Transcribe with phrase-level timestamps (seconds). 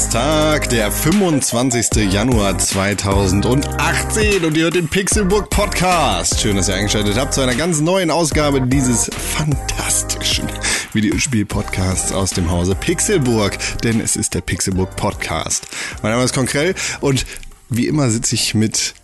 [0.00, 2.10] Donnerstag, der 25.
[2.10, 6.40] Januar 2018 und ihr hört den Pixelburg Podcast.
[6.40, 10.48] Schön, dass ihr eingeschaltet habt zu einer ganz neuen Ausgabe dieses fantastischen
[10.94, 15.66] Videospiel-Podcasts aus dem Hause Pixelburg, denn es ist der Pixelburg Podcast.
[16.02, 17.26] Mein Name ist Konkrell und
[17.68, 18.94] wie immer sitze ich mit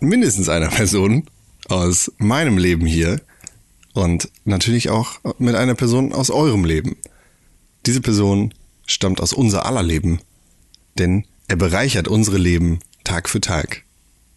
[0.00, 1.24] mindestens einer Person
[1.70, 3.22] aus meinem Leben hier
[3.94, 6.96] und natürlich auch mit einer Person aus eurem Leben.
[7.86, 8.52] Diese Person
[8.86, 10.20] stammt aus unser aller Leben,
[10.98, 13.84] denn er bereichert unsere Leben Tag für Tag.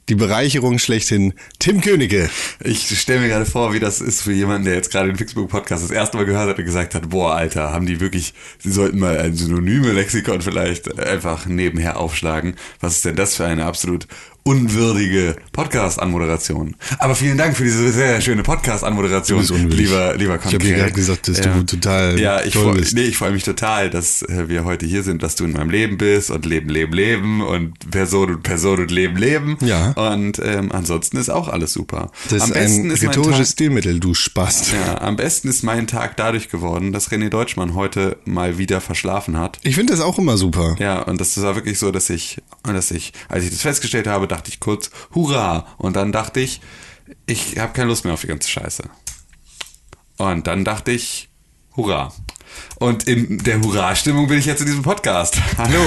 [0.10, 2.30] Die Bereicherung schlechthin, Tim Königke.
[2.64, 5.84] Ich stelle mir gerade vor, wie das ist für jemanden, der jetzt gerade den Fixbook-Podcast
[5.84, 9.00] das erste Mal gehört hat und gesagt hat, boah, Alter, haben die wirklich, sie sollten
[9.00, 12.56] mal ein synonyme Lexikon vielleicht einfach nebenher aufschlagen.
[12.80, 14.08] Was ist denn das für eine absolut
[14.48, 16.78] unwürdige Podcast-Anmoderation.
[17.00, 20.46] Aber vielen Dank für diese sehr schöne Podcast-Anmoderation, lieber, lieber Konkret.
[20.48, 21.54] Ich habe dir gerade gesagt, dass ja.
[21.54, 22.94] du total ja, ich toll bist.
[22.94, 25.70] Nee, ich freue mich total, dass äh, wir heute hier sind, dass du in meinem
[25.70, 29.58] Leben bist und Leben, Leben, Leben und Person und Person und Leben, Leben.
[29.60, 29.92] Ja.
[29.92, 32.10] Und ähm, ansonsten ist auch alles super.
[32.30, 34.72] Das am ist besten ein ist rhetorisches Tag, Stilmittel, du Spast.
[34.72, 39.38] Ja, am besten ist mein Tag dadurch geworden, dass René Deutschmann heute mal wieder verschlafen
[39.38, 39.60] hat.
[39.64, 40.78] Ich finde das auch immer super.
[40.80, 44.28] Ja, und das war wirklich so, dass ich, dass ich, als ich das festgestellt habe,
[44.28, 45.68] dachte ich kurz, Hurra!
[45.78, 46.62] Und dann dachte ich,
[47.26, 48.84] ich habe keine Lust mehr auf die ganze Scheiße.
[50.18, 51.30] Und dann dachte ich,
[51.76, 52.12] Hurra!
[52.80, 55.36] Und in der Hurra-Stimmung bin ich jetzt in diesem Podcast.
[55.58, 55.82] Hallo.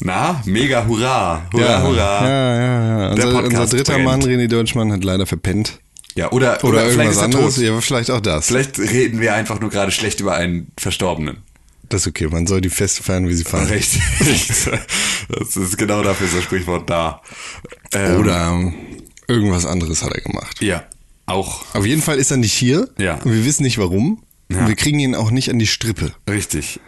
[0.00, 1.42] Na, mega Hurra.
[1.52, 2.28] Hurra, ja, Hurra.
[2.28, 3.10] Ja, ja, ja.
[3.12, 4.04] Unser, unser dritter brennt.
[4.04, 5.80] Mann, René Deutschmann, hat leider verpennt.
[6.14, 7.56] Ja, oder, oder, oder irgendwas anderes.
[7.56, 8.46] Ja, vielleicht auch das.
[8.46, 11.38] Vielleicht reden wir einfach nur gerade schlecht über einen Verstorbenen.
[11.92, 13.66] Das ist okay, man soll die Feste feiern, wie sie fahren.
[13.66, 14.00] Richtig.
[15.28, 17.20] das ist genau dafür so ein Sprichwort da.
[17.92, 18.74] Ähm, Oder ähm,
[19.28, 20.62] irgendwas anderes hat er gemacht.
[20.62, 20.84] Ja,
[21.26, 21.74] auch.
[21.74, 22.88] Auf jeden Fall ist er nicht hier.
[22.96, 23.16] Ja.
[23.16, 24.22] Und wir wissen nicht warum.
[24.50, 24.66] Ja.
[24.66, 26.14] Wir kriegen ihn auch nicht an die Strippe.
[26.30, 26.80] Richtig.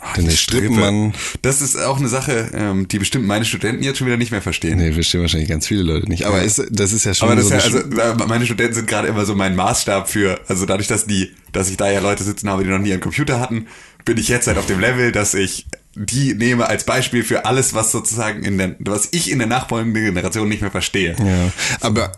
[0.00, 1.12] Ach, Denn der Strippenmann.
[1.42, 4.42] Das ist auch eine Sache, ähm, die bestimmt meine Studenten jetzt schon wieder nicht mehr
[4.42, 4.78] verstehen.
[4.78, 6.26] Nee, verstehen wahrscheinlich ganz viele Leute nicht.
[6.26, 6.44] Aber ja.
[6.44, 7.28] ist, das ist ja schon.
[7.28, 10.66] Aber das so ja, also, meine Studenten sind gerade immer so mein Maßstab für, also
[10.66, 13.40] dadurch, dass die, dass ich da ja Leute sitzen habe, die noch nie einen Computer
[13.40, 13.66] hatten,
[14.04, 17.74] bin ich jetzt halt auf dem Level, dass ich die nehme als Beispiel für alles,
[17.74, 21.16] was sozusagen in der, was ich in der nachfolgenden Generation nicht mehr verstehe.
[21.18, 22.12] Ja, aber,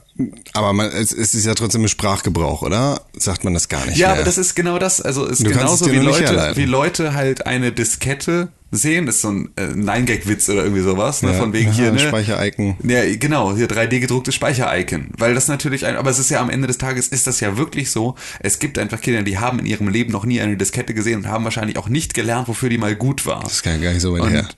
[0.53, 3.01] aber man, es, es ist ja trotzdem ein Sprachgebrauch, oder?
[3.17, 4.17] Sagt man das gar nicht Ja, mehr?
[4.17, 5.01] aber das ist genau das.
[5.01, 9.07] Also ist du genauso wie Leute, wie Leute halt eine Diskette sehen.
[9.07, 11.23] Das ist so ein äh, Nine-Gag-Witz oder irgendwie sowas.
[11.23, 11.33] Ne?
[11.33, 11.99] Ja, Von wegen ja, hier, ne?
[11.99, 12.77] Speicher-Icon.
[12.85, 15.09] Ja, genau, hier 3D-gedrucktes Speicher-Icon.
[15.19, 17.57] Weil das natürlich ein, aber es ist ja am Ende des Tages ist das ja
[17.57, 18.15] wirklich so.
[18.41, 21.29] Es gibt einfach Kinder, die haben in ihrem Leben noch nie eine Diskette gesehen und
[21.29, 23.43] haben wahrscheinlich auch nicht gelernt, wofür die mal gut war.
[23.43, 24.49] Das kann gar nicht so weit und, her.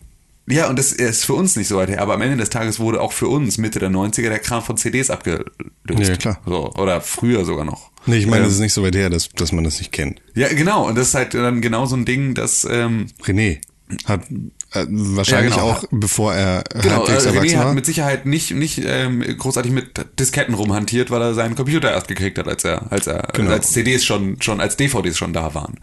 [0.48, 2.80] Ja, und das ist für uns nicht so weit her, aber am Ende des Tages
[2.80, 5.46] wurde auch für uns Mitte der 90er der Kram von CDs abgelöst.
[5.88, 6.40] Ja, klar.
[6.44, 7.92] So, oder früher sogar noch.
[8.06, 9.92] Nee, ich meine, ähm, das ist nicht so weit her, dass, dass man das nicht
[9.92, 10.20] kennt.
[10.34, 10.88] Ja, genau.
[10.88, 12.66] Und das ist halt dann genau so ein Ding, dass.
[12.68, 13.60] Ähm, René
[14.04, 14.26] hat
[14.74, 15.72] äh, wahrscheinlich ja, genau.
[15.72, 17.66] auch, bevor er genau, halbwegs äh, erwachsen war.
[17.66, 22.08] hat mit Sicherheit nicht, nicht ähm, großartig mit Disketten rumhantiert, weil er seinen Computer erst
[22.08, 23.50] gekriegt hat, als er, als er, genau.
[23.50, 25.78] als CDs schon, schon, als DVDs schon da waren.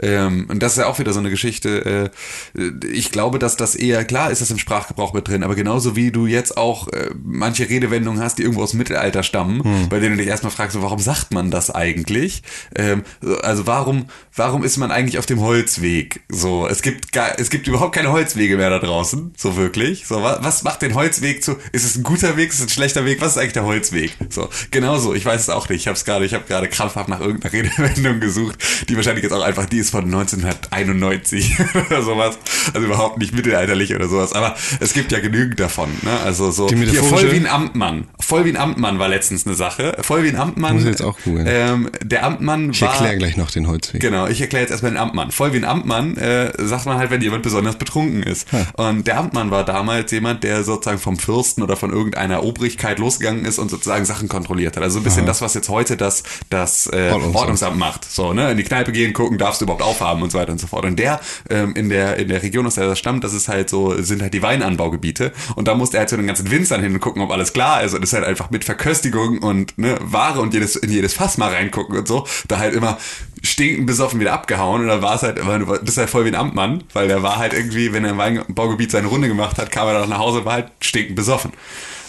[0.00, 2.10] Ähm, und das ist ja auch wieder so eine Geschichte.
[2.56, 5.94] Äh, ich glaube, dass das eher, klar ist das im Sprachgebrauch mit drin, aber genauso
[5.94, 9.88] wie du jetzt auch äh, manche Redewendungen hast, die irgendwo aus dem Mittelalter stammen, hm.
[9.88, 12.42] bei denen du dich erstmal fragst, warum sagt man das eigentlich?
[12.74, 13.04] Ähm,
[13.42, 16.22] also warum, warum ist man eigentlich auf dem Holzweg?
[16.28, 20.06] So, es gibt gar, es gibt überhaupt keine Holzwege Holzwege mehr da draußen, so wirklich.
[20.06, 21.56] So, was, was macht den Holzweg zu?
[21.72, 22.48] Ist es ein guter Weg?
[22.50, 23.20] Ist es ein schlechter Weg?
[23.20, 24.16] Was ist eigentlich der Holzweg?
[24.30, 25.14] So, genauso.
[25.14, 25.82] Ich weiß es auch nicht.
[25.82, 28.56] Ich habe es gerade, ich habe gerade krampfhaft nach irgendeiner Redewendung gesucht,
[28.88, 31.56] die wahrscheinlich jetzt auch einfach die ist von 1991
[31.86, 32.38] oder sowas.
[32.72, 34.32] Also überhaupt nicht mittelalterlich oder sowas.
[34.32, 35.90] Aber es gibt ja genügend davon.
[36.02, 36.18] Ne?
[36.24, 38.08] Also so hier voll wie ein Amtmann.
[38.18, 39.96] Voll wie ein Amtmann war letztens eine Sache.
[40.00, 40.76] Voll wie ein Amtmann.
[40.76, 41.46] Muss jetzt auch googeln.
[41.48, 42.88] Ähm, der Amtmann ich war.
[42.88, 44.00] Ich erkläre gleich noch den Holzweg.
[44.00, 45.30] Genau, ich erkläre jetzt erstmal den Amtmann.
[45.30, 48.48] Voll wie ein Amtmann äh, sagt man halt, wenn jemand besonders betrunken ist.
[48.52, 48.88] Ja.
[48.88, 53.44] Und der Amtmann war damals jemand, der sozusagen vom Fürsten oder von irgendeiner Obrigkeit losgegangen
[53.44, 54.82] ist und sozusagen Sachen kontrolliert hat.
[54.82, 55.28] Also ein bisschen Aha.
[55.28, 57.36] das, was jetzt heute das, das äh, Ordnungsamt.
[57.36, 58.04] Ordnungsamt macht.
[58.04, 58.50] So, ne?
[58.50, 60.84] In die Kneipe gehen, gucken, darfst du überhaupt aufhaben und so weiter und so fort.
[60.84, 61.20] Und der
[61.50, 64.22] ähm, in der in der Region, aus der er stammt, das ist halt so, sind
[64.22, 65.32] halt die Weinanbaugebiete.
[65.56, 67.82] Und da musste er halt zu den ganzen Winzern hin und gucken, ob alles klar
[67.82, 67.94] ist.
[67.94, 71.52] Und ist halt einfach mit Verköstigung und ne, Ware und jedes, in jedes Fass mal
[71.52, 72.26] reingucken und so.
[72.48, 72.98] Da halt immer
[73.42, 76.34] stinkend besoffen wieder abgehauen und dann war es halt, du bist halt voll wie ein
[76.36, 79.88] Amtmann, weil der war halt irgendwie, wenn er im Weinbaugebiet seine Runde gemacht hat, kam
[79.88, 81.52] er dann nach Hause und war halt stinkend besoffen.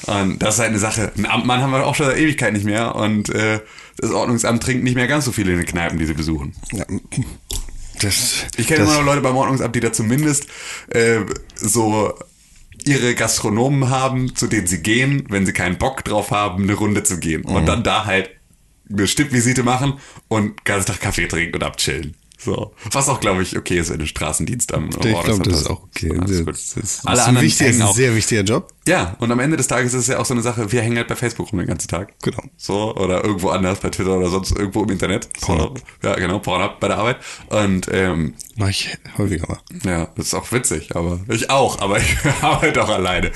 [0.06, 1.12] Und das ist halt eine Sache.
[1.18, 3.62] Ein Amtmann haben wir auch schon seit Ewigkeit nicht mehr und äh,
[3.98, 6.54] das Ordnungsamt trinkt nicht mehr ganz so viele in den Kneipen, die sie besuchen.
[6.72, 6.86] Ja.
[8.02, 10.48] Das, ich kenne immer noch Leute beim Ordnungsamt, die da zumindest
[10.90, 11.22] äh,
[11.56, 12.14] so
[12.86, 17.04] ihre Gastronomen haben, zu denen sie gehen, wenn sie keinen Bock drauf haben, eine Runde
[17.04, 17.44] zu gehen.
[17.48, 17.56] Mhm.
[17.56, 18.30] Und dann da halt
[18.90, 19.94] eine Stippvisite machen
[20.28, 22.16] und ganz Tag Kaffee trinken und abchillen.
[22.44, 22.74] So.
[22.92, 25.84] Was auch, glaube ich, okay ist, wenn du Straßendienst am Ich glaube, das ist auch
[25.84, 26.12] okay.
[26.20, 28.74] Das, ist, das Alle ein, anderen hängen ist ein sehr wichtiger Job.
[28.86, 30.98] Ja, und am Ende des Tages ist es ja auch so eine Sache, wir hängen
[30.98, 32.14] halt bei Facebook rum den ganzen Tag.
[32.22, 32.44] Genau.
[32.58, 35.30] So, oder irgendwo anders, bei Twitter oder sonst irgendwo im Internet.
[35.40, 35.48] So.
[35.48, 35.82] Pornhub.
[36.04, 37.18] Ja, genau, Pornhub bei der Arbeit.
[37.48, 39.60] Und ähm, Mach ich häufiger mal.
[39.86, 43.32] ja, das ist auch witzig, aber ich auch, aber ich arbeite auch alleine.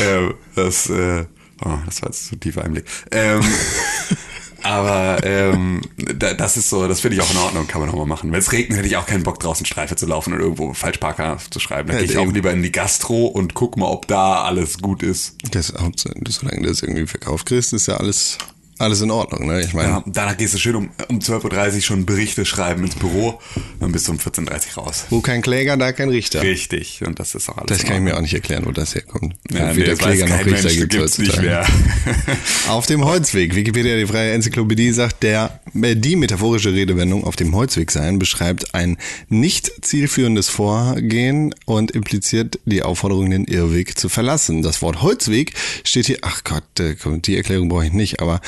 [0.00, 1.24] Ähm, das, äh,
[1.64, 2.84] oh, das war jetzt so tiefer Einblick.
[3.10, 3.40] Ähm,
[4.62, 7.96] aber ähm, da, das ist so, das finde ich auch in Ordnung, kann man auch
[7.96, 8.32] mal machen.
[8.32, 11.38] Wenn es regnet, hätte ich auch keinen Bock draußen Streife zu laufen und irgendwo Falschparker
[11.50, 11.88] zu schreiben.
[11.88, 14.78] Da Ja, gehe ich auch lieber in die Gastro und guck mal, ob da alles
[14.78, 15.36] gut ist.
[15.50, 18.38] Das, das, solange du das irgendwie verkauft kriegst, ist ja alles,
[18.82, 19.46] alles in Ordnung.
[19.46, 19.62] Ne?
[19.62, 22.96] Ich meine, Ja, danach gehst du schön um, um 12.30 Uhr schon Berichte schreiben ins
[22.96, 23.40] Büro,
[23.80, 25.06] dann bist du um 14.30 Uhr raus.
[25.10, 26.42] wo kein Kläger, da kein Richter.
[26.42, 27.68] Richtig, und das ist auch alles.
[27.68, 29.34] Das kann ich mir auch nicht erklären, wo das herkommt.
[29.50, 31.64] Ja, nee, Weder das weiß kein Mensch, gibt's nicht mehr.
[32.68, 33.54] Auf dem Holzweg.
[33.54, 38.74] Wikipedia, die freie Enzyklopädie, sagt, der, äh, die metaphorische Redewendung auf dem Holzweg sein beschreibt
[38.74, 38.96] ein
[39.28, 44.62] nicht zielführendes Vorgehen und impliziert die Aufforderung, den Irrweg zu verlassen.
[44.62, 45.54] Das Wort Holzweg
[45.84, 48.40] steht hier, ach Gott, äh, die Erklärung brauche ich nicht, aber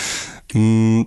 [0.53, 1.07] in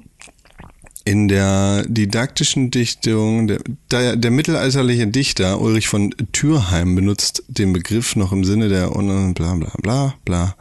[1.29, 3.59] der didaktischen Dichtung, der,
[3.91, 9.33] der, der mittelalterliche Dichter Ulrich von Thürheim benutzt den Begriff noch im Sinne der bla
[9.33, 10.55] bla bla bla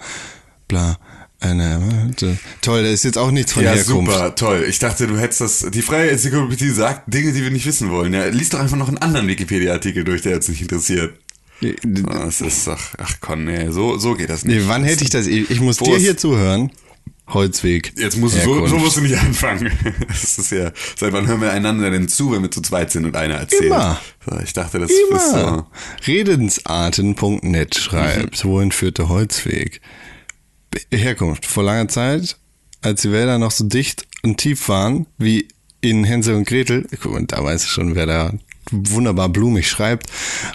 [0.69, 0.99] bla.
[1.39, 2.13] Eine,
[2.63, 4.11] toll, da ist jetzt auch nichts von Ja, Herkunft.
[4.13, 4.65] super, toll.
[4.69, 5.67] Ich dachte, du hättest das.
[5.71, 8.15] Die freie Enzyklopädie sagt Dinge, die wir nicht wissen wollen.
[8.15, 11.19] Ja, lies doch einfach noch einen anderen Wikipedia-Artikel durch, der uns nicht interessiert.
[11.83, 12.81] Das ist doch.
[12.99, 14.57] Ach komm, nee, so, so geht das nicht.
[14.57, 15.27] Nee, wann hätte ich das?
[15.27, 16.71] Ich muss Wo dir hier zuhören.
[17.29, 17.93] Holzweg.
[17.99, 18.71] Jetzt musst du, so, Herkunft.
[18.71, 19.71] so musst du nicht anfangen.
[20.07, 23.05] Das ist ja, seit wann hören wir einander denn zu, wenn wir zu zweit sind
[23.05, 23.65] und einer erzählt?
[23.65, 24.01] Immer.
[24.45, 25.37] Ich dachte, das ist so.
[25.37, 25.71] Immer.
[26.07, 28.49] Redensarten.net schreibt, Mhm.
[28.49, 29.81] wohin führt der Holzweg?
[30.93, 31.47] Herkunft.
[31.47, 32.37] Vor langer Zeit,
[32.83, 35.49] als die Wälder noch so dicht und tief waren, wie
[35.81, 38.33] in Hänsel und Gretel, guck mal, da weiß ich schon, wer da
[38.71, 40.11] wunderbar blumig schreibt,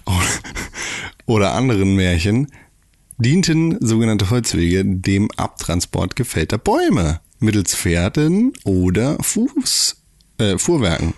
[1.26, 2.52] oder anderen Märchen,
[3.22, 9.96] dienten sogenannte Holzwege dem Abtransport gefällter Bäume mittels Pferden oder Fuß,
[10.38, 11.14] äh, Fuhrwerken.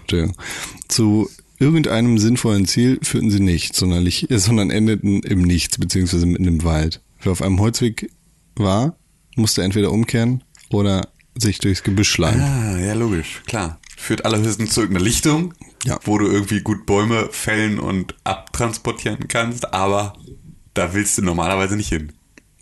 [0.88, 1.30] Zu
[1.60, 7.02] irgendeinem sinnvollen Ziel führten sie nicht, sondern, sondern endeten im Nichts, beziehungsweise mitten im Wald.
[7.22, 8.10] Wer auf einem Holzweg
[8.56, 8.96] war,
[9.36, 12.42] musste entweder umkehren oder sich durchs Gebüsch schlagen.
[12.42, 13.80] Ah, ja, logisch, klar.
[13.98, 15.54] Führt allerhöchstens zu irgendeiner Lichtung,
[15.86, 16.00] Ja.
[16.04, 20.14] wo du irgendwie gut Bäume fällen und abtransportieren kannst, aber
[20.74, 22.14] da willst du normalerweise nicht hin.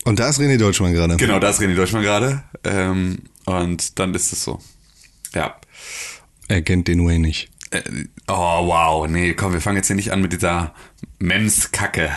[0.04, 1.16] Und da ist René Deutschmann gerade.
[1.18, 2.44] Genau, da ist René Deutschmann gerade.
[2.64, 4.60] Ähm, und dann ist es so.
[5.34, 5.56] Ja.
[6.48, 7.50] Er kennt den Way nicht.
[7.70, 7.82] Äh,
[8.28, 9.08] oh, wow.
[9.08, 10.74] Nee, komm, wir fangen jetzt hier nicht an mit dieser
[11.20, 12.12] Mems-Kacke.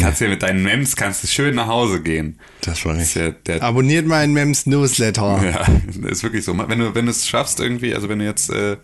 [0.00, 2.38] Kannst ja mit deinen Mems kannst du schön nach Hause gehen.
[2.62, 3.14] Das war nicht.
[3.14, 5.40] ja Abonniert meinen Mems Newsletter.
[5.44, 6.56] Ja, ist wirklich so.
[6.56, 8.76] Wenn du, wenn du es schaffst irgendwie, also wenn du jetzt, äh,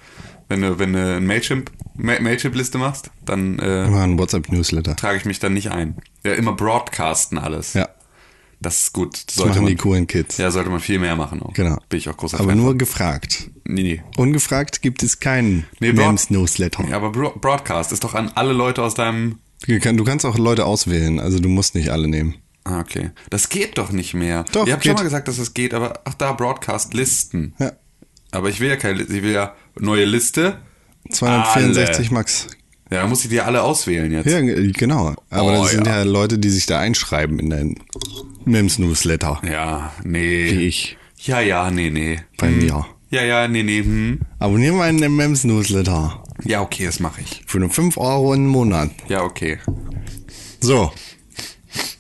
[0.51, 4.97] wenn du, wenn du eine Mailchimp, Ma- Mailchimp-Liste machst, dann äh, Immer ein WhatsApp-Newsletter.
[4.97, 5.97] trage ich mich dann nicht ein.
[6.25, 7.73] Ja, immer broadcasten alles.
[7.75, 7.89] Ja.
[8.63, 9.25] Das ist gut.
[9.27, 10.37] Das Sollte machen man, die coolen Kids.
[10.37, 11.55] Ja, sollte man viel mehr machen auch.
[11.55, 11.79] Genau.
[11.89, 12.79] Bin ich auch großer Aber Fan nur von.
[12.79, 13.49] gefragt.
[13.65, 14.03] Nee, nee.
[14.19, 16.85] Ungefragt gibt es keinen Nee, Mems-Newsletter.
[16.91, 19.39] Ja, aber Bro Broadcast ist doch an alle Leute aus deinem.
[19.67, 22.35] Du kann- du kannst auch Leute auswählen, also du musst nicht alle nehmen.
[22.65, 23.11] Ah, okay.
[23.31, 24.45] Das geht doch nicht mehr.
[24.53, 24.99] Doch, Ihr habt schon geht.
[24.99, 27.55] mal gesagt, dass es geht, aber ach da, Broadcast-Listen.
[27.59, 27.73] Ja.
[28.33, 29.17] Aber ich will ja keine Liste.
[29.17, 30.59] Ich will ja neue Liste.
[31.11, 32.15] 264 Alle.
[32.15, 32.47] Max.
[32.91, 34.27] Ja, dann muss ich die alle auswählen jetzt.
[34.27, 35.15] Ja, genau.
[35.31, 35.99] Aber Oh, das sind ja.
[35.99, 37.77] ja Leute, die sich da einschreiben in deinen
[38.45, 39.41] Mems-Newsletter.
[39.49, 40.49] Ja, Wie nee.
[40.67, 40.97] ich.
[41.19, 42.19] Ja, ja, nee, nee.
[42.37, 42.59] Bei Hm.
[42.59, 42.87] mir.
[43.11, 43.83] Ja, ja, nee, nee.
[43.83, 44.21] Hm.
[44.39, 46.25] Abonnier meinen Mems-Newsletter.
[46.45, 47.43] Ja, okay, das mache ich.
[47.47, 48.91] Für nur 5 Euro im Monat.
[49.09, 49.59] Ja, okay.
[50.61, 50.93] So.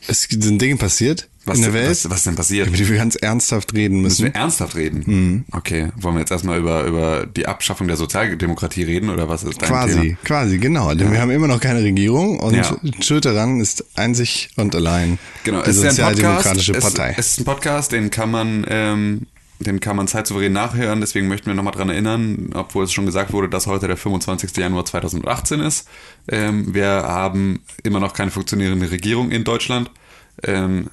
[0.09, 2.69] Es sind Dinge passiert Was, in der denn, Welt, was, was denn passiert?
[2.69, 4.35] über die wir ganz ernsthaft reden Müssen müssen.
[4.35, 5.03] wir ernsthaft reden?
[5.07, 5.45] Mhm.
[5.53, 9.61] Okay, wollen wir jetzt erstmal über, über die Abschaffung der Sozialdemokratie reden oder was ist
[9.63, 10.17] dein Quasi, Thema?
[10.25, 10.95] quasi, genau.
[10.95, 12.77] Denn wir haben immer noch keine Regierung und Ja.
[13.01, 16.97] schuld daran ist einzig und allein Genau, die es ist ja ein Sozialdemokratische Podcast.
[16.97, 17.11] Partei.
[17.13, 19.27] Es, es ist ein Podcast, den kann man, ähm,
[19.61, 21.01] den kann man zeitsouverän nachhören.
[21.01, 24.57] Deswegen möchten wir nochmal dran erinnern, obwohl es schon gesagt wurde, dass heute der 25.
[24.59, 25.89] Januar 2018 ist.
[26.29, 29.91] Ähm, wir haben immer noch keine funktionierende Regierung in Deutschland.
[30.45, 30.89] Ähm,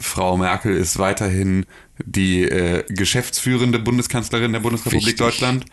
[0.00, 1.66] Frau Merkel ist weiterhin
[2.04, 5.18] die äh, geschäftsführende Bundeskanzlerin der Bundesrepublik Wichtig.
[5.18, 5.66] Deutschland.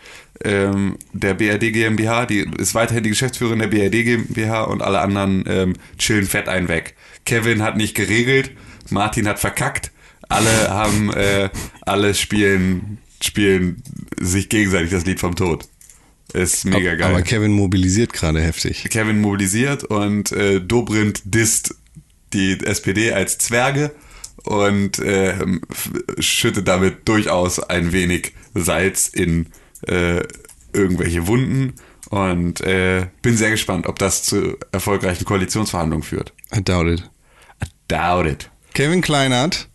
[0.44, 5.44] Ähm, der BRD GmbH, die ist weiterhin die Geschäftsführerin der BRD GmbH und alle anderen
[5.48, 6.94] ähm, chillen fett einen weg.
[7.24, 8.50] Kevin hat nicht geregelt,
[8.90, 9.90] Martin hat verkackt,
[10.28, 11.48] alle haben, äh,
[11.82, 13.82] alle spielen, spielen
[14.20, 15.66] sich gegenseitig das Lied vom Tod.
[16.34, 17.10] Ist mega geil.
[17.10, 18.84] Aber Kevin mobilisiert gerade heftig.
[18.90, 21.74] Kevin mobilisiert und äh, Dobrindt disst
[22.34, 23.92] die SPD als Zwerge
[24.44, 29.46] und f- schüttet damit durchaus ein wenig Salz in,
[29.86, 30.22] äh,
[30.72, 31.74] irgendwelche Wunden
[32.10, 36.32] und äh, bin sehr gespannt, ob das zu erfolgreichen Koalitionsverhandlungen führt.
[36.54, 37.10] I doubt it.
[37.62, 38.50] I doubt it.
[38.74, 39.68] Kevin Kleinert,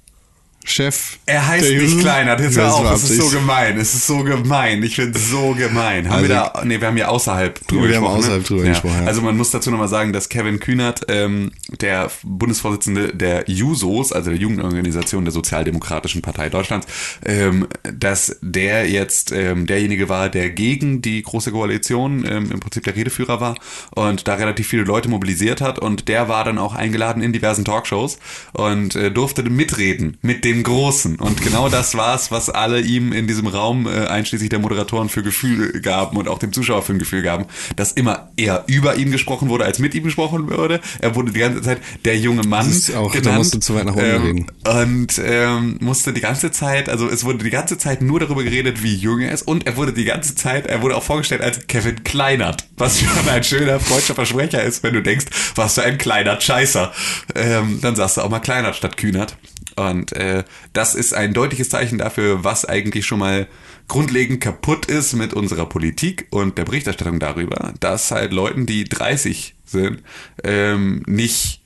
[0.66, 1.18] Chef.
[1.26, 4.24] Er heißt nicht Juso- Kleinert, jetzt hör auf, es ist so gemein, es ist so
[4.24, 6.06] gemein, ich finde es so gemein.
[6.10, 8.20] Haben Also- wir da, nee, wir haben ja außerhalb drüber Wir haben gesprochen.
[8.20, 8.48] außerhalb ne?
[8.48, 8.70] drüber ja.
[8.72, 9.08] gesprochen, ja.
[9.08, 11.52] Also man muss dazu nochmal sagen, dass Kevin Kühnert, ähm,
[11.82, 16.88] der Bundesvorsitzende der JUSOs, also der Jugendorganisation der Sozialdemokratischen Partei Deutschlands,
[17.26, 22.84] ähm, dass der jetzt ähm, derjenige war, der gegen die Große Koalition ähm, im Prinzip
[22.84, 23.56] der Redeführer war
[23.96, 27.66] und da relativ viele Leute mobilisiert hat und der war dann auch eingeladen in diversen
[27.66, 28.18] Talkshows
[28.54, 33.28] und äh, durfte mitreden mit den Großen und genau das war's, was alle ihm in
[33.28, 37.00] diesem Raum, äh, einschließlich der Moderatoren, für Gefühl gaben und auch dem Zuschauer für ein
[37.00, 37.46] Gefühl gaben,
[37.76, 40.80] dass immer eher über ihn gesprochen wurde, als mit ihm gesprochen würde.
[41.00, 43.38] Er wurde die ganze Zeit der junge Mann Das ist auch- da genannt.
[43.40, 44.46] musst du zu weit nach unten ähm, reden.
[44.88, 48.84] Und ähm, musste die ganze Zeit, also es wurde die ganze Zeit nur darüber geredet,
[48.84, 51.68] wie jung er ist und er wurde die ganze Zeit, er wurde auch vorgestellt als
[51.68, 55.98] Kevin Kleinert, was schon ein schöner freudscher Versprecher ist, wenn du denkst, was für ein
[55.98, 56.92] kleiner Scheißer.
[57.36, 59.38] Ähm, dann sagst du auch mal Kleinert statt Kühnert.
[59.76, 63.48] Und äh, das ist ein deutliches Zeichen dafür, was eigentlich schon mal
[63.88, 69.56] grundlegend kaputt ist mit unserer Politik und der Berichterstattung darüber, dass halt Leuten, die 30
[69.66, 70.04] sind,
[70.44, 71.62] ähm, nicht,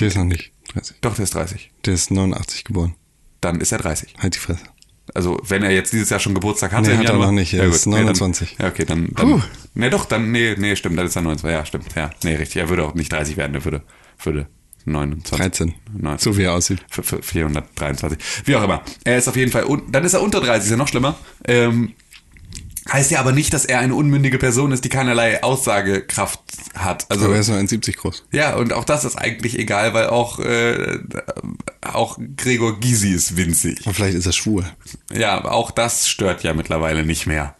[0.00, 0.96] Der ist noch nicht 30.
[1.00, 2.94] doch, der ist 30, Der ist 89 geboren.
[3.40, 4.14] dann ist er 30.
[4.18, 4.64] Halt die Fresse.
[5.14, 6.88] Also wenn er jetzt dieses Jahr schon Geburtstag hatte.
[6.90, 8.56] Nee, hat er noch nicht, er ist nee, 29.
[8.56, 9.10] Dann, ja, okay, dann.
[9.14, 9.42] dann Puh.
[9.74, 11.54] nee, doch, dann, nee, nee, stimmt, dann ist er 29.
[11.54, 11.94] Ja, stimmt.
[11.94, 12.56] Ja, nee, richtig.
[12.56, 13.82] Er würde auch nicht 30 werden, er würde,
[14.22, 14.48] würde
[14.84, 15.36] 29.
[15.38, 15.74] 13.
[15.96, 16.18] 19.
[16.32, 16.84] So wie er aussieht.
[16.90, 18.18] Für- für 423.
[18.44, 18.82] Wie auch immer.
[19.04, 21.16] Er ist auf jeden Fall, dann ist er unter 30, ist ja noch schlimmer.
[21.46, 21.92] Ähm,
[22.92, 26.40] heißt ja aber nicht, dass er eine unmündige Person ist, die keinerlei Aussagekraft
[26.74, 27.06] hat.
[27.10, 28.26] Also, Aber er ist nur 1,70 groß.
[28.30, 30.98] ja, und auch das ist eigentlich egal, weil auch, äh,
[31.80, 33.80] auch Gregor Gysi ist winzig.
[33.84, 34.64] Aber vielleicht ist er schwul.
[35.12, 37.56] Ja, auch das stört ja mittlerweile nicht mehr.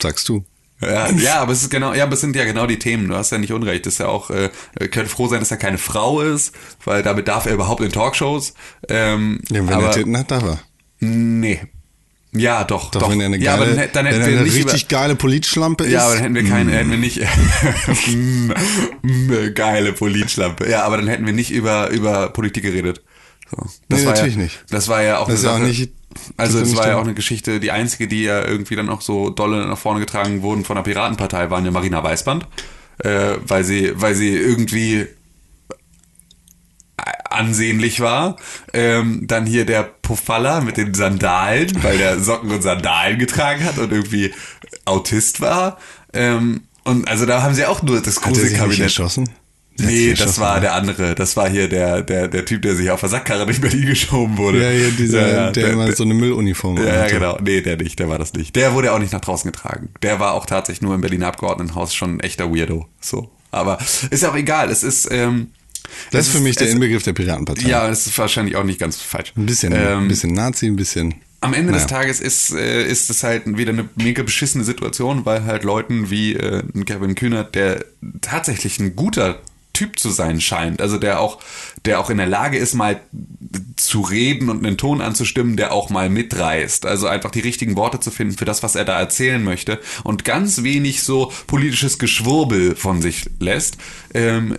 [0.00, 0.44] Sagst du.
[0.80, 3.08] Ja, ja, aber es ist genau, ja, aber es sind ja genau die Themen.
[3.08, 3.84] Du hast ja nicht Unrecht.
[3.86, 4.50] Das ist ja auch, äh,
[4.90, 6.54] könnte froh sein, dass er keine Frau ist,
[6.84, 8.54] weil damit darf er überhaupt in Talkshows.
[8.88, 10.60] Ähm, Ja, wenn aber, er Titten hat, darf er.
[11.00, 11.60] Nee.
[12.32, 13.10] Ja, doch, Doch, doch.
[13.10, 14.88] wenn er eine ja, geile, aber dann, dann wenn hätten wir eine nicht richtig über,
[15.00, 15.92] geile Politschlampe ist.
[15.92, 17.20] ja, aber dann hätten wir keine, hätten wir nicht
[18.06, 18.52] Mm,
[19.02, 20.68] mm, geile Politschlampe.
[20.70, 23.02] Ja, aber dann hätten wir nicht über über Politik geredet.
[23.50, 23.56] So.
[23.88, 24.64] Das Nee, war natürlich ja, nicht.
[24.70, 25.92] Das war ja auch Das ist ja auch nicht-
[26.36, 29.00] Also das es war ja auch eine Geschichte, die einzige, die ja irgendwie dann auch
[29.00, 32.46] so dolle nach vorne getragen wurden von der Piratenpartei, waren ja Marina Weißband,
[32.98, 35.06] äh, weil sie, weil sie irgendwie
[37.30, 38.36] ansehnlich war.
[38.72, 43.78] Ähm, dann hier der Pofalla mit den Sandalen, weil der Socken und Sandalen getragen hat
[43.78, 44.32] und irgendwie
[44.84, 45.78] Autist war.
[46.12, 49.28] Ähm, und also da haben sie auch nur das Hat er sich erschossen?
[49.78, 51.14] Der Nee, das war der andere.
[51.14, 54.36] Das war hier der, der, der Typ, der sich auf der Sackkarre durch Berlin geschoben
[54.36, 54.60] wurde.
[54.62, 57.14] Ja, ja, dieser, Ja, ja, der, immer so eine Mülluniform ja, ja, anhatte.
[57.14, 57.38] genau.
[57.40, 58.56] Nee, der nicht, der war das nicht.
[58.56, 59.90] Der wurde auch nicht nach draußen getragen.
[60.02, 62.86] Der war auch tatsächlich nur im Berliner Abgeordnetenhaus schon ein echter Weirdo.
[63.00, 63.30] So.
[63.50, 63.78] Aber
[64.10, 64.70] ist ja auch egal.
[64.70, 65.48] Es ist, ähm,
[66.10, 67.68] Das ist für mich der Inbegriff der Piratenpartei.
[67.68, 69.32] Ja, es ist wahrscheinlich auch nicht ganz falsch.
[69.36, 71.14] Ein bisschen, Ähm, ein bisschen Nazi, ein bisschen.
[71.40, 71.98] am Ende des Naja.
[72.00, 76.34] Tages ist, äh, ist es halt wieder eine mega beschissene Situation, weil halt Leuten wie
[76.34, 77.84] äh, Kevin Kühnert, der
[78.20, 79.38] tatsächlich ein guter
[79.78, 81.38] Typ zu sein scheint, also der auch,
[81.84, 83.00] der auch in der Lage ist, mal
[83.76, 86.84] zu reden und einen Ton anzustimmen, der auch mal mitreißt.
[86.84, 90.24] Also einfach die richtigen Worte zu finden für das, was er da erzählen möchte und
[90.24, 93.76] ganz wenig so politisches Geschwurbel von sich lässt.
[94.14, 94.58] Ähm,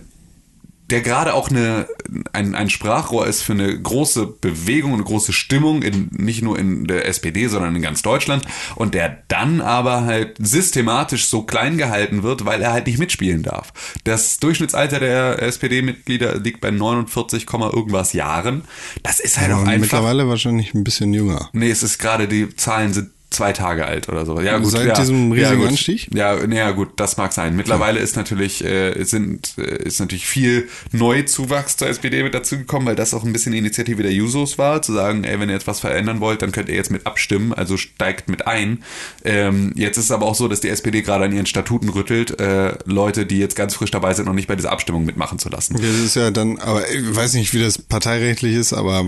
[0.90, 1.86] der gerade auch eine,
[2.32, 6.86] ein, ein Sprachrohr ist für eine große Bewegung, eine große Stimmung, in, nicht nur in
[6.86, 8.44] der SPD, sondern in ganz Deutschland.
[8.74, 13.42] Und der dann aber halt systematisch so klein gehalten wird, weil er halt nicht mitspielen
[13.42, 13.72] darf.
[14.04, 18.64] Das Durchschnittsalter der SPD-Mitglieder liegt bei 49, irgendwas Jahren.
[19.02, 19.80] Das ist halt auch Aber einfach.
[19.80, 21.48] mittlerweile wahrscheinlich ein bisschen jünger.
[21.52, 24.40] Nee, es ist gerade, die Zahlen sind zwei Tage alt oder so.
[24.40, 25.68] Ja, gut, Seit ja, diesem riesigen ja, gut.
[25.68, 26.08] Anstieg?
[26.12, 27.54] Ja, naja, gut, das mag sein.
[27.54, 32.96] Mittlerweile ist natürlich, äh, sind, äh, ist natürlich viel Neuzuwachs zur SPD mit dazugekommen, weil
[32.96, 35.78] das auch ein bisschen Initiative der Jusos war, zu sagen, ey, wenn ihr jetzt was
[35.78, 38.82] verändern wollt, dann könnt ihr jetzt mit abstimmen, also steigt mit ein.
[39.24, 42.40] Ähm, jetzt ist es aber auch so, dass die SPD gerade an ihren Statuten rüttelt,
[42.40, 45.48] äh, Leute, die jetzt ganz frisch dabei sind, noch nicht bei dieser Abstimmung mitmachen zu
[45.48, 45.74] lassen.
[45.74, 49.04] Das ist ja dann, aber ich weiß nicht, wie das parteirechtlich ist, aber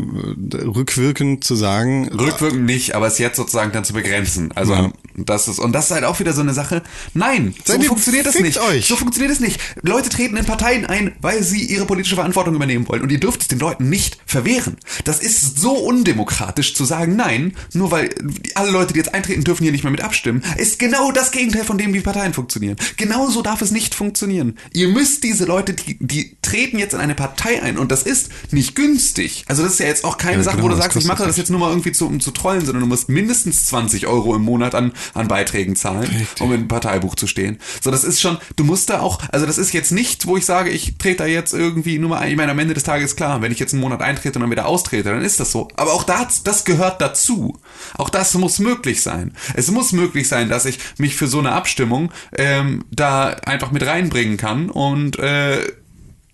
[0.53, 4.12] äh, rückwirkend zu sagen, Rückwirkend nicht, aber es jetzt sozusagen dann zu begrenzen.
[4.55, 4.93] Also Ja.
[5.17, 6.83] das ist und das ist halt auch wieder so eine Sache.
[7.15, 8.59] Nein, so Seid funktioniert das nicht.
[8.61, 8.87] euch.
[8.87, 9.61] So funktioniert es nicht.
[9.83, 13.43] Leute treten in Parteien ein, weil sie ihre politische Verantwortung übernehmen wollen und ihr dürft
[13.43, 14.77] es den Leuten nicht verwehren.
[15.05, 18.11] Das ist so undemokratisch zu sagen, nein, nur weil
[18.55, 21.65] alle Leute, die jetzt eintreten, dürfen hier nicht mehr mit abstimmen, ist genau das Gegenteil
[21.65, 22.77] von dem, wie Parteien funktionieren.
[22.97, 24.59] Genauso darf es nicht funktionieren.
[24.73, 28.31] Ihr müsst diese Leute, die, die treten jetzt in eine Partei ein und das ist
[28.51, 29.45] nicht günstig.
[29.49, 31.25] Also das ist ja jetzt auch keine Ja, Sache, genau, wo du sagst, ich mache
[31.25, 34.07] das jetzt nur mal irgendwie zu, um zu trollen, sondern du musst mindestens 20 20
[34.07, 36.41] Euro im Monat an, an Beiträgen zahlen, Richtig.
[36.41, 37.59] um im Parteibuch zu stehen.
[37.81, 40.45] So, das ist schon, du musst da auch, also das ist jetzt nicht, wo ich
[40.45, 42.31] sage, ich trete da jetzt irgendwie nur mal ein.
[42.33, 44.51] Ich meine, am Ende des Tages klar, wenn ich jetzt einen Monat eintrete und dann
[44.51, 45.69] wieder austrete, dann ist das so.
[45.77, 47.59] Aber auch das, das gehört dazu.
[47.97, 49.35] Auch das muss möglich sein.
[49.55, 53.87] Es muss möglich sein, dass ich mich für so eine Abstimmung ähm, da einfach mit
[53.87, 55.59] reinbringen kann und äh,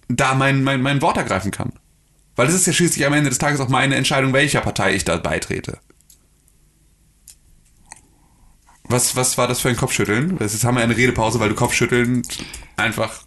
[0.09, 1.73] da mein, mein, mein Wort ergreifen kann.
[2.37, 5.05] Weil es ist ja schließlich am Ende des Tages auch meine Entscheidung, welcher Partei ich
[5.05, 5.79] da beitrete.
[8.89, 10.39] Was, was war das für ein Kopfschütteln?
[10.41, 12.23] Jetzt haben wir eine Redepause, weil du Kopfschütteln
[12.77, 13.23] einfach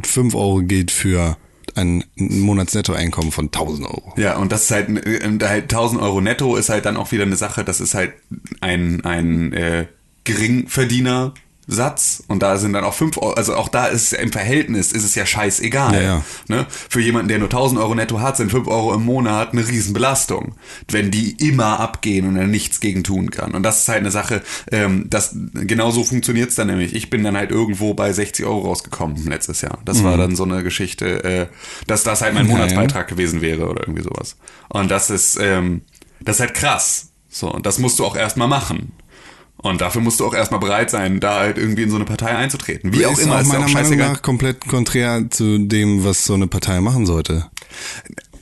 [0.03, 1.37] 5 Euro geht für
[1.75, 4.13] ein Monatsnettoeinkommen von 1000 Euro.
[4.17, 7.23] Ja, und das ist halt, äh, halt 1000 Euro netto ist halt dann auch wieder
[7.23, 8.13] eine Sache, das ist halt
[8.62, 9.88] ein, ein äh,
[10.23, 11.34] Geringverdiener.
[11.67, 14.91] Satz und da sind dann auch 5 Euro, also auch da ist es im Verhältnis,
[14.91, 15.93] ist es ja scheißegal.
[15.93, 16.23] Ja, ja.
[16.47, 16.65] Ne?
[16.69, 20.56] Für jemanden, der nur 1000 Euro netto hat, sind 5 Euro im Monat eine Riesenbelastung,
[20.89, 23.54] wenn die immer abgehen und er nichts gegen tun kann.
[23.54, 26.95] Und das ist halt eine Sache, ähm, das, genau so funktioniert es dann nämlich.
[26.95, 29.80] Ich bin dann halt irgendwo bei 60 Euro rausgekommen letztes Jahr.
[29.86, 31.47] Das war dann so eine Geschichte, äh,
[31.88, 32.47] dass das halt mein.
[32.54, 34.38] Monatsbeitrag gewesen wäre oder irgendwie sowas.
[34.69, 35.82] Und das ist, ähm,
[36.19, 37.10] das ist halt krass.
[37.30, 38.91] So, und das musst du auch erstmal machen.
[39.57, 42.35] Und dafür musst du auch erstmal bereit sein, da halt irgendwie in so eine Partei
[42.35, 42.91] einzutreten.
[42.93, 46.03] Wie auch ist immer, auch ist ja meiner auch Meinung nach komplett konträr zu dem,
[46.03, 47.45] was so eine Partei machen sollte.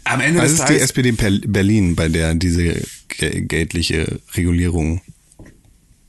[0.04, 3.42] Am Ende Also des es ist die Tages, SPD Per- Berlin, bei der diese ge-
[3.42, 5.02] geldliche Regulierung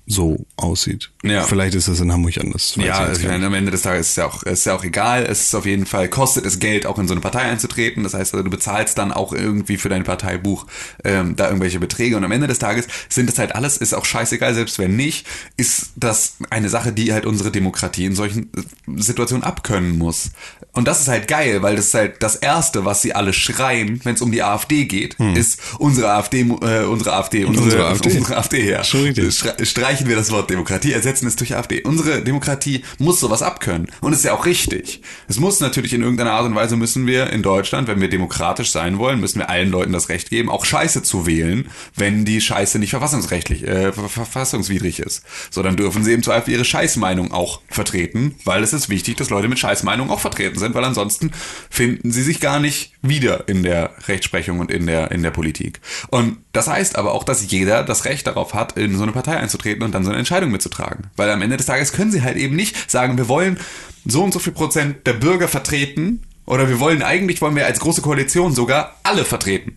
[0.06, 1.10] so aussieht.
[1.22, 1.42] Ja.
[1.44, 2.74] Vielleicht ist das in Hamburg anders.
[2.76, 5.24] ja, also ich meine, am Ende des Tages ist ja auch, ist ja auch egal.
[5.24, 8.02] Es ist auf jeden Fall, kostet es Geld, auch in so eine Partei einzutreten.
[8.02, 10.66] Das heißt, also, du bezahlst dann auch irgendwie für dein Parteibuch
[11.04, 12.16] ähm, da irgendwelche Beträge.
[12.16, 15.26] Und am Ende des Tages sind das halt alles, ist auch scheißegal, selbst wenn nicht,
[15.56, 20.30] ist das eine Sache, die halt unsere Demokratie in solchen äh, Situationen abkönnen muss.
[20.72, 24.00] Und das ist halt geil, weil das ist halt das Erste, was sie alle schreien,
[24.04, 27.72] wenn es um die AfD geht, ist unsere AfD, äh, unsere AfD, unsere, Hm.
[27.72, 28.16] Unsere AfD.
[28.18, 28.82] unsere AfD, ja.
[28.82, 29.26] Schon richtig.
[29.26, 29.62] Stre-
[29.92, 31.82] Streichen wir das Wort Demokratie, ersetzen es durch AfD.
[31.82, 33.90] Unsere Demokratie muss sowas abkönnen.
[34.00, 35.02] Und es ist ja auch richtig.
[35.28, 38.70] Es muss natürlich in irgendeiner Art und Weise müssen wir in Deutschland, wenn wir demokratisch
[38.70, 42.40] sein wollen, müssen wir allen Leuten das Recht geben, auch Scheiße zu wählen, wenn die
[42.40, 45.24] Scheiße nicht verfassungsrechtlich, äh, ver- verfassungswidrig ist.
[45.50, 49.48] So, dürfen sie im Zweifel ihre Scheißmeinung auch vertreten, weil es ist wichtig, dass Leute
[49.48, 51.32] mit Scheißmeinung auch vertreten sind, weil ansonsten
[51.68, 55.80] finden sie sich gar nicht wieder in der Rechtsprechung und in der, in der Politik.
[56.08, 59.36] Und das heißt aber auch, dass jeder das Recht darauf hat, in so eine Partei
[59.36, 61.06] einzutreten und dann so eine Entscheidung mitzutragen.
[61.16, 63.58] Weil am Ende des Tages können sie halt eben nicht sagen, wir wollen
[64.04, 67.80] so und so viel Prozent der Bürger vertreten oder wir wollen eigentlich, wollen wir als
[67.80, 69.76] große Koalition sogar alle vertreten.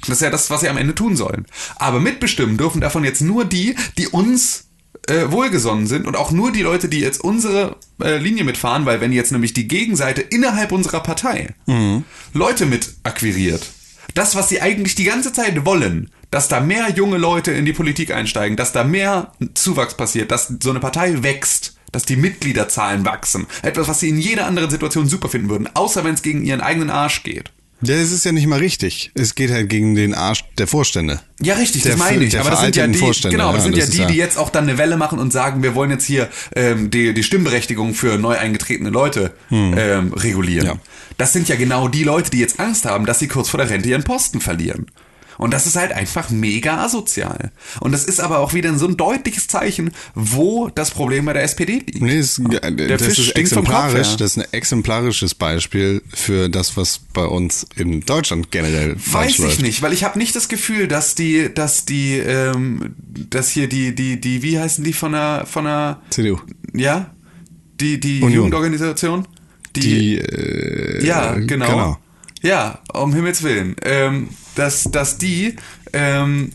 [0.00, 1.46] Das ist ja das, was sie am Ende tun sollen.
[1.76, 4.66] Aber mitbestimmen dürfen davon jetzt nur die, die uns
[5.08, 9.00] äh, wohlgesonnen sind und auch nur die Leute, die jetzt unsere äh, Linie mitfahren, weil
[9.00, 11.54] wenn jetzt nämlich die Gegenseite innerhalb unserer Partei
[12.32, 13.66] Leute mit akquiriert,
[14.14, 17.72] das, was sie eigentlich die ganze Zeit wollen, dass da mehr junge Leute in die
[17.72, 23.04] Politik einsteigen, dass da mehr Zuwachs passiert, dass so eine Partei wächst, dass die Mitgliederzahlen
[23.04, 23.46] wachsen.
[23.62, 26.60] Etwas, was sie in jeder anderen Situation super finden würden, außer wenn es gegen ihren
[26.60, 27.50] eigenen Arsch geht.
[27.82, 29.10] Ja, das ist ja nicht mal richtig.
[29.14, 31.20] Es geht halt gegen den Arsch der Vorstände.
[31.42, 32.38] Ja, richtig, Der das meine ich.
[32.38, 34.08] Aber das sind ja die, Vorstände, genau, das ja, sind ja das ist die, ja-
[34.08, 37.12] die jetzt auch dann eine Welle machen und sagen, wir wollen jetzt hier ähm, die,
[37.12, 40.68] die Stimmberechtigung für neu eingetretene Leute ähm, regulieren.
[40.70, 40.74] Hm.
[40.76, 40.80] Ja.
[41.16, 43.70] Das sind ja genau die Leute, die jetzt Angst haben, dass sie kurz vor der
[43.70, 44.86] Rente ihren Posten verlieren.
[45.36, 47.50] Und das ist halt einfach mega asozial.
[47.80, 51.42] Und das ist aber auch wieder so ein deutliches Zeichen, wo das Problem bei der
[51.42, 52.00] SPD liegt.
[52.00, 54.08] Nee, das, Der das Fisch ist vom Kopf exemplarisch.
[54.10, 54.16] her.
[54.16, 59.32] Das ist ein exemplarisches Beispiel für das, was bei uns in Deutschland generell falsch Weiß
[59.32, 59.62] ich läuft.
[59.62, 62.94] nicht, weil ich habe nicht das Gefühl, dass die, dass die, ähm,
[63.28, 66.38] dass hier die, die, die, wie heißen die von der, von der, CDU.
[66.74, 67.10] ja,
[67.80, 68.32] die, die Union.
[68.34, 69.26] Jugendorganisation,
[69.82, 71.66] Die, äh, ja, genau.
[71.66, 71.98] genau.
[72.42, 73.74] Ja, um Himmels Willen.
[73.82, 75.56] Ähm, dass, dass die,
[75.92, 76.50] ähm,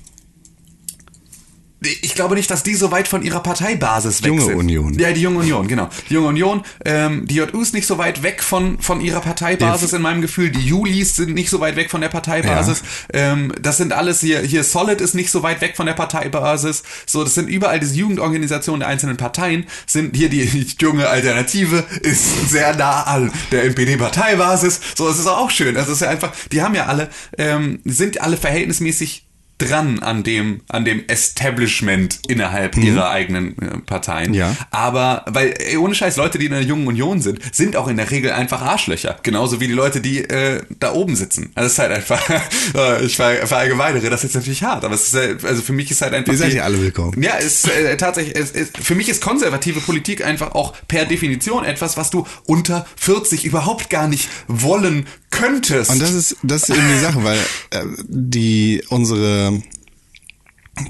[1.82, 4.56] ich glaube nicht, dass die so weit von ihrer Parteibasis weg Junge sind.
[4.56, 5.00] Union.
[5.00, 5.90] Ja, die Junge Union, genau.
[6.10, 9.94] Die Junge Union, ähm, die JU ist nicht so weit weg von, von ihrer Parteibasis
[9.94, 10.50] in meinem Gefühl.
[10.50, 12.84] Die Julis sind nicht so weit weg von der Parteibasis.
[13.14, 16.84] Ähm, das sind alles hier, hier Solid ist nicht so weit weg von der Parteibasis.
[17.06, 19.66] So, das sind überall diese Jugendorganisationen der einzelnen Parteien.
[19.86, 20.44] Sind hier die
[20.82, 24.82] junge Alternative ist sehr nah an der NPD-Parteibasis.
[24.96, 25.76] So, das ist auch schön.
[25.76, 29.29] Das ist ja einfach, die haben ja alle, ähm, sind alle verhältnismäßig
[29.60, 34.32] dran an dem, an dem Establishment innerhalb ihrer eigenen äh, Parteien.
[34.32, 34.38] Mhm.
[34.38, 34.56] Ja.
[34.72, 37.98] Aber, weil, ey, ohne Scheiß, Leute, die in der Jungen Union sind, sind auch in
[37.98, 39.18] der Regel einfach Arschlöcher.
[39.22, 41.52] Genauso wie die Leute, die äh, da oben sitzen.
[41.56, 42.30] Also es ist halt einfach,
[42.76, 45.74] äh, ich ver verallgemeinere, das ist jetzt natürlich hart, aber es ist, äh, also für
[45.74, 46.32] mich ist halt einfach.
[46.32, 47.22] Ihr seid ja alle willkommen.
[47.22, 51.06] ja, es ist äh, tatsächlich, es ist, für mich ist konservative Politik einfach auch per
[51.06, 55.92] Definition etwas, was du unter 40 überhaupt gar nicht wollen könntest.
[55.92, 57.38] Und das ist, das ist eben die Sache, weil
[57.72, 59.49] äh, die unsere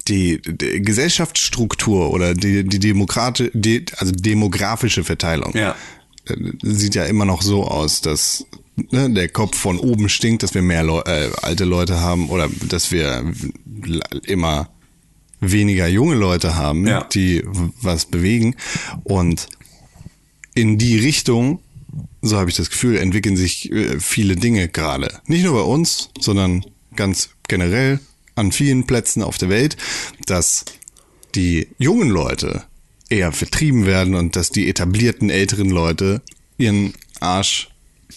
[0.08, 5.74] die, die Gesellschaftsstruktur oder die, die Demokrati die, also demografische Verteilung Ja.
[6.26, 8.46] äh, sieht ja immer noch so aus, dass
[8.90, 12.48] ne, der Kopf von oben stinkt, dass wir mehr Leu äh, alte Leute haben oder
[12.68, 13.32] dass wir
[14.26, 14.68] immer
[15.40, 17.02] weniger junge Leute haben, Ja.
[17.04, 17.42] die
[17.80, 18.54] was bewegen
[19.04, 19.48] und
[20.54, 21.60] in die Richtung,
[22.22, 25.20] so habe ich das Gefühl, entwickeln sich äh, viele Dinge gerade.
[25.26, 27.98] Nicht nur bei uns, sondern ganz generell
[28.40, 29.76] an vielen Plätzen auf der Welt,
[30.26, 30.64] dass
[31.34, 32.64] die jungen Leute
[33.08, 36.22] eher vertrieben werden und dass die etablierten älteren Leute
[36.58, 37.68] ihren Arsch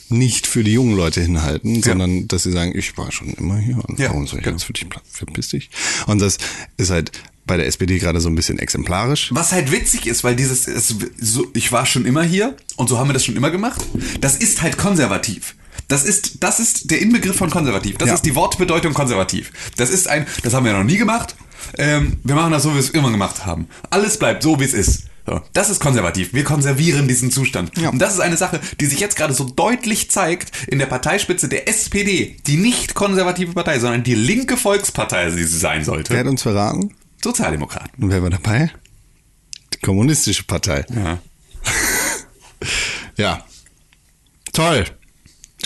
[0.10, 3.78] nicht für die jungen Leute hinhalten, sondern dass sie sagen, ich war schon immer hier
[3.88, 4.58] und Ja, warum soll ich genau.
[4.58, 4.88] jetzt für dich?
[5.10, 5.70] Verpiss dich.
[6.08, 6.38] Und das
[6.78, 7.12] ist halt
[7.46, 9.30] bei der SPD gerade so ein bisschen exemplarisch.
[9.34, 12.98] Was halt witzig ist, weil dieses, es, so, ich war schon immer hier und so
[12.98, 13.84] haben wir das schon immer gemacht.
[14.22, 15.56] Das ist halt konservativ.
[15.88, 17.98] Das ist, das ist der Inbegriff von konservativ.
[17.98, 18.16] Das Ja.
[18.16, 19.52] ist die Wortbedeutung konservativ.
[19.78, 21.36] Das ist ein, das haben wir noch nie gemacht.
[21.78, 23.68] Ähm, wir machen das so, wie wir es immer gemacht haben.
[23.90, 25.04] Alles bleibt so, wie es ist.
[25.26, 26.34] So, das ist konservativ.
[26.34, 27.78] Wir konservieren diesen Zustand.
[27.78, 27.90] Ja.
[27.90, 31.48] Und das ist eine Sache, die sich jetzt gerade so deutlich zeigt in der Parteispitze
[31.48, 36.18] der SPD, die nicht konservative Partei, sondern die linke Volkspartei, die sie sein Wer sollte.
[36.20, 36.94] hat uns verraten?
[37.24, 38.04] Sozialdemokraten.
[38.04, 38.72] Und wer war dabei?
[39.74, 40.86] Die kommunistische Partei.
[40.94, 41.20] Ja.
[43.16, 43.46] Ja.
[44.54, 44.86] Toll.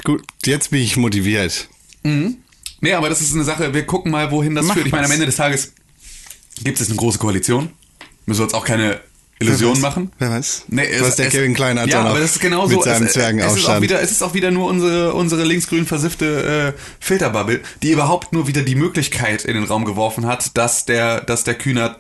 [0.04, 1.70] Gut, jetzt bin ich motiviert.
[2.04, 4.86] Nee, aber das ist eine Sache, wir gucken mal, wohin das Mach führt.
[4.88, 5.12] Ich meine, am.
[5.12, 5.74] Ende des Tages
[6.64, 7.70] gibt es eine große Koalition.
[8.26, 9.02] Müssen wir uns auch keine
[9.40, 10.12] Illusionen machen.
[10.20, 10.64] Wer weiß?
[10.68, 12.76] Nee, es- Was der es- Kevin Klein hat ja, aber das ist genauso.
[12.76, 15.86] mit seinem es, es, ist auch wieder, es ist auch wieder nur unsere, unsere linksgrün
[15.86, 20.86] versiffte äh, Filterbubble, die überhaupt nur wieder die Möglichkeit in den Raum geworfen hat, dass
[20.86, 21.98] der, dass der Kühner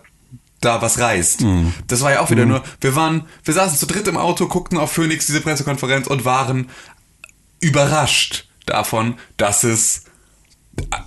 [0.62, 1.42] da was reißt.
[1.42, 1.74] Mhm.
[1.86, 4.80] Das war ja auch wieder nur, wir waren, wir saßen zu dritt im Auto, guckten
[4.80, 6.70] auf Phoenix diese Pressekonferenz und waren
[7.60, 10.04] überrascht davon, dass es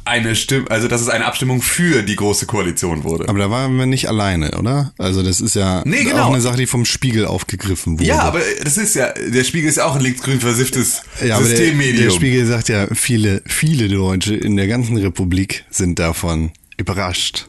[0.05, 3.29] eine Stimme, also dass es eine Abstimmung für die große Koalition wurde.
[3.29, 4.93] aber da waren wir nicht alleine, oder?
[4.99, 6.25] Also das ist ja Nee, genau.
[6.25, 8.05] auch eine Sache, die vom Spiegel aufgegriffen wurde.
[8.09, 11.47] ja, aber das ist ja, der Spiegel ist ja auch ein linksgrün versifftes Ja, aber
[11.47, 12.05] der, Systemmedium.
[12.05, 17.47] der Spiegel sagt ja, viele, viele Deutsche in der ganzen Republik sind davon überrascht.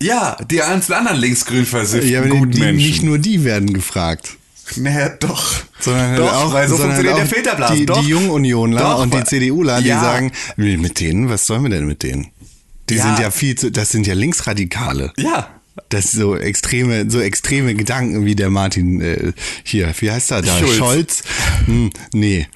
[0.00, 2.86] ja, die einzelnen anderen linksgrün versifften Ja, aber guten die, Menschen.
[2.88, 4.38] nicht nur die werden gefragt.
[4.76, 5.62] Naja, doch.
[5.80, 7.76] Sondern halt doch, auch, weil so funktioniert halt der Filterblasen.
[7.76, 8.00] Die, doch.
[8.02, 10.00] die Jungunionler Doch, und die CDUler, die Ja.
[10.00, 12.28] sagen, mit denen, was sollen wir denn mit denen?
[12.88, 13.02] Die Ja.
[13.04, 15.12] sind ja viel zu, das sind ja Linksradikale.
[15.18, 15.48] Ja.
[15.90, 20.58] Das so extreme, so extreme Gedanken wie der Martin äh, hier, wie heißt er da?
[20.58, 20.76] Schulz.
[20.76, 21.22] Scholz?
[21.66, 22.48] Hm, nee.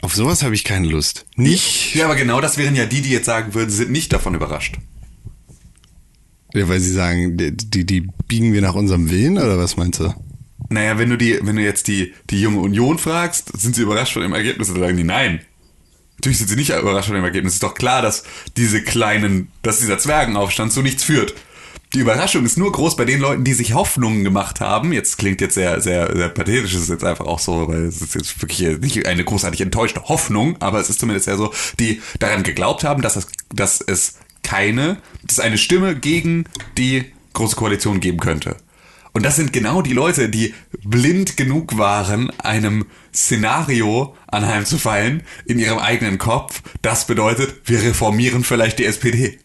[0.00, 1.24] Auf sowas habe ich keine Lust.
[1.36, 4.12] Nicht, Ja, aber genau das wären ja die, die jetzt sagen würden, sie sind nicht
[4.12, 4.76] davon überrascht.
[6.54, 9.98] ja, weil sie sagen, die, die, die biegen wir nach unserem Willen oder was meinst
[10.00, 10.14] du?
[10.68, 14.14] Naja, wenn du die, wenn du jetzt die, die junge Union fragst, sind sie überrascht
[14.14, 15.40] von dem Ergebnis, dann sagen die nein.
[16.16, 17.52] Natürlich sind sie nicht überrascht von dem Ergebnis.
[17.52, 18.24] Es ist doch klar, dass
[18.56, 21.34] diese kleinen, dass dieser Zwergenaufstand zu nichts führt.
[21.92, 24.92] Die Überraschung ist nur groß bei den Leuten, die sich Hoffnungen gemacht haben.
[24.92, 28.02] Jetzt klingt jetzt sehr, sehr, sehr pathetisch, es ist jetzt einfach auch so, weil es
[28.02, 32.02] ist jetzt wirklich nicht eine großartig enttäuschte Hoffnung, aber es ist zumindest ja so, die
[32.18, 36.46] daran geglaubt haben, dass es, dass es keine, dass es eine Stimme gegen
[36.78, 38.56] die große Koalition geben könnte.
[39.14, 45.78] Und das sind genau die Leute, die blind genug waren, einem Szenario anheimzufallen in ihrem
[45.78, 46.62] eigenen Kopf.
[46.82, 49.38] Das bedeutet, wir reformieren vielleicht die SPD.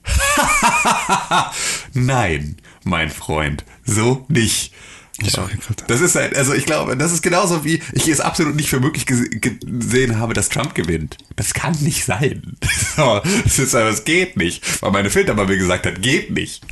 [1.94, 4.74] Nein, mein Freund, so nicht.
[5.22, 5.48] Ja.
[5.88, 8.80] Das ist halt, also ich glaube, das ist genauso wie ich es absolut nicht für
[8.80, 11.18] möglich gesehen habe, dass Trump gewinnt.
[11.36, 12.58] Das kann nicht sein.
[12.96, 14.82] Das ist aber, es geht nicht.
[14.82, 16.66] Weil meine Filterbubble gesagt hat, geht nicht.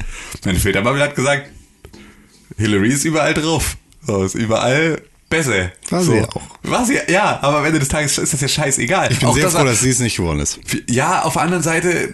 [0.44, 1.50] Meine Filterbubble hat gesagt,
[2.58, 3.78] Hillary ist überall drauf.
[4.06, 5.72] So, ist überall besser.
[5.90, 6.14] War so.
[6.14, 6.42] sie auch.
[6.64, 9.12] War sie, ja, aber am Ende des Tages ist das ja scheißegal.
[9.12, 10.60] Ich bin auch sehr das froh, dass sie es nicht geworden ist.
[10.90, 12.14] ja, auf der anderen Seite,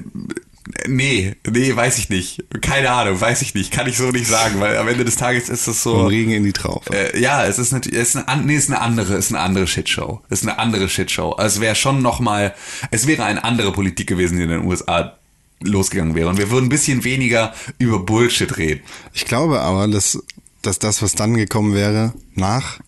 [0.87, 2.43] nee, nee, weiß ich nicht.
[2.61, 3.71] Keine Ahnung, weiß ich nicht.
[3.71, 5.95] Kann ich so nicht sagen, weil am Ende des Tages ist das so.
[5.95, 6.93] Vom Regen in die Traufe.
[6.93, 9.31] Äh, ja, es ist natürlich, es ist eine, nee, es ist eine andere, es ist
[9.31, 10.21] eine andere Shitshow.
[10.29, 11.31] Es ist eine andere Shitshow.
[11.31, 12.53] Also es wäre schon noch mal,
[12.91, 15.17] es wäre eine andere Politik gewesen, die in den USA
[15.63, 16.29] losgegangen wäre.
[16.29, 18.81] Und wir würden ein bisschen weniger über Bullshit reden.
[19.13, 20.17] Ich glaube aber, dass,
[20.61, 22.79] dass das, was dann gekommen wäre, nach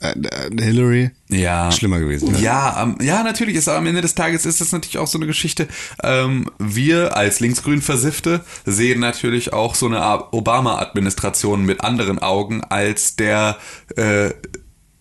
[0.00, 1.72] äh, äh, Hillary, Ja.
[1.72, 2.40] schlimmer gewesen wäre.
[2.40, 5.26] Ja, ähm, ja, natürlich ist am Ende des Tages ist das natürlich auch so eine
[5.26, 5.66] Geschichte.
[6.04, 13.16] Ähm, wir als linksgrün Versiffte sehen natürlich auch so eine Obama-Administration mit anderen Augen als
[13.16, 13.56] der
[13.96, 14.30] äh,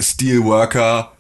[0.02, 1.12] Steelworker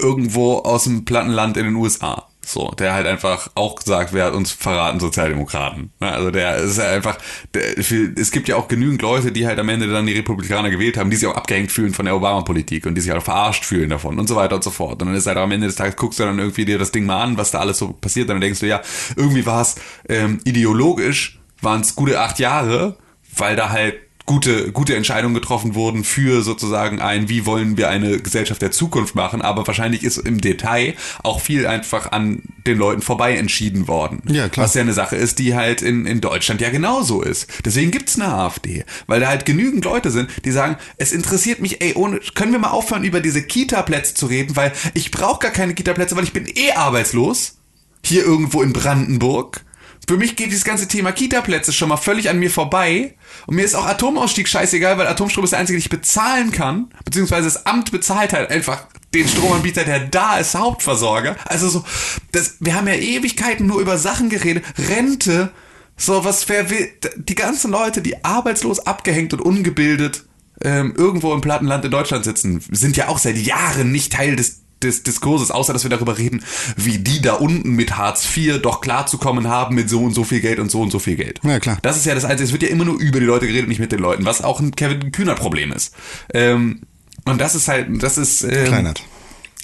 [0.00, 2.28] irgendwo aus dem Plattenland in den USA.
[2.46, 5.90] So, der halt einfach auch sagt, wer hat uns verraten, Sozialdemokraten.
[6.00, 7.16] Ne, Also der ist ja einfach,
[7.54, 10.96] der, es gibt ja auch genügend Leute, die halt am Ende dann die Republikaner gewählt
[10.96, 13.64] haben, die sich auch abgehängt fühlen von der Obama-Politik und die sich halt auch verarscht
[13.64, 15.00] fühlen davon und so weiter und so fort.
[15.02, 17.06] Und dann ist halt am Ende des Tages, guckst du dann irgendwie dir das Ding
[17.06, 18.82] mal an, was da alles so passiert, dann denkst du, ja,
[19.16, 19.76] irgendwie war es
[20.08, 22.96] ähm, ideologisch, waren es gute acht Jahre,
[23.36, 28.18] weil da halt gute, gute Entscheidungen getroffen wurden für sozusagen ein, wie wollen wir eine
[28.18, 33.02] Gesellschaft der Zukunft machen, aber wahrscheinlich ist im Detail auch viel einfach an den Leuten
[33.02, 34.22] vorbei entschieden worden.
[34.26, 34.64] Ja, klar.
[34.64, 37.48] Was ja eine Sache ist, die halt in, in Deutschland ja genauso ist.
[37.64, 41.82] Deswegen gibt's eine AfD, weil da halt genügend Leute sind, die sagen, es interessiert mich,
[41.82, 45.50] ey, ohne, können wir mal aufhören, über diese Kita-Plätze zu reden, weil ich brauche gar
[45.50, 47.58] keine Kita-Plätze, weil ich bin eh arbeitslos.
[48.02, 49.63] Hier irgendwo in Brandenburg.
[50.06, 53.14] Für mich geht dieses ganze Thema Kita-Plätze schon mal völlig an mir vorbei.
[53.46, 56.90] Und mir ist auch Atomausstieg scheißegal, weil Atomstrom ist der einzige, den ich bezahlen kann.
[57.04, 61.36] Beziehungsweise das Amt bezahlt halt einfach den Stromanbieter, der da ist, Hauptversorger.
[61.46, 61.84] Also so,
[62.32, 64.64] das, wir haben ja Ewigkeiten nur über Sachen geredet.
[64.88, 65.50] Rente,
[65.96, 70.24] so was, wer will, die ganzen Leute, die arbeitslos, abgehängt und ungebildet
[70.62, 74.63] ähm, irgendwo im Plattenland in Deutschland sitzen, sind ja auch seit Jahren nicht Teil des
[74.84, 76.44] des Diskurses, außer dass wir darüber reden,
[76.76, 80.40] wie die da unten mit Hartz IV doch klarzukommen haben mit so und so viel
[80.40, 81.40] Geld und so und so viel Geld.
[81.42, 81.78] Ja, klar.
[81.82, 82.46] Das ist ja das Einzige.
[82.46, 84.60] Es wird ja immer nur über die Leute geredet, nicht mit den Leuten, was auch
[84.60, 85.94] ein Kevin Kühner Problem ist.
[86.32, 86.82] Ähm,
[87.24, 88.42] und das ist halt, das ist.
[88.44, 89.02] Ähm, Kleinert.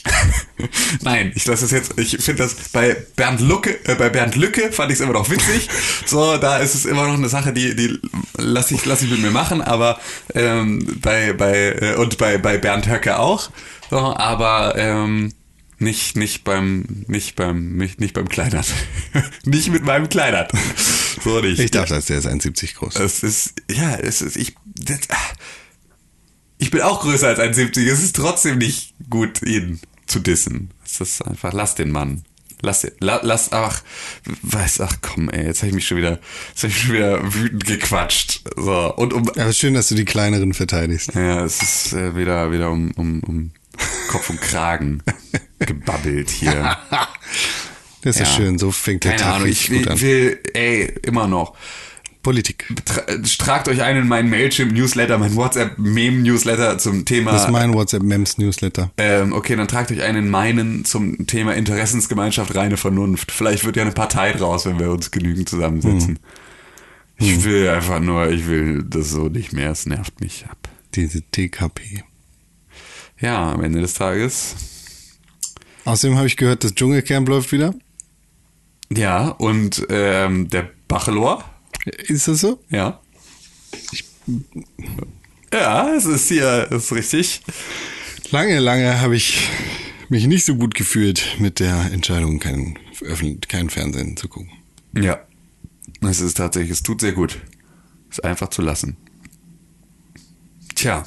[1.03, 1.99] Nein, ich lasse es jetzt.
[1.99, 5.29] Ich finde das bei Bernd Lucke, äh, bei Bernd Lücke fand ich es immer noch
[5.31, 5.69] witzig.
[6.07, 7.99] So, da ist es immer noch eine Sache, die die
[8.37, 9.61] lasse ich lass ich mit mir machen.
[9.61, 10.01] Aber
[10.35, 13.51] ähm, bei bei äh, und bei bei Bernd Höcke auch.
[13.91, 15.33] So, aber ähm,
[15.79, 18.67] nicht nicht beim nicht beim nicht, nicht beim Kleinert.
[19.45, 20.53] nicht mit meinem Kleinert.
[21.23, 21.59] So nicht.
[21.59, 22.97] Ich dachte, der ist 1,70 groß.
[22.97, 25.17] Es ist, ja, es ist, ich, das, ah.
[26.57, 27.91] ich bin auch größer als 1,70.
[27.91, 30.71] Es ist trotzdem nicht gut, ihn zu dissen.
[30.83, 32.25] Es ist einfach, lass den Mann.
[32.63, 33.83] Lass, den- la, lass, ach,
[34.43, 36.95] weiß, ach komm, ey, jetzt habe ich mich schon wieder, jetzt habe ich mich schon
[36.95, 38.43] wieder wütend gequatscht.
[38.57, 41.15] So, und um, Aber schön, dass du die kleineren verteidigst.
[41.15, 43.51] ja, es ist äh, wieder, wieder um, um, um
[44.09, 45.03] Kopf und Kragen
[45.59, 46.77] gebabbelt hier.
[48.03, 48.27] Das ist ja.
[48.35, 50.01] Schön, so fängt der Keine Tag Ahnung, ich will, gut an.
[50.01, 51.55] will, ey, immer noch.
[52.23, 52.67] Politik.
[52.85, 53.03] Tra
[53.39, 57.33] tragt euch ein in meinen Mailchimp-Newsletter, mein WhatsApp-Meme-Newsletter zum Thema.
[57.33, 58.91] Das ist mein WhatsApp-Mems-Newsletter.
[58.97, 63.33] ähm, okay, dann tragt euch ein in meinen zum Thema Interessensgemeinschaft, reine Vernunft.
[63.33, 66.19] Vielleicht wird ja eine Partei draus, wenn wir uns genügend zusammensetzen.
[67.19, 70.57] Ich will einfach nur, ich will das so nicht mehr, es nervt mich ab.
[70.95, 72.03] Diese TKP.
[73.21, 74.55] Ja, am Ende des Tages.
[75.85, 77.75] Außerdem habe ich gehört, das Dschungelcamp läuft wieder.
[78.93, 81.45] Ja, und ähm, der Bachelor,
[81.85, 82.63] Ist das so?
[82.71, 83.01] ja.
[85.53, 87.41] Ja, es ist hier, es ist richtig.
[88.31, 89.49] Lange, lange habe ich
[90.09, 92.79] mich nicht so gut gefühlt mit der Entscheidung, kein,
[93.49, 94.51] kein Fernsehen zu gucken.
[94.95, 95.19] Ja.
[96.03, 97.39] Es ist tatsächlich, es tut sehr gut.
[98.11, 98.97] Es einfach zu lassen.
[100.75, 101.05] Tja.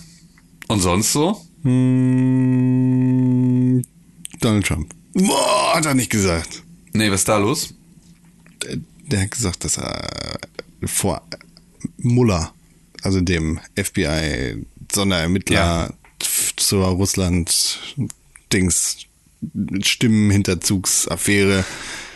[0.67, 1.41] Und sonst so?
[1.63, 3.33] Hm,
[4.39, 4.93] Donald Trump.
[5.13, 6.63] Boah, hat er nicht gesagt.
[6.93, 7.73] Nee, was ist da los?
[8.63, 10.37] Der, der hat gesagt, dass er
[10.85, 11.21] vor
[11.97, 12.53] Muller,
[13.01, 15.89] also dem FBI-Sonderermittler ja.
[16.55, 18.97] zur Russland-Dings
[19.81, 21.65] Stimmenhinterzugsaffäre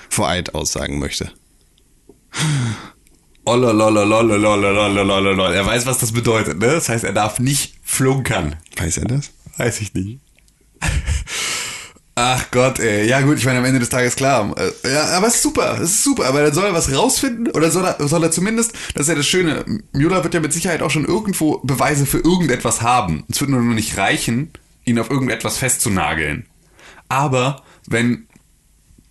[0.10, 1.32] vor Eid aussagen möchte.
[5.54, 6.68] Er weiß, was das bedeutet, ne?
[6.68, 8.58] Das heißt, er darf nicht flunkern.
[8.76, 9.32] Weiß er das?
[9.58, 10.20] Weiß ich nicht.
[12.20, 13.08] Ach Gott, ey.
[13.08, 14.56] Ja gut, ich meine, am Ende des Tages klar.
[14.58, 16.26] Äh, Ja, aber es ist super, es ist super.
[16.26, 19.16] Aber dann soll er was rausfinden oder soll er, soll er zumindest, das ist ja
[19.16, 23.24] das Schöne, Müller wird ja mit Sicherheit auch schon irgendwo Beweise für irgendetwas haben.
[23.30, 24.52] Es wird nur noch nicht reichen,
[24.84, 26.48] ihn auf irgendetwas festzunageln.
[27.08, 28.26] Aber wenn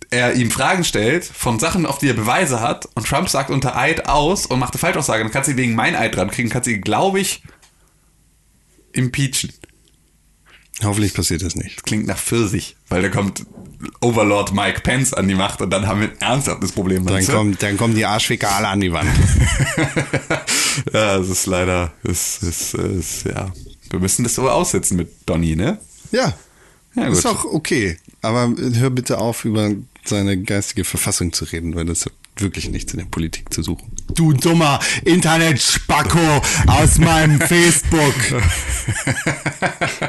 [0.09, 3.77] er ihm Fragen stellt von Sachen, auf die er Beweise hat und Trump sagt unter
[3.77, 6.67] Eid aus und macht eine Falschaussage, dann kannst du ihn wegen Meineid dran kriegen, kannst
[6.67, 7.41] du ihn, glaube ich,
[8.91, 9.53] impeachen.
[10.83, 11.77] Hoffentlich passiert das nicht.
[11.77, 13.43] Das klingt nach Pfirsich, weil da kommt
[13.99, 17.03] Overlord Mike Pence an die Macht und dann haben wir ein ernsthaftes Problem.
[17.05, 17.33] Dann, weißt du?
[17.33, 19.09] kommt, dann kommen die Arschficker alle an die Wand.
[20.93, 23.51] ja, es ist leider, es ist, ist, ja,
[23.89, 25.79] wir müssen das so aussitzen mit Donny, ne?
[26.11, 26.33] Ja,
[26.95, 27.31] Ja, ist gut.
[27.31, 27.97] auch okay.
[28.21, 29.71] Aber hör bitte auf, über
[30.05, 33.91] seine geistige Verfassung zu reden, weil das hat wirklich nichts in der Politik zu suchen.
[34.13, 38.13] Du dummer Internet-Spacko aus meinem Facebook.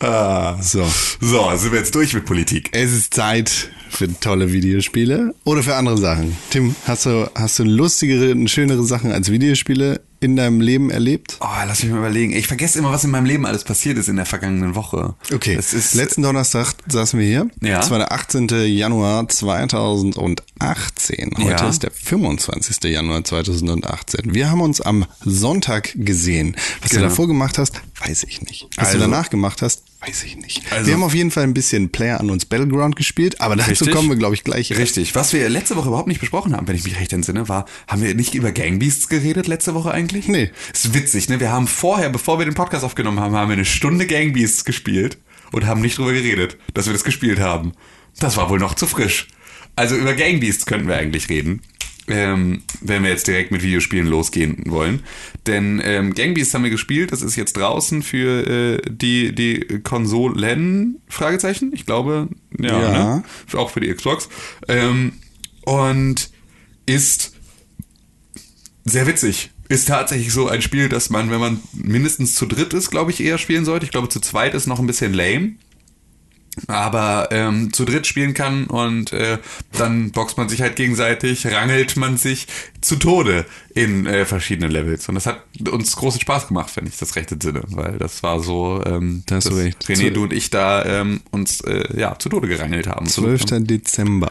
[0.60, 0.86] so.
[1.20, 2.70] So, sind wir jetzt durch mit Politik.
[2.72, 6.36] Es ist Zeit für tolle Videospiele oder für andere Sachen.
[6.50, 11.36] Tim, hast du, hast du lustigere und schönere Sachen als Videospiele in deinem Leben erlebt?
[11.40, 12.32] Oh, lass mich mal überlegen.
[12.32, 15.14] Ich vergesse immer, was in meinem Leben alles passiert ist in der vergangenen Woche.
[15.32, 17.48] Okay, Das ist, letzten Donnerstag saßen wir hier.
[17.60, 17.78] Ja.
[17.78, 18.48] Das war der 18.
[18.66, 21.30] Januar 2018.
[21.38, 21.68] Heute Ja.
[21.68, 22.84] ist der 25.
[22.90, 24.34] Januar 2018.
[24.34, 26.56] Wir haben uns am Sonntag gesehen.
[26.82, 27.02] Was Genau.
[27.04, 28.68] du davor gemacht hast, weiß ich nicht.
[28.76, 30.62] Was Also- du danach gemacht hast, weiß ich nicht.
[30.70, 33.70] Also- wir haben auf jeden Fall ein bisschen Player an uns Battleground gespielt, aber dazu
[33.70, 33.90] Richtig.
[33.90, 34.76] kommen wir, glaube ich, gleich.
[34.76, 35.14] Richtig.
[35.14, 38.02] Was wir letzte Woche überhaupt nicht besprochen haben, wenn ich mich recht entsinne, war, haben
[38.02, 40.28] wir nicht über Gangbeasts geredet letzte Woche eigentlich?
[40.28, 40.50] Nee.
[40.72, 41.40] Ist witzig, ne?
[41.40, 45.18] Wir haben vorher, bevor wir den Podcast aufgenommen haben, haben wir eine Stunde Gangbeasts gespielt
[45.52, 47.72] und haben nicht drüber geredet, dass wir das gespielt haben.
[48.20, 49.28] Das war wohl noch zu frisch.
[49.76, 51.62] Also über Gangbeasts könnten wir eigentlich reden.
[52.08, 55.02] Ähm, wenn wir jetzt direkt mit Videospielen losgehen wollen.
[55.46, 61.00] Denn ähm, Gangbeasts haben wir gespielt, das ist jetzt draußen für äh, die, die Konsolen,
[61.08, 63.16] Fragezeichen, ich glaube, ja, Ja.
[63.16, 63.24] Ne?
[63.54, 64.28] auch für die Xbox.
[64.68, 65.12] Ähm,
[65.62, 66.30] und
[66.86, 67.34] ist
[68.84, 69.50] sehr witzig.
[69.68, 73.20] Ist tatsächlich so ein Spiel, das man, wenn man mindestens zu dritt ist, glaube ich,
[73.20, 73.84] eher spielen sollte.
[73.84, 75.56] Ich glaube, zu zweit ist noch ein bisschen lame.
[76.66, 79.38] Aber ähm, zu dritt spielen kann und äh,
[79.76, 82.46] dann boxt man sich halt gegenseitig, rangelt man sich
[82.80, 85.08] zu Tode in äh, verschiedenen Levels.
[85.08, 88.40] Und das hat uns großen Spaß gemacht, wenn ich das recht entsinne, weil das war
[88.40, 89.84] so, ähm, Da hast du dass recht.
[89.84, 93.06] René, du und ich da ähm, uns äh, ja zu Tode gerangelt haben.
[93.06, 93.44] 12.
[93.66, 94.30] Dezember.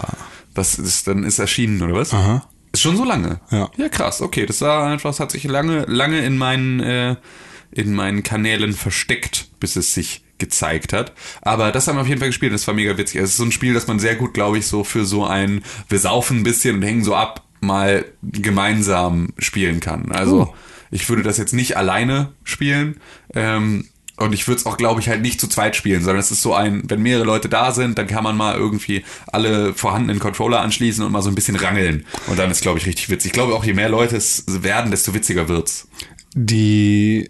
[0.53, 2.13] Was ist dann ist erschienen oder was?
[2.13, 2.47] Aha.
[2.71, 3.39] Ist schon so lange.
[3.51, 3.69] Ja.
[3.77, 4.21] Ja, krass.
[4.21, 7.15] Okay, das war einfach, das hat sich lange, lange in meinen, äh,
[7.71, 11.13] in meinen Kanälen versteckt, bis es sich gezeigt hat.
[11.41, 12.53] Aber das haben wir auf jeden Fall gespielt.
[12.53, 13.21] Das war mega witzig.
[13.21, 15.63] Es ist so ein Spiel, das man sehr gut, glaube ich, so für so ein,
[15.89, 20.11] wir saufen ein bisschen und hängen so ab, mal gemeinsam spielen kann.
[20.11, 20.55] Also Oh.
[20.91, 22.97] ich würde das jetzt nicht alleine spielen.
[23.33, 23.85] Ähm,
[24.19, 26.41] und ich würde es auch, glaube ich, halt nicht zu zweit spielen, sondern es ist
[26.41, 30.59] so ein, wenn mehrere Leute da sind, dann kann man mal irgendwie alle vorhandenen Controller
[30.61, 32.03] anschließen und mal so ein bisschen rangeln.
[32.25, 33.27] Und dann ist, glaube ich, richtig witzig.
[33.27, 35.87] Ich glaube auch, je mehr Leute es werden, desto witziger wird's.
[36.33, 37.29] Die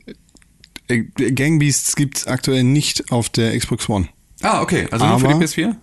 [0.88, 4.08] äh, Gangbeasts gibt's aktuell nicht auf der Xbox One.
[4.41, 4.88] Ah, okay.
[4.91, 5.76] Also nur für Aber- die PS4?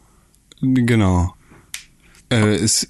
[0.61, 1.35] Genau.
[2.31, 2.89] Äh, ist,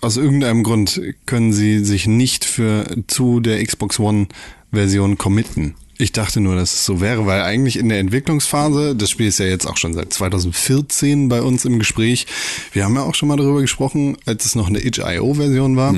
[0.00, 4.28] aus irgendeinem Grund können sie sich nicht für zu der Xbox One
[4.70, 5.74] Version committen.
[5.98, 9.38] Ich dachte nur, dass es so wäre, weil eigentlich in der Entwicklungsphase, das Spiel ist
[9.38, 12.26] ja jetzt auch schon seit 2014 bei uns im Gespräch.
[12.72, 15.94] Wir haben ja auch schon mal darüber gesprochen, als es noch eine itch.io-Version war.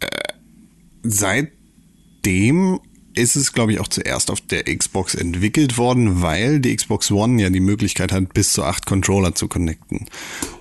[0.00, 0.06] Äh,
[1.02, 2.78] seitdem
[3.18, 7.42] ist es, glaube ich, auch zuerst auf der Xbox entwickelt worden, weil die Xbox One
[7.42, 10.06] ja die Möglichkeit hat, bis zu acht Controller zu connecten.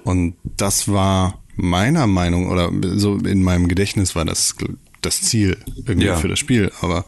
[0.03, 4.55] Und das war meiner Meinung oder so in meinem Gedächtnis war das
[5.01, 6.17] das Ziel irgendwie Ja.
[6.17, 6.71] für das Spiel.
[6.81, 7.05] Aber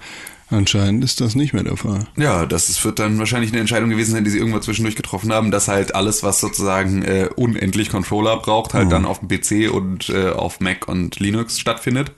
[0.50, 2.08] anscheinend ist das nicht mehr der Fall.
[2.18, 5.32] Ja, das ist, wird dann wahrscheinlich eine Entscheidung gewesen sein, die sie irgendwann zwischendurch getroffen
[5.32, 9.72] haben, dass halt alles, was sozusagen äh, unendlich Controller braucht, halt dann auf dem PC
[9.74, 12.12] und äh, auf Mac und Linux stattfindet.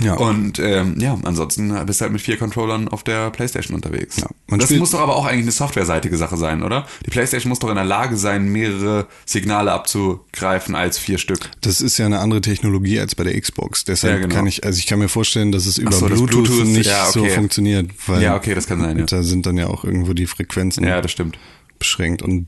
[0.00, 0.14] Ja.
[0.14, 4.16] Und ähm, ja, ansonsten bist du halt mit vier Controllern auf der Playstation unterwegs.
[4.16, 6.86] Ja, man das muss doch aber auch eigentlich eine softwareseitige Sache sein, oder?
[7.06, 11.50] Die Playstation muss doch in der Lage sein, mehrere Signale abzugreifen als vier Stück.
[11.60, 13.84] Das ist ja eine andere Technologie als bei der Xbox.
[13.84, 14.34] Deshalb Ja, genau.
[14.34, 17.06] kann ich, also ich kann mir vorstellen, dass es über so, Bluetooth, Bluetooth, nicht ja,
[17.06, 17.30] so okay.
[17.30, 17.90] funktioniert.
[18.06, 19.04] Weil Ja, okay, das kann sein, ja.
[19.04, 21.38] Da sind dann ja auch irgendwo die Frequenzen Ja, das stimmt.
[21.82, 22.22] Beschränkt.
[22.22, 22.46] Und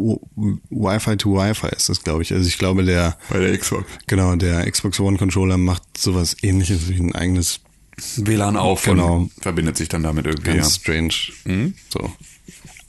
[0.00, 2.32] Wi-Fi to Wi-Fi ist das, glaube ich.
[2.32, 3.84] Also ich glaube, der, Bei der Xbox.
[4.06, 7.60] genau, der Xbox One Controller macht sowas ähnliches wie ein eigenes,
[8.16, 9.16] WLAN auf Genau.
[9.16, 10.52] und verbindet sich dann damit irgendwie.
[10.56, 10.80] ganz Ja.
[10.80, 11.72] strange.
[11.88, 12.12] So.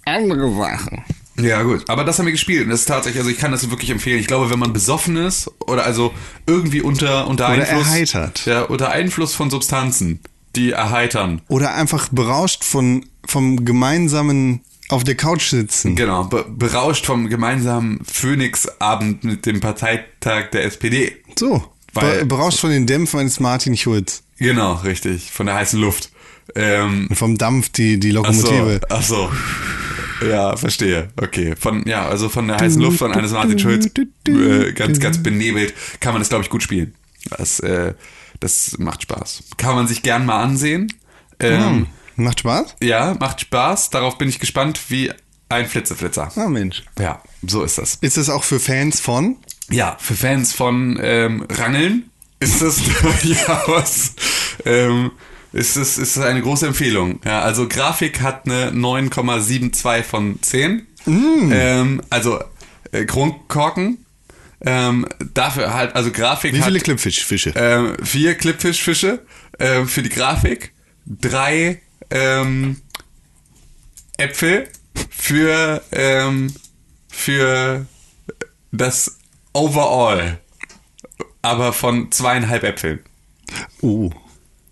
[0.06, 1.04] Andere Sachen.
[1.40, 1.90] Ja, gut.
[1.90, 2.64] Aber das haben wir gespielt.
[2.66, 4.20] Und das ist tatsächlich, also ich kann das wirklich empfehlen.
[4.20, 6.14] Ich glaube, wenn man besoffen ist oder also
[6.46, 7.88] irgendwie unter, unter Oder Einfluss.
[7.88, 8.46] erheitert.
[8.46, 10.20] Ja, unter Einfluss von Substanzen,
[10.58, 11.42] die erheitern.
[11.48, 15.96] Oder einfach berauscht von, vom gemeinsamen auf der Couch sitzen.
[15.96, 21.16] Genau, be berauscht vom gemeinsamen Phoenix-Abend mit dem Parteitag der SPD.
[21.38, 21.64] So.
[21.94, 24.22] Weil- Be berauscht von den Dämpfen eines Martin Schulz.
[24.38, 25.32] Genau, richtig.
[25.32, 26.12] Von der heißen Luft.
[26.56, 28.82] Ähm, Und vom Dampf die, die ach so, Lokomotive.
[28.90, 29.32] ach so.
[30.28, 31.10] Ja, verstehe.
[31.16, 31.56] Okay.
[31.58, 33.88] Von, ja, also von der heißen Luft von eines Martin Schulz,
[34.28, 36.94] äh, ganz, ganz benebelt, kann man das, glaube ich, gut spielen.
[37.38, 37.94] Das, äh,
[38.40, 39.44] das macht Spaß.
[39.58, 40.94] Kann man sich gern mal ansehen.
[41.40, 41.86] Ähm, Hm.
[42.20, 42.76] Macht Spaß?
[42.82, 43.90] Ja, macht Spaß.
[43.92, 45.12] Darauf bin ich gespannt wie
[45.48, 46.32] ein Flitzeflitzer.
[46.36, 46.84] Ah, Mensch.
[47.00, 47.96] Ja, so ist das.
[48.02, 49.38] Ist das auch für Fans von?
[49.70, 52.10] Ja, für Fans von ähm, Rangeln
[52.40, 54.14] ist das durchaus
[54.66, 55.12] ähm,
[55.52, 57.20] ist es ist es eine große Empfehlung.
[57.26, 60.86] Ja, also Grafik hat eine 9,72 von 10.
[61.08, 62.40] Ähm, also
[62.92, 64.06] äh, Kronkorken.
[64.62, 67.54] Ähm, dafür halt, also Grafik Wie viele Clipfish-Fische?
[67.56, 69.24] ähm, vier Clipfish-Fische
[69.58, 70.74] ähm, für die Grafik,
[71.06, 72.82] drei ähm,
[74.18, 74.70] Äpfel
[75.10, 76.54] für, ähm,
[77.10, 77.86] für
[78.72, 79.18] das
[79.54, 80.40] Overall,
[81.42, 83.00] aber von zweieinhalb Äpfeln.
[83.82, 84.10] Oh.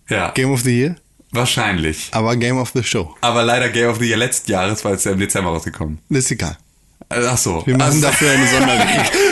[0.09, 0.95] Ja, Game of the Year?
[1.31, 2.09] wahrscheinlich.
[2.11, 3.15] Aber Game of the Show.
[3.21, 5.99] Aber leider Game of the Year letzten Jahres, weil es ja im Dezember rausgekommen.
[6.09, 6.57] Das ist egal.
[7.09, 7.65] Ach so.
[7.65, 8.01] Wir machen Ach so.
[8.01, 9.05] dafür eine Sonderregel.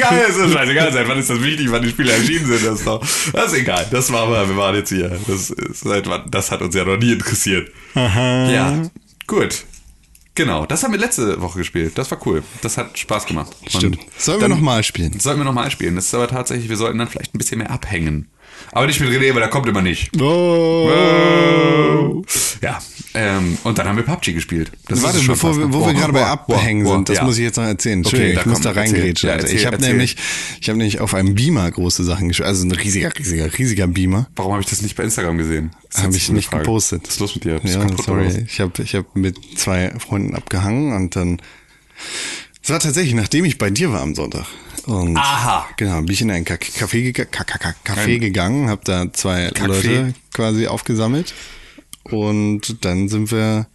[0.00, 1.04] Das ist egal, das ist scheißegal sein.
[1.08, 2.64] Wann ist das wichtig, wann die Spiele erschienen sind?
[2.66, 3.00] Das ist, doch,
[3.32, 3.86] das ist egal.
[3.90, 5.18] Das war wir, wir waren jetzt hier.
[5.26, 7.70] Das, ist, seit wann- das hat uns ja noch nie interessiert.
[7.94, 8.82] Ja,
[9.26, 9.64] gut.
[10.34, 11.98] Genau, das haben wir letzte Woche gespielt.
[11.98, 12.44] Das war cool.
[12.62, 13.50] Das hat Spaß gemacht.
[13.60, 13.98] Und Stimmt.
[14.16, 15.18] Sollen wir nochmal spielen?
[15.18, 15.96] Sollten wir nochmal spielen.
[15.96, 18.28] Das ist aber tatsächlich, wir sollten dann vielleicht ein bisschen mehr abhängen.
[18.70, 20.10] Aber nicht mit René, weil der kommt immer nicht.
[20.20, 22.22] Oh.
[22.62, 22.78] Ja,
[23.20, 24.70] ähm, und dann haben wir PUBG gespielt.
[24.86, 27.24] Das Warte, bevor wir, wo wir Oh, gerade bei oh, Abhängen oh, sind, das ja.
[27.24, 28.00] muss ich jetzt noch erzählen.
[28.00, 29.28] Okay, Entschuldigung, da ich muss komm, da reingrätschen.
[29.30, 30.16] Ja, ich habe nämlich,
[30.60, 32.48] ich habe nämlich auf einem Beamer große Sachen gespielt.
[32.48, 34.28] Also ein riesiger, riesiger, riesiger Beamer.
[34.36, 35.70] Warum habe ich das nicht bei Instagram gesehen?
[35.96, 36.62] Habe ich nicht Frage.
[36.64, 37.02] gepostet.
[37.06, 37.58] Was ist los mit dir?
[37.60, 38.46] Bist Ja, sorry.
[38.46, 41.40] Ich habe ich hab mit zwei Freunden abgehangen und dann.
[42.62, 44.46] Es war tatsächlich, nachdem ich bei dir war am Sonntag.
[44.86, 45.66] Und Aha.
[45.76, 47.12] Genau, bin ich in ein Ka- Café,
[47.84, 49.66] Café gegangen, habe da zwei Café.
[49.66, 51.34] Leute quasi aufgesammelt.
[52.04, 53.66] Und dann sind wir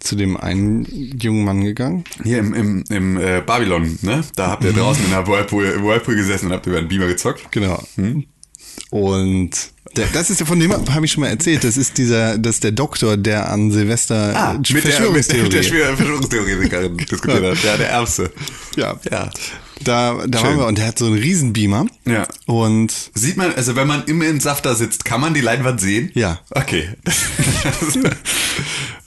[0.00, 0.84] zu dem einen
[1.18, 2.04] jungen Mann gegangen.
[2.22, 4.22] Hier im, im, im äh, Babylon, ne?
[4.36, 4.76] Da habt ihr Mhm.
[4.76, 7.50] draußen in der Whirlpool, im Whirlpool gesessen und habt über einen Beamer gezockt.
[7.52, 7.82] Genau.
[7.96, 8.24] Hm?
[8.90, 9.50] Und
[9.96, 11.64] der, das ist ja von dem habe ich schon mal erzählt.
[11.64, 15.62] Das ist dieser, das ist der Doktor, der an Silvester Ah, mit der, mit der
[15.62, 17.64] Verschwörungstheoretikerin diskutiert hat.
[17.64, 18.32] Ja, der Ärmste.
[18.76, 19.30] ja, Ja.
[19.82, 20.48] Da, da Schön.
[20.48, 21.86] waren wir und der hat so einen Riesen-Beamer.
[22.06, 22.28] Ja.
[22.46, 26.10] Und Sieht man, also wenn man im Entsafter sitzt, kann man die Leinwand sehen?
[26.14, 26.40] Ja.
[26.50, 26.90] Okay.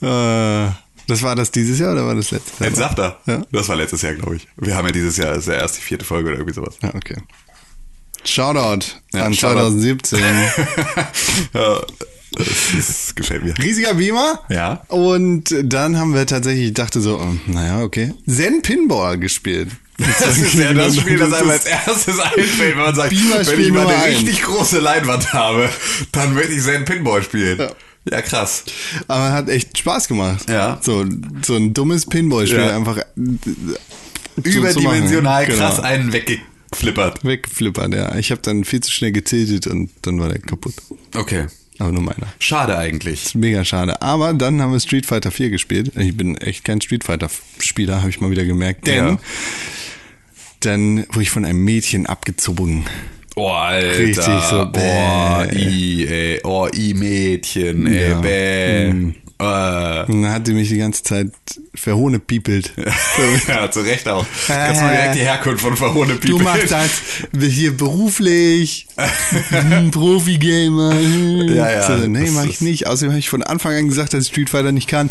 [0.02, 0.70] äh,
[1.08, 2.68] das war das dieses Jahr oder war das letztes Jahr?
[2.68, 3.20] Entsafter?
[3.26, 3.42] Ja.
[3.50, 4.46] Das war letztes Jahr, glaube ich.
[4.56, 6.76] Wir haben ja dieses Jahr, das ist ja erst die vierte Folge oder irgendwie sowas.
[6.82, 7.16] Ja, okay.
[8.24, 9.70] Shoutout Ja, an Shoutout.
[9.70, 10.18] 2017.
[11.54, 11.80] ja,
[12.32, 12.46] das,
[12.76, 13.56] das gefällt mir.
[13.56, 14.40] Riesiger Beamer.
[14.50, 14.82] Ja.
[14.88, 18.12] Und dann haben wir tatsächlich, ich dachte so, oh, naja, okay.
[18.26, 19.70] Zen Pinball gespielt.
[19.98, 23.72] Das ist ja das Spiel, das einem als erstes einfällt, wenn man sagt, wenn ich
[23.72, 25.68] mal eine richtig große Leinwand habe,
[26.12, 27.58] dann möchte ich Zen Pinball spielen.
[27.58, 27.70] Ja.
[28.10, 28.62] Ja, krass.
[29.06, 30.48] Aber hat echt Spaß gemacht.
[30.48, 30.78] Ja.
[30.80, 31.04] So,
[31.42, 32.76] so ein dummes Pinballspiel Ja.
[32.76, 33.02] einfach äh,
[34.48, 35.58] Überdimensional machen.
[35.58, 35.88] krass Genau.
[35.88, 37.24] einen weggeflippert.
[37.24, 38.14] Weggeflippert, ja.
[38.16, 40.74] Ich habe dann viel zu schnell getiltet und dann war der kaputt.
[41.14, 41.46] Okay.
[41.78, 42.26] Aber nur meiner.
[42.40, 43.34] Schade eigentlich.
[43.36, 44.02] Mega schade.
[44.02, 45.92] Aber dann haben wir Street Fighter 4 gespielt.
[45.96, 48.86] Ich bin echt kein Street Fighter Spieler, habe ich mal wieder gemerkt.
[48.86, 49.18] Denn Ja.
[50.60, 52.84] dann wurde ich von einem Mädchen abgezogen.
[53.36, 53.98] Oh, Alter.
[54.00, 55.56] Richtig so, Oh, bäh.
[55.56, 56.40] i, ey.
[56.42, 58.92] Oh, i Mädchen, ey, Ja.
[58.92, 59.14] Mm.
[59.40, 60.04] Äh.
[60.10, 61.30] Und dann hat sie mich die ganze Zeit
[61.74, 62.72] verhohnepiepelt.
[63.48, 64.26] ja, zu Recht auch.
[64.46, 66.18] Kannst mal direkt die Herkunft von Verhohne Äh.
[66.26, 66.90] Du machst das
[67.40, 68.88] hier beruflich,
[69.50, 70.92] hm, Profi-Gamer.
[70.92, 71.54] hm.
[71.54, 72.86] Ja, ja, So, nee, mach ich nicht.
[72.88, 75.10] Außerdem habe ich von Anfang an gesagt, dass ich Street Fighter nicht kann.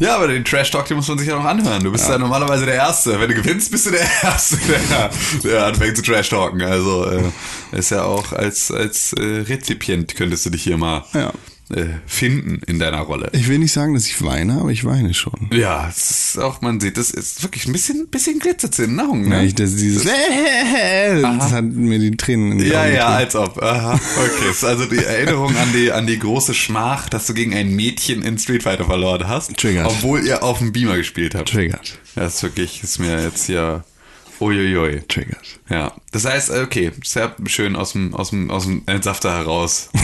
[0.00, 1.82] Ja, aber den Trash-Talk, den muss man sich ja noch anhören.
[1.82, 3.18] Du bist ja, normalerweise der Erste.
[3.20, 5.10] Wenn du gewinnst, bist du der Erste, der,
[5.42, 6.62] der anfängt zu Trash-Talken.
[6.62, 7.22] Also äh,
[7.72, 11.32] ist ja auch als, als äh, Rezipient könntest du dich hier mal Ja.
[11.74, 13.28] Äh, finden in deiner Rolle.
[13.32, 15.50] Ich will nicht sagen, dass ich weine, aber ich weine schon.
[15.52, 19.00] Ja, es ist auch, man sieht, das ist wirklich ein bisschen, bisschen glitzert in den
[19.00, 19.30] Augen.
[19.30, 19.44] Ja, Ne?
[19.46, 20.12] ich, das, dieses, das
[21.52, 23.42] hat mir die Tränen in die Ja, Augen ja, getrieben.
[23.42, 23.62] als ob.
[23.62, 23.94] Aha.
[23.94, 27.74] Okay, ist also die Erinnerung an die, an die große Schmach, dass du gegen ein
[27.74, 29.56] Mädchen in Street Fighter verloren hast.
[29.56, 29.86] Triggert.
[29.86, 31.50] Obwohl ihr auf dem Beamer gespielt habt.
[31.50, 31.98] Triggert.
[32.14, 33.84] Das ist wirklich, ist mir jetzt hier,
[34.40, 35.02] uiuiui.
[35.08, 35.58] Triggert.
[35.68, 39.90] Ja, das heißt, okay, sehr schön aus dem, aus dem, aus dem Entsafter heraus.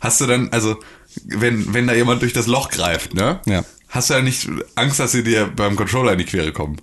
[0.00, 0.76] Hast du dann, also,
[1.24, 3.40] wenn, wenn da jemand durch das Loch greift, ne?
[3.46, 3.64] Ja.
[3.88, 6.80] Hast du ja nicht Angst, dass sie dir beim Controller in die Quere kommen?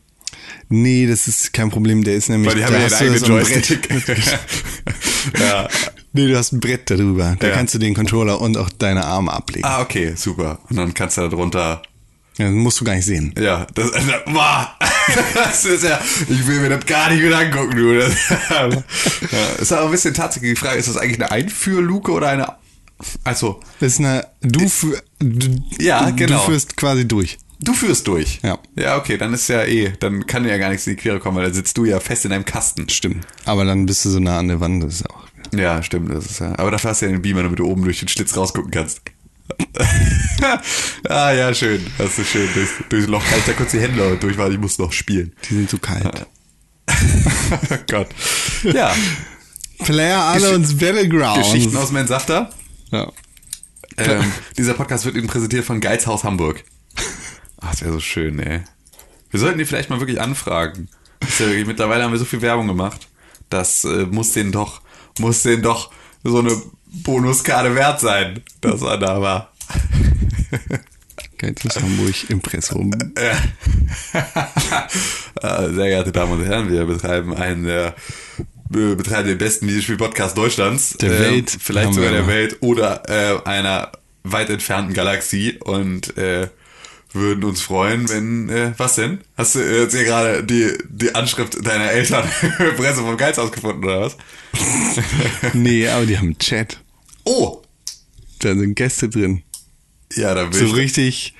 [0.69, 2.03] Nee, das ist kein Problem.
[2.03, 2.49] Der ist nämlich.
[2.49, 3.25] Weil die haben ja einen eigenen so.
[3.27, 3.89] Joystick.
[5.39, 5.67] ja.
[6.13, 7.35] Nee, du hast ein Brett darüber.
[7.39, 7.53] Da Ja.
[7.53, 9.65] kannst du den Controller und auch deine Arme ablegen.
[9.65, 10.59] Ah, okay, super.
[10.69, 11.81] Und dann kannst du da drunter
[12.37, 13.33] Ja, das musst du gar nicht sehen.
[13.37, 14.75] Ja, das, also, boah,
[15.35, 17.99] das ist ja, ich will mir das gar nicht wieder angucken, du.
[17.99, 18.13] Das,
[18.49, 18.69] ja,
[19.59, 22.47] ist aber ein bisschen tatsächlich die Frage, ist das eigentlich eine Einführluke oder eine,
[23.23, 24.25] also, Das ist eine.
[24.41, 26.39] Du, für, du, Ja, genau.
[26.39, 27.37] Du führst quasi durch.
[27.59, 28.39] du führst durch.
[28.43, 28.57] Ja.
[28.75, 31.19] Ja, okay, dann ist ja eh, dann kann dir ja gar nichts in die Quere
[31.19, 32.87] kommen, weil dann sitzt du ja fest in deinem Kasten.
[32.89, 33.25] Stimmt.
[33.45, 34.83] Aber dann bist du so nah an der Wand.
[34.83, 35.23] Das ist auch.
[35.53, 37.83] Ja, stimmt, das ist ja, aber dafür hast du ja den Beamer, damit du oben
[37.83, 39.01] durch den Schlitz rausgucken kannst.
[41.09, 41.85] ah, ja, schön.
[41.97, 43.23] Hast du schön durchs, durchs Loch.
[43.23, 45.33] Kann ich da kurz die Hände durch, weil ich muss noch spielen.
[45.49, 46.27] Die sind zu kalt.
[46.89, 48.09] oh Gott.
[48.63, 48.93] Ja,
[49.83, 51.51] Player alle uns Battlegrounds.
[51.51, 52.49] Geschichten aus Mensachta.
[52.91, 53.11] Ja.
[53.97, 56.63] Ähm, dieser Podcast wird Ihnen präsentiert von Geizhaus Hamburg.
[57.61, 58.61] Ach, das wäre so schön, ey.
[59.29, 60.89] Wir sollten die vielleicht mal wirklich anfragen.
[61.19, 63.07] Das ist ja wirklich, mittlerweile haben wir so viel Werbung gemacht.
[63.49, 64.81] Das äh, muss denen doch,
[65.19, 65.91] muss denen doch
[66.23, 66.61] so eine
[66.93, 69.51] Bonuskarte wert sein, dass er da war.
[71.37, 72.91] Geizes Hamburg Impressum.
[75.41, 77.95] Äh, Sehr geehrte Damen und Herren, wir betreiben einen der
[78.69, 80.97] wir betreiben den besten Videospiel-Podcast Deutschlands.
[80.97, 81.57] Der Ähm, Welt.
[81.59, 82.27] Vielleicht Haben sogar der.
[82.27, 83.91] Welt oder äh, einer
[84.23, 86.47] weit entfernten Galaxie und äh,
[87.13, 89.19] würden uns freuen, wenn, äh, was denn?
[89.37, 92.27] Hast du äh, jetzt hier gerade die, die Anschrift deiner Eltern
[92.77, 94.17] Presse vom Geizhaus gefunden oder was?
[95.53, 96.79] Nee, aber die haben einen Chat.
[97.23, 97.61] Oh!
[98.39, 99.43] Da sind Gäste drin.
[100.15, 100.75] Ja, da will So ich.
[100.75, 101.33] richtig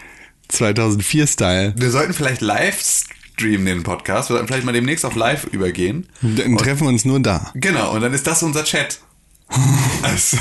[0.52, 1.74] 2004-Style.
[1.78, 2.82] Wir sollten vielleicht live
[3.36, 4.30] streamen den Podcast.
[4.30, 6.08] Wir sollten vielleicht mal demnächst auf live übergehen.
[6.22, 7.52] Dann treffen wir uns nur da.
[7.56, 9.00] Genau, und dann ist das unser Chat.
[10.04, 10.38] Also,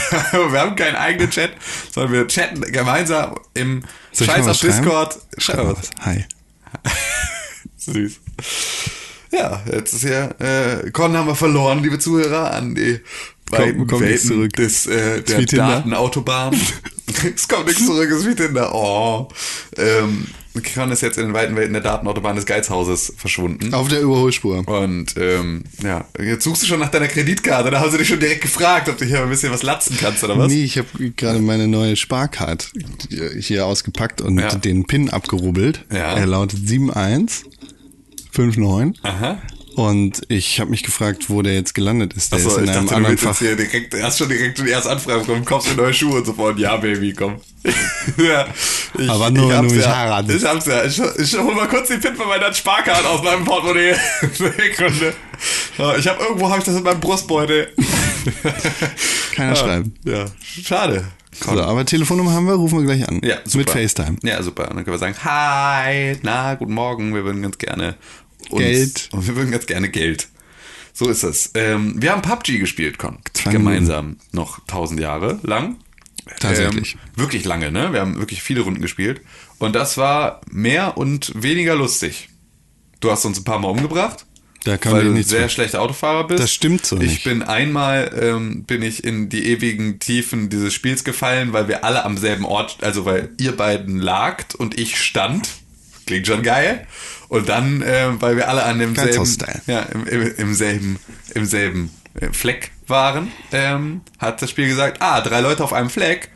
[0.50, 1.52] wir haben keinen eigenen Chat,
[1.92, 4.58] sondern wir chatten gemeinsam im Soll Scheiß auf?
[4.58, 5.18] Discord.
[5.38, 5.90] Schreib mal was.
[6.00, 6.24] Hi.
[7.76, 8.20] Süß.
[9.30, 13.00] Ja, jetzt ist ja, äh, Con haben wir verloren, liebe Zuhörer, an die
[13.50, 14.52] beiden nichts Welten zurück.
[14.54, 15.46] des, äh, der.
[15.46, 16.54] Datenautobahn.
[17.34, 18.74] es kommt nichts zurück, es ist wie Tinder.
[18.74, 19.28] Oh.
[19.76, 20.26] Ähm,
[20.74, 23.72] Con ist jetzt in den weiten Welten der Datenautobahn des Geizhauses verschwunden.
[23.72, 24.66] Auf der Überholspur.
[24.68, 27.70] Und ähm, ja, jetzt suchst du schon nach deiner Kreditkarte.
[27.70, 30.22] Da haben sie dich schon direkt gefragt, ob du hier ein bisschen was latzen kannst
[30.24, 30.52] oder was?
[30.52, 32.70] Nee, ich habe gerade meine neue Sparcard
[33.40, 34.54] hier ausgepackt und Ja.
[34.54, 35.86] den PIN abgerubbelt.
[35.90, 36.14] Ja.
[36.16, 39.02] Er lautet 7159.
[39.04, 39.38] Aha.
[39.74, 42.32] Und ich habe mich gefragt, wo der jetzt gelandet ist.
[42.32, 43.38] Der Achso, ist in ich einem dachte, du anderen jetzt Fach.
[43.38, 46.58] hier direkt, hast schon direkt die erste Anfrage bekommen, kommst in neue Schuhe und sofort,
[46.58, 47.36] ja, Baby, komm.
[48.16, 48.46] ja,
[48.98, 50.42] ich, Aber nur, wenn hab's du mich ja, heiratest.
[50.42, 50.84] Ich hab's ja.
[50.84, 53.94] Ich, ich hol mal kurz den PIN von meiner Sparkarte aus meinem Portemonnaie.
[54.32, 55.14] Sekunde.
[55.78, 57.68] Ja, Ich habe irgendwo habe ich das in meinem Brustbeutel.
[59.34, 59.94] Keiner schreiben.
[60.04, 60.26] Ja,
[60.62, 61.04] schade.
[61.40, 63.20] So, aber Telefonnummer haben wir, rufen wir gleich an.
[63.24, 63.58] Ja, super.
[63.58, 64.16] Mit FaceTime.
[64.22, 64.68] Ja, super.
[64.68, 67.96] Und dann können wir sagen, hi, na, guten Morgen, wir würden ganz gerne
[68.50, 69.08] uns, Geld.
[69.12, 70.28] Und wir würden ganz gerne Geld.
[70.92, 71.50] So ist es.
[71.54, 72.98] Ähm, wir haben PUBG gespielt.
[73.32, 75.76] Zwei Gemeinsam noch tausend Jahre lang.
[76.38, 76.94] Tatsächlich.
[76.94, 77.92] Ähm, wirklich lange, ne?
[77.92, 79.20] Wir haben wirklich viele Runden gespielt.
[79.58, 82.28] Und das war mehr und weniger lustig.
[83.00, 84.26] Du hast uns ein paar Mal umgebracht.
[84.64, 86.40] Da kann weil du ein sehr schlechter Autofahrer bist.
[86.42, 87.24] Das stimmt so Ich nicht.
[87.24, 92.04] bin einmal ähm, bin ich in die ewigen Tiefen dieses Spiels gefallen, weil wir alle
[92.04, 95.48] am selben Ort, also weil ihr beiden lagt und ich stand.
[96.06, 96.86] Klingt schon geil.
[97.32, 99.26] Und dann, äh, weil wir alle an demselben,
[99.66, 100.98] ja, im, im, im selben,
[101.34, 105.88] im selben äh, Fleck waren, ähm, hat das Spiel gesagt, ah, drei Leute auf einem
[105.88, 106.28] Fleck,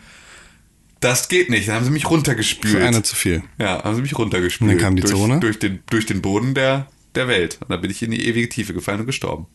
[1.01, 1.69] das geht nicht.
[1.69, 2.79] Dann haben sie mich runtergespült.
[2.79, 3.43] Für einer zu viel.
[3.59, 4.71] Ja, haben sie mich runtergespült.
[4.71, 5.39] Und dann kam die durch, Zone?
[5.39, 7.59] Durch den, durch den Boden der, der Welt.
[7.61, 9.49] Und dann bin ich in die ewige Tiefe gefallen und gestorben.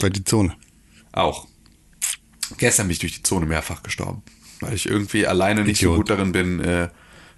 [0.00, 0.56] Bei die Zone.
[1.12, 1.46] Auch.
[2.56, 4.22] Gestern bin ich durch die Zone mehrfach gestorben.
[4.60, 5.96] Weil ich irgendwie alleine nicht so Idiot.
[5.98, 6.88] gut darin bin, äh,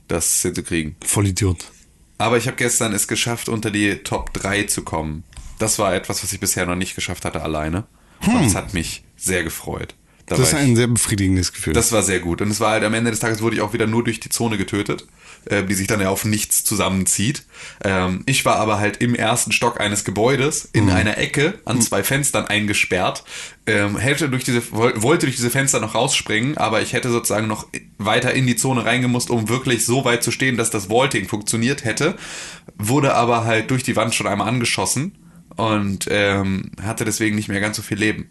[0.06, 0.94] das hinzukriegen.
[1.04, 1.72] Vollidiot.
[2.20, 5.24] Aber ich habe gestern es geschafft, unter die Top 3 zu kommen.
[5.58, 7.84] Das war etwas, was ich bisher noch nicht geschafft hatte alleine.
[8.26, 9.94] Und es hat mich sehr gefreut.
[10.30, 10.36] Da.
[10.36, 11.72] Das ist ein sehr befriedigendes Gefühl.
[11.72, 12.40] das war sehr gut.
[12.40, 14.28] Und es war halt am Ende des Tages wurde ich auch wieder nur durch die
[14.28, 15.06] Zone getötet,
[15.46, 17.42] äh, die sich dann ja auf nichts zusammenzieht.
[17.84, 22.04] Ähm, ich war aber halt im ersten Stock eines Gebäudes in einer Ecke an zwei
[22.04, 23.24] Fenstern eingesperrt.
[23.66, 27.48] Ähm, hätte durch diese, woll- wollte durch diese Fenster noch rausspringen, aber ich hätte sozusagen
[27.48, 27.66] noch
[27.98, 31.84] weiter in die Zone reingemusst, um wirklich so weit zu stehen, dass das Vaulting funktioniert
[31.84, 32.14] hätte.
[32.78, 35.18] Wurde aber halt durch die Wand schon einmal angeschossen
[35.56, 38.28] und ähm, hatte deswegen nicht mehr ganz so viel Leben.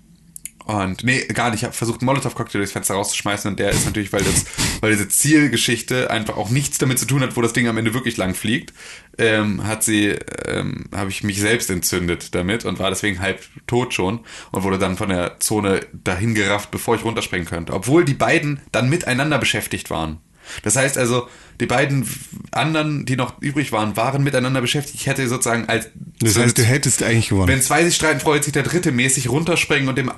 [0.70, 1.62] Und nee, gar nicht.
[1.62, 4.46] Ich habe versucht, Molotow-Cocktail durchs Fenster rauszuschmeißen und der ist natürlich, weil das,
[4.82, 7.96] weil diese Zielgeschichte einfach auch nichts damit zu tun hat, wo das Ding am Ende
[7.96, 8.72] wirklich lang fliegt,
[9.18, 10.10] ähm, hat sie,
[10.46, 14.20] ähm, habe ich mich selbst entzündet damit und war deswegen halb tot schon
[14.52, 17.74] und wurde dann von der Zone dahin gerafft, bevor ich runterspringen könnte.
[17.74, 20.20] Obwohl die beiden dann miteinander beschäftigt waren.
[20.62, 21.28] Das heißt also,
[21.60, 22.08] die beiden
[22.52, 25.00] anderen, die noch übrig waren, waren miteinander beschäftigt.
[25.00, 25.90] Ich hätte sozusagen als.
[26.20, 27.48] Das heißt, du hättest eigentlich gewonnen.
[27.48, 30.12] Wenn zwei sich streiten, freut sich der dritte mäßig runterspringen und dem,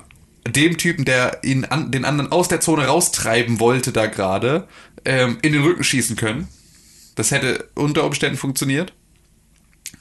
[0.46, 4.66] dem Typen, der ihn an, den anderen aus der Zone raustreiben wollte, da gerade,
[5.04, 6.48] ähm, in den Rücken schießen können.
[7.14, 8.92] Das hätte unter Umständen funktioniert.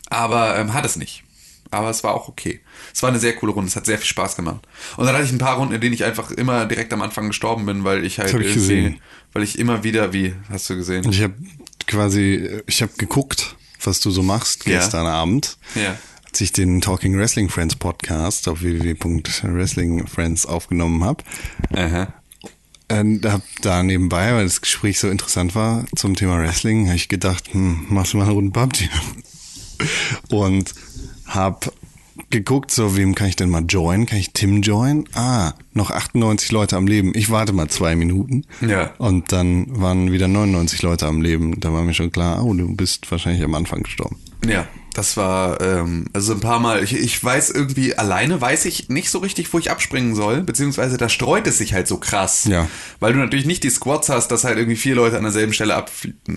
[0.09, 1.23] Aber ähm, hat es nicht.
[1.69, 2.59] Aber es war auch okay.
[2.93, 3.69] Es war eine sehr coole Runde.
[3.69, 4.67] Es hat sehr viel Spaß gemacht.
[4.97, 7.27] Und dann hatte ich ein paar Runden, in denen ich einfach immer direkt am Anfang
[7.27, 8.99] gestorben bin, weil ich halt ich gesehen.
[9.31, 11.09] weil ich immer wieder, wie hast du gesehen?
[11.09, 11.33] Ich habe
[11.87, 14.79] quasi, ich habe geguckt, was du so machst Ja.
[14.79, 15.57] gestern Abend.
[15.75, 15.97] Ja.
[16.31, 21.25] Als ich den Talking Wrestling Friends Podcast auf www.wrestlingfriends aufgenommen habe.
[21.75, 22.13] Aha.
[22.89, 27.09] Und hab da nebenbei, weil das Gespräch so interessant war zum Thema Wrestling, habe ich
[27.09, 28.87] gedacht, hm, machst du mal eine Runde PUBG.
[30.29, 30.73] Und
[31.25, 31.73] hab
[32.29, 34.05] geguckt, so wem kann ich denn mal joinen?
[34.05, 35.09] Kann ich Tim joinen?
[35.13, 37.11] Ah, noch 98 Leute am Leben.
[37.13, 38.45] Ich warte mal zwei Minuten.
[38.61, 38.93] Ja.
[38.99, 41.59] Und dann waren wieder 99 Leute am Leben.
[41.59, 44.15] Da war mir schon klar, oh, du bist wahrscheinlich am Anfang gestorben.
[44.47, 46.83] Ja, das war ähm, also ein paar Mal.
[46.83, 50.97] Ich, ich weiß irgendwie alleine weiß ich nicht so richtig, wo ich abspringen soll, beziehungsweise
[50.97, 52.67] da streut es sich halt so krass, Ja.
[52.99, 55.75] weil du natürlich nicht die Squads hast, dass halt irgendwie vier Leute an derselben Stelle
[55.75, 55.89] ab,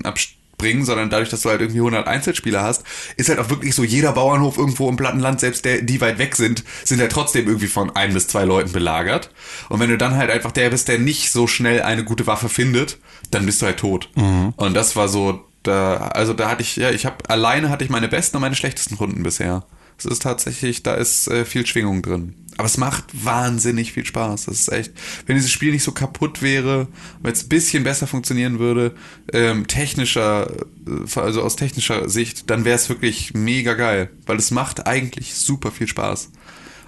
[0.05, 2.85] abspringen, sondern dadurch, dass du halt irgendwie 100 Einzelspieler hast,
[3.17, 6.37] ist halt auch wirklich so jeder Bauernhof irgendwo im Plattenland, selbst der, die weit weg
[6.37, 9.31] sind, sind halt trotzdem irgendwie von ein bis zwei Leuten belagert.
[9.69, 12.49] Und wenn du dann halt einfach der bist, der nicht so schnell eine gute Waffe
[12.49, 12.99] findet,
[13.31, 14.11] dann bist du halt tot.
[14.15, 17.91] Und das war so da, also da hatte ich, ja, ich habe alleine hatte ich
[17.91, 19.65] meine besten und meine schlechtesten Runden bisher.
[19.99, 22.35] Es ist tatsächlich, da ist äh, viel Schwingung drin.
[22.57, 24.47] Aber es macht wahnsinnig viel Spaß.
[24.47, 24.93] Das ist echt,
[25.27, 26.89] wenn dieses Spiel nicht so kaputt wäre,
[27.23, 28.95] wenn es ein bisschen besser funktionieren würde,
[29.33, 30.51] ähm, technischer,
[30.87, 34.11] äh, also aus technischer Sicht, dann wäre es wirklich mega geil.
[34.27, 36.31] Weil es macht eigentlich super viel Spaß.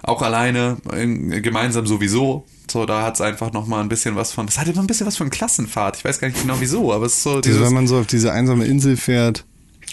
[0.03, 2.45] Auch alleine, äh, gemeinsam sowieso.
[2.69, 4.45] So, da hat es einfach nochmal ein bisschen was von.
[4.45, 5.97] Das hat immer ein bisschen was von Klassenfahrt.
[5.97, 7.61] Ich weiß gar nicht genau wieso, aber es ist so Also dieses.
[7.61, 9.45] wenn man so auf diese einsame Insel fährt.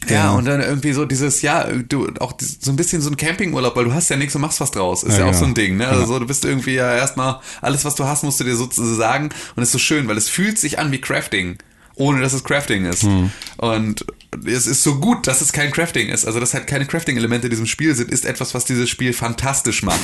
[0.09, 3.75] Ja, und dann irgendwie so dieses, ja, du, auch so ein bisschen so ein Campingurlaub,
[3.77, 5.03] weil du hast ja nichts und machst was draus.
[5.03, 5.39] Ist ja, Ja, auch genau.
[5.39, 5.87] so ein Ding, ne?
[5.87, 6.07] Also Ja.
[6.09, 9.63] so, du bist irgendwie ja erstmal, alles was du hast, musst du dir sozusagen und
[9.63, 11.57] es ist so schön, weil es fühlt sich an wie Crafting,
[11.95, 13.05] ohne dass es Crafting ist.
[13.05, 13.31] Hm.
[13.57, 14.05] Und
[14.45, 16.27] es ist so gut, dass es kein Crafting ist.
[16.27, 19.85] Also, dass halt keine Crafting-Elemente in diesem Spiel sind, ist etwas, was dieses Spiel fantastisch
[19.85, 20.01] macht.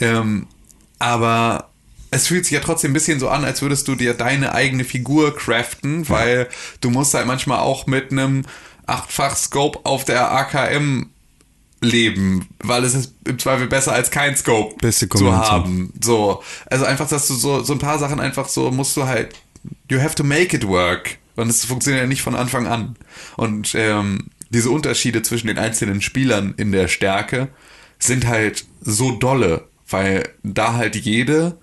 [0.00, 0.46] ähm,
[1.00, 1.67] aber
[2.10, 4.84] es fühlt sich ja trotzdem ein bisschen so an, als würdest du dir deine eigene
[4.84, 6.48] Figur craften, weil
[6.80, 8.44] du musst halt manchmal auch mit einem
[8.86, 11.10] achtfach Scope auf der AKM
[11.80, 15.92] leben, weil es ist im Zweifel besser als kein Scope zu haben.
[16.02, 19.34] So, also einfach, dass du so so ein paar Sachen einfach so musst du halt
[19.90, 22.96] you have to make it work und es funktioniert ja nicht von Anfang an.
[23.36, 27.48] Und ähm, diese Unterschiede zwischen den einzelnen Spielern in der Stärke
[27.98, 31.58] sind halt so dolle, weil da halt jede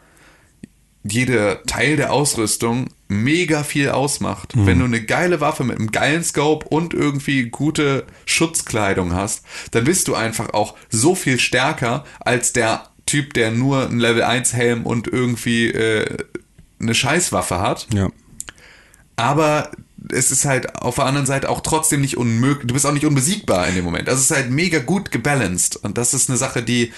[1.07, 4.53] jeder Teil der Ausrüstung mega viel ausmacht.
[4.55, 9.83] Wenn du eine geile Waffe mit einem geilen Scope und irgendwie gute Schutzkleidung hast, dann
[9.83, 14.53] bist du einfach auch so viel stärker als der Typ, der nur einen Level 1
[14.53, 16.17] Helm und irgendwie äh,
[16.79, 17.87] eine Scheißwaffe hat.
[17.93, 18.09] Ja.
[19.15, 19.69] Aber
[20.11, 22.67] es ist halt auf der anderen Seite auch trotzdem nicht unmöglich.
[22.67, 24.09] Du bist auch nicht unbesiegbar in dem Moment.
[24.09, 25.77] Also es ist halt mega gut gebalanced.
[25.77, 26.91] Und das ist eine Sache, die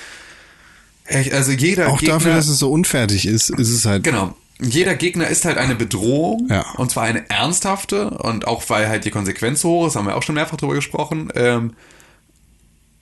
[1.10, 4.04] also jeder Auch Gegner, dafür, dass es so unfertig ist, ist es halt.
[4.04, 4.36] Genau.
[4.60, 6.48] Jeder Gegner ist halt eine Bedrohung.
[6.50, 6.66] Ja.
[6.78, 8.10] Und zwar eine ernsthafte.
[8.10, 10.74] Und auch weil halt die Konsequenz so hoch ist, haben wir auch schon mehrfach drüber
[10.74, 11.32] gesprochen.
[11.36, 11.74] Ähm,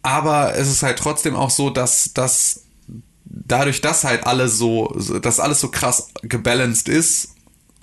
[0.01, 2.66] aber es ist halt trotzdem auch so, dass, dass
[3.26, 4.88] dadurch, dass halt alles so,
[5.22, 7.30] dass alles so krass gebalanced ist,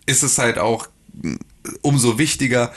[0.07, 0.87] ist es halt auch
[1.21, 1.37] mm,
[1.81, 2.73] umso wichtiger,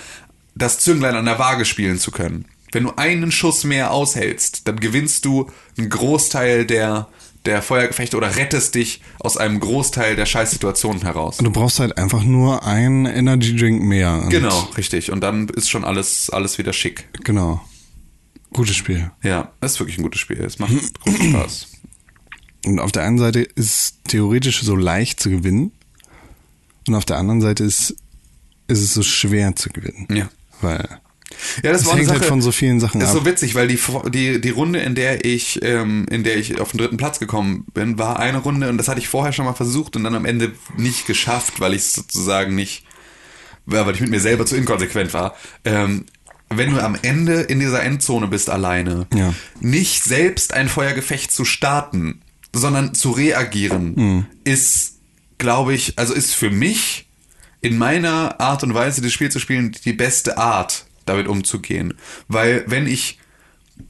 [0.56, 2.46] das Zünglein an der Waage spielen zu können.
[2.72, 7.08] Wenn du einen Schuss mehr aushältst, dann gewinnst du einen Großteil der,
[7.46, 11.38] der Feuergefechte oder rettest dich aus einem Großteil der Scheißsituationen heraus.
[11.38, 14.26] Du brauchst halt einfach nur einen Energy Drink mehr.
[14.30, 15.12] Genau, richtig.
[15.12, 17.08] Und dann ist schon alles, alles wieder schick.
[17.24, 17.62] Genau.
[18.54, 19.12] Gutes Spiel.
[19.22, 20.41] Ja, ist wirklich ein gutes Spiel.
[20.41, 20.72] Es macht
[21.02, 21.68] großen Spaß.
[22.66, 25.72] Und auf der einen Seite ist es theoretisch so leicht zu gewinnen.
[26.88, 27.96] Und auf der anderen Seite ist,
[28.68, 30.08] ist es so schwer zu gewinnen.
[30.10, 30.30] Ja.
[30.62, 30.88] Weil
[31.64, 33.24] Ja, das es war hängt halt Sache- von so vielen Sachen Das ist ab.
[33.24, 33.80] so witzig, weil die,
[34.10, 37.66] die, die Runde, in der ich, ähm, in der ich auf den dritten Platz gekommen
[37.74, 40.26] bin, war eine Runde und das hatte ich vorher schon mal versucht und dann am
[40.26, 42.86] Ende nicht geschafft, weil ich es sozusagen nicht,
[43.66, 45.36] weil ich mit mir selber zu inkonsequent war.
[45.64, 46.06] Ähm,
[46.50, 49.34] wenn du am Ende in dieser Endzone bist alleine, Ja.
[49.60, 52.22] nicht selbst ein Feuergefecht zu starten,
[52.54, 54.26] sondern zu reagieren, Hm.
[54.44, 54.94] ist,
[55.40, 57.08] glaube ich, also ist für mich
[57.62, 61.93] in meiner Art und Weise, das Spiel zu spielen, die beste Art, damit umzugehen.
[62.28, 63.20] Weil wenn ich,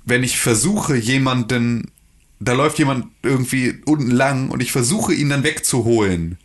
[0.06, 1.92] wenn ich versuche, jemanden,
[2.40, 6.38] da läuft jemand irgendwie unten lang und ich versuche, ihn dann wegzuholen,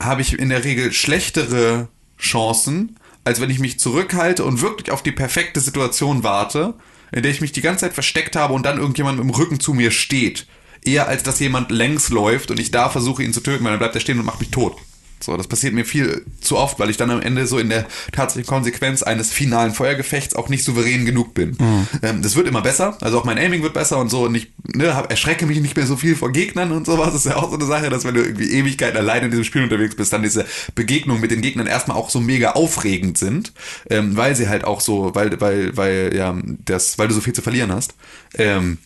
[0.00, 5.02] habe ich in der Regel schlechtere Chancen, als wenn ich mich zurückhalte und wirklich auf
[5.02, 6.74] die perfekte Situation warte,
[7.12, 9.74] in der ich mich die ganze Zeit versteckt habe und dann irgendjemand im Rücken zu
[9.74, 10.46] mir steht.
[10.82, 13.78] Eher als dass jemand längs läuft und ich da versuche ihn zu töten, weil dann
[13.78, 14.76] bleibt er stehen und macht mich tot.
[15.22, 17.86] So, das passiert mir viel zu oft, weil ich dann am Ende so in der
[18.12, 21.56] tatsächlichen Konsequenz eines finalen Feuergefechts auch nicht souverän genug bin.
[21.58, 21.86] Mhm.
[22.02, 24.50] Ähm, das wird immer besser, also auch mein Aiming wird besser und so und ich
[24.74, 27.12] ne, hab, erschrecke mich nicht mehr so viel vor Gegnern und sowas.
[27.12, 29.44] Das ist ja auch so eine Sache, dass wenn du irgendwie Ewigkeiten alleine in diesem
[29.44, 33.52] Spiel unterwegs bist, dann diese Begegnungen mit den Gegnern erstmal auch so mega aufregend sind,
[33.90, 37.34] ähm, weil sie halt auch so, weil, weil, weil, ja, das, weil du so viel
[37.34, 37.94] zu verlieren hast.
[38.34, 38.78] Ähm,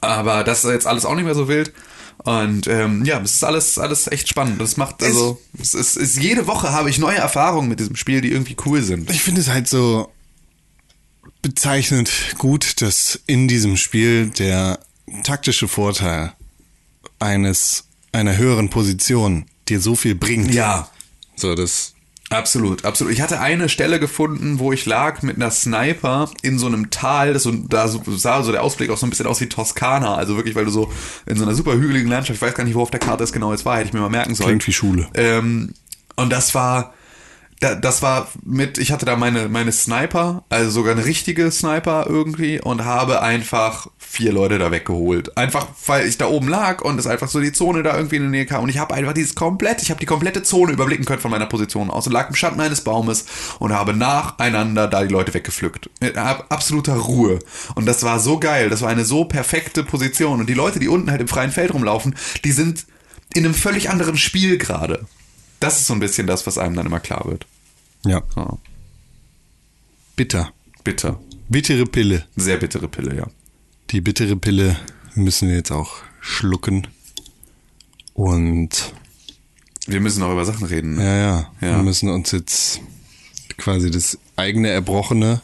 [0.00, 1.72] aber das ist jetzt alles auch nicht mehr so wild.
[2.24, 4.60] Und ähm, ja, es ist alles, alles echt spannend.
[4.60, 8.20] Das macht, also, es ist, ist, jede Woche habe ich neue Erfahrungen mit diesem Spiel,
[8.20, 9.10] die irgendwie cool sind.
[9.10, 10.10] Ich finde es halt so
[11.42, 14.80] bezeichnend gut, dass in diesem Spiel der
[15.22, 16.34] taktische Vorteil
[17.18, 20.52] eines einer höheren Position dir so viel bringt.
[20.52, 20.90] Ja.
[21.36, 21.94] So, das
[22.30, 23.12] Absolut, absolut.
[23.12, 27.32] Ich hatte eine Stelle gefunden, wo ich lag mit einer Sniper in so einem Tal,
[27.32, 30.14] das so, da so, sah so der Ausblick auch so ein bisschen aus wie Toskana,
[30.14, 30.92] also wirklich, weil du so
[31.26, 33.32] in so einer super hügeligen Landschaft, ich weiß gar nicht, wo auf der Karte es
[33.32, 34.48] genau jetzt war, hätte ich mir mal merken sollen.
[34.48, 35.08] Klingt wie Schule.
[35.14, 35.74] Ähm,
[36.14, 36.94] und das war,
[37.60, 42.06] da, das war mit, ich hatte da meine, meine Sniper, also sogar eine richtige Sniper
[42.08, 45.36] irgendwie und habe einfach vier Leute da weggeholt.
[45.36, 48.22] Einfach, weil ich da oben lag und es einfach so die Zone da irgendwie in
[48.22, 51.04] der Nähe kam und ich habe einfach dieses komplett, ich habe die komplette Zone überblicken
[51.04, 53.26] können von meiner Position aus und lag im Schatten eines Baumes
[53.58, 55.90] und habe nacheinander da die Leute weggepflückt.
[56.00, 57.40] Mit absoluter Ruhe.
[57.74, 60.88] Und das war so geil, das war eine so perfekte Position und die Leute, die
[60.88, 62.86] unten halt im freien Feld rumlaufen, die sind
[63.34, 65.06] in einem völlig anderen Spiel gerade.
[65.60, 67.46] Das ist so ein bisschen das, was einem dann immer klar wird.
[68.04, 68.22] Ja.
[68.36, 68.58] ja.
[70.16, 70.52] Bitter.
[70.84, 71.20] Bitter.
[71.48, 72.26] Bittere Pille.
[72.36, 73.26] Sehr bittere Pille, ja.
[73.90, 74.76] Die bittere Pille
[75.14, 76.86] müssen wir jetzt auch schlucken.
[78.14, 78.92] Und.
[79.86, 80.96] Wir müssen auch über Sachen reden.
[80.96, 81.04] Ne?
[81.04, 81.76] Ja, ja, ja.
[81.76, 82.80] Wir müssen uns jetzt
[83.56, 85.42] quasi das eigene Erbrochene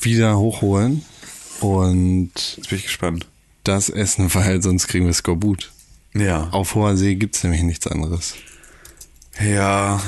[0.00, 1.04] wieder hochholen.
[1.60, 2.32] Und.
[2.56, 3.26] Jetzt bin ich gespannt.
[3.64, 5.72] Das essen, weil sonst kriegen wir Skorbut.
[6.14, 6.48] Ja.
[6.50, 8.34] Auf hoher See gibt es nämlich nichts anderes.
[9.40, 10.00] Ja.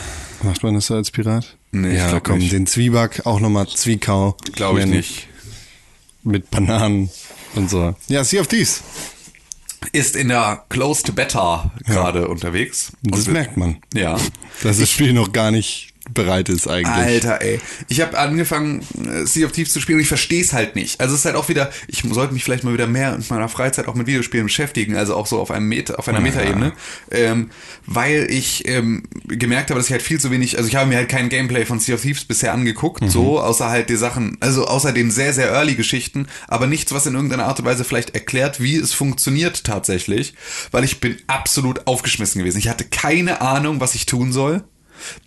[0.42, 1.56] Macht man das so als Pirat?
[1.72, 2.52] Nee, ja, komm, nicht.
[2.52, 4.36] den Zwieback auch nochmal Zwiekau.
[4.52, 5.28] Glaube ich nicht.
[6.22, 7.10] Mit Bananen
[7.54, 7.94] und so.
[8.08, 8.82] Ja, Sea of Thieves.
[9.92, 12.26] Ist in der Closed Beta gerade ja.
[12.26, 12.92] unterwegs.
[13.02, 13.78] Das merkt man.
[13.92, 14.18] Ja.
[14.62, 16.86] Dass das Spiel noch gar nicht bereit ist eigentlich.
[16.88, 17.60] Alter, ey.
[17.88, 21.00] Ich habe angefangen, äh, Sea of Thieves zu spielen und ich verstehe es halt nicht.
[21.00, 23.48] Also es ist halt auch wieder, ich sollte mich vielleicht mal wieder mehr in meiner
[23.48, 26.24] Freizeit auch mit Videospielen beschäftigen, also auch so auf einem Meta, auf einer ja.
[26.24, 26.72] Metaebene.
[27.10, 27.50] Ähm,
[27.86, 30.96] weil ich ähm, gemerkt habe, dass ich halt viel zu wenig, also ich habe mir
[30.96, 33.08] halt kein Gameplay von Sea of Thieves bisher angeguckt, mhm.
[33.08, 37.06] so, außer halt die Sachen, also außer den sehr, sehr early Geschichten, aber nichts, was
[37.06, 40.34] in irgendeiner Art und Weise vielleicht erklärt, wie es funktioniert tatsächlich,
[40.70, 42.58] weil ich bin absolut aufgeschmissen gewesen.
[42.58, 44.64] Ich hatte keine Ahnung, was ich tun soll.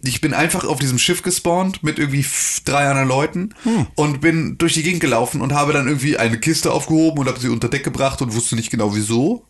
[0.04, 2.26] Ich bin einfach auf diesem Schiff gespawnt mit irgendwie
[2.66, 3.88] drei anderen Leuten hm.
[3.96, 7.40] und bin durch die Gegend gelaufen und habe dann irgendwie eine Kiste aufgehoben und habe
[7.40, 9.46] sie unter Deck gebracht und wusste nicht genau wieso.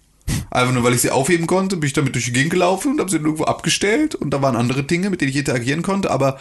[0.51, 2.99] Einfach nur, weil ich sie aufheben konnte, bin ich damit durch die Gegend gelaufen und
[2.99, 6.38] habe sie irgendwo abgestellt und da waren andere Dinge, mit denen ich interagieren konnte, aber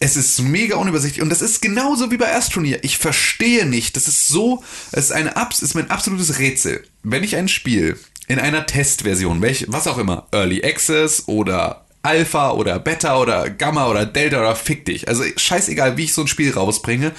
[0.00, 2.82] es ist mega unübersichtlich und das ist genauso wie bei Astroneer.
[2.82, 3.96] Ich verstehe nicht.
[3.96, 6.82] Das ist so, es ist eine ist mein absolutes Rätsel.
[7.02, 12.52] Wenn ich ein Spiel in einer Testversion, welch, was auch immer, Early Access oder Alpha
[12.52, 15.08] oder Beta oder Gamma oder Delta oder fick dich.
[15.08, 17.12] Also scheißegal, wie ich so ein Spiel rausbringe,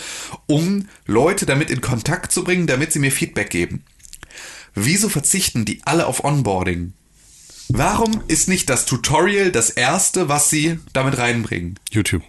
[0.45, 3.83] um Leute damit in Kontakt zu bringen, damit sie mir Feedback geben.
[4.75, 6.93] Wieso verzichten die alle auf Onboarding?
[7.69, 11.79] Warum ist nicht das Tutorial das erste, was sie damit reinbringen?
[11.91, 12.23] YouTube.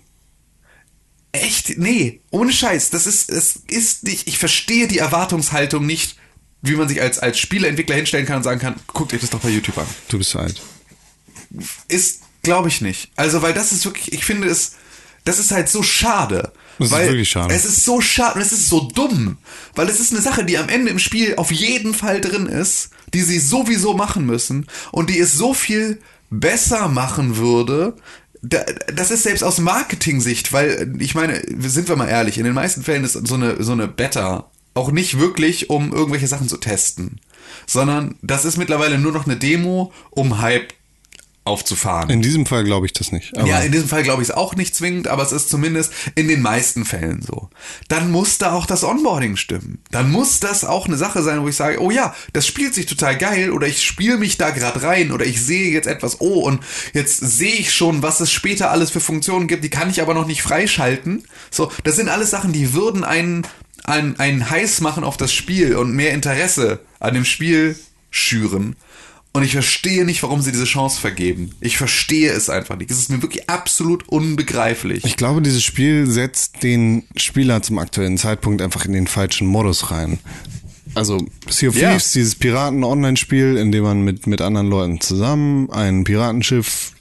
[1.33, 1.79] Echt?
[1.79, 2.91] Nee, ohne Scheiß.
[2.91, 6.17] Das ist, es ist nicht, ich verstehe die Erwartungshaltung nicht,
[6.63, 9.41] wie man sich als, als Spieleentwickler hinstellen kann und sagen kann, guckt euch das doch
[9.41, 9.87] bei YouTube an.
[10.09, 10.63] Du bist zu alt.
[11.89, 13.11] Ist Glaube ich nicht.
[13.17, 14.73] Also, weil das ist wirklich, ich finde es,
[15.25, 16.53] das ist halt so schade.
[16.79, 17.55] Das weil ist wirklich schade.
[17.55, 19.39] Es ist so schade und es ist so dumm.
[19.75, 22.91] Weil es ist eine Sache, die am Ende im Spiel auf jeden Fall drin ist,
[23.13, 27.97] die sie sowieso machen müssen und die es so viel besser machen würde.
[28.43, 32.83] Das ist selbst aus Marketing-Sicht, weil ich meine, sind wir mal ehrlich, in den meisten
[32.83, 37.21] Fällen ist so eine, so eine Beta auch nicht wirklich, um irgendwelche Sachen zu testen,
[37.67, 40.75] sondern das ist mittlerweile nur noch eine Demo, um Hype
[41.45, 42.09] aufzufahren.
[42.09, 43.37] In diesem Fall glaube ich das nicht.
[43.45, 46.27] ja, in diesem Fall glaube ich es auch nicht zwingend, aber es ist zumindest in
[46.27, 47.51] den meisten Fällen so.
[47.89, 49.83] Dann muss da auch das Onboarding stimmen.
[49.91, 52.87] Dann muss das auch eine Sache sein, wo ich sage, oh ja, das spielt sich
[52.87, 56.41] total geil oder ich spiele mich da gerade rein oder ich sehe jetzt etwas, oh
[56.41, 56.63] und
[56.95, 60.15] jetzt sehe ich schon, was es später alles für Funktionen gibt, die kann ich aber
[60.15, 61.25] noch nicht freischalten.
[61.51, 63.47] So, das sind alles Sachen, die würden einen,
[63.85, 67.79] einen, einen heiß machen auf das Spiel und mehr Interesse an dem Spiel
[68.11, 68.77] schüren.
[69.37, 71.51] Und ich verstehe nicht, warum sie diese Chance vergeben.
[71.61, 72.93] Ich verstehe es einfach nicht.
[72.93, 75.05] Es ist mir wirklich absolut unbegreiflich.
[75.05, 79.91] Ich glaube, dieses Spiel setzt den Spieler zum aktuellen Zeitpunkt einfach in den falschen Modus
[79.91, 80.21] rein.
[80.95, 81.75] Also Sea of.
[81.75, 86.93] Thieves, dieses Piraten-Online-Spiel, in dem man mit, mit anderen Leuten zusammen ein Piratenschiff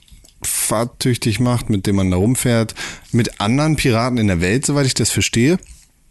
[0.41, 2.73] fahrtüchtig macht, mit dem man da rumfährt,
[3.11, 5.59] mit anderen Piraten in der Welt, soweit ich das verstehe.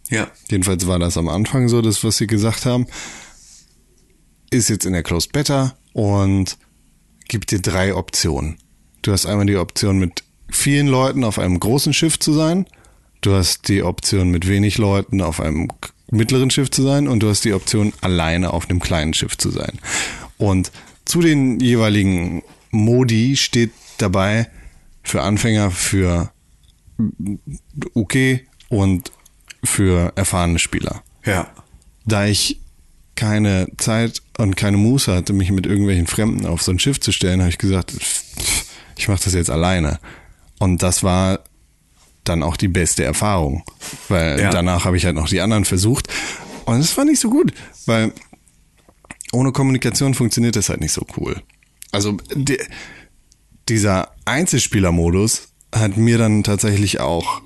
[0.08, 0.30] ja.
[0.48, 2.86] Jedenfalls war das am Anfang so, das, was sie gesagt haben.
[4.52, 6.56] Ist jetzt in der Closed Beta und
[7.28, 8.58] gibt dir drei Optionen.
[9.02, 12.66] Du hast einmal die Option, mit vielen Leuten auf einem großen Schiff zu sein.
[13.20, 15.68] Du hast die Option, mit wenig Leuten auf einem
[16.10, 17.08] mittleren Schiff zu sein.
[17.08, 19.78] Und du hast die Option, alleine auf einem kleinen Schiff zu sein.
[20.38, 20.70] Und
[21.04, 24.48] zu den jeweiligen Modi steht dabei
[25.02, 26.32] für Anfänger, für
[27.94, 29.10] okay und
[29.64, 31.02] für erfahrene Spieler.
[31.24, 31.50] Ja.
[32.04, 32.61] Da ich
[33.14, 37.12] keine Zeit und keine Muße hatte, mich mit irgendwelchen Fremden auf so ein Schiff zu
[37.12, 37.92] stellen, habe ich gesagt,
[38.96, 39.98] ich mache das jetzt alleine.
[40.58, 41.40] Und das war
[42.24, 43.64] dann auch die beste Erfahrung,
[44.08, 44.50] weil Ja.
[44.50, 46.08] danach habe ich halt noch die anderen versucht
[46.66, 47.52] und es war nicht so gut,
[47.86, 48.12] weil
[49.32, 51.42] ohne Kommunikation funktioniert das halt nicht so cool.
[51.90, 52.58] Also die,
[53.68, 57.42] dieser Einzelspielermodus hat mir dann tatsächlich auch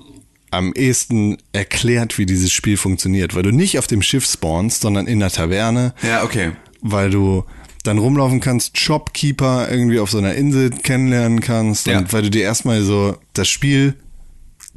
[0.51, 5.07] am ehesten erklärt, wie dieses Spiel funktioniert, weil du nicht auf dem Schiff spawnst, sondern
[5.07, 6.51] in der Taverne, Ja, okay.
[6.81, 7.43] weil du
[7.83, 11.97] dann rumlaufen kannst, Shopkeeper irgendwie auf so einer Insel kennenlernen kannst Ja.
[11.99, 13.95] und weil du dir erstmal so das Spiel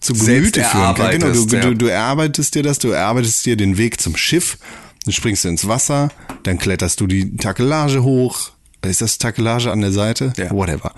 [0.00, 1.10] zu Gemüte führen kannst.
[1.12, 1.60] Genau, du, erarbeitest, ja.
[1.60, 4.58] du, du erarbeitest dir das, du erarbeitest dir den Weg zum Schiff,
[5.04, 6.10] dann springst du ins Wasser,
[6.44, 8.50] dann kletterst du die Takelage hoch.
[8.84, 10.32] Ist das Takelage an der Seite?
[10.36, 10.50] Ja.
[10.50, 10.94] Whatever.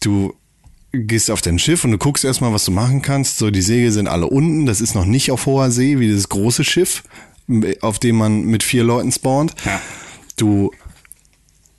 [0.00, 0.34] Du
[0.92, 3.38] gehst auf dein Schiff und du guckst erstmal, was du machen kannst.
[3.38, 4.66] So, die Segel sind alle unten.
[4.66, 7.02] Das ist noch nicht auf hoher See, wie dieses große Schiff,
[7.80, 9.54] auf dem man mit vier Leuten spawnt.
[9.64, 9.80] Ja.
[10.36, 10.70] Du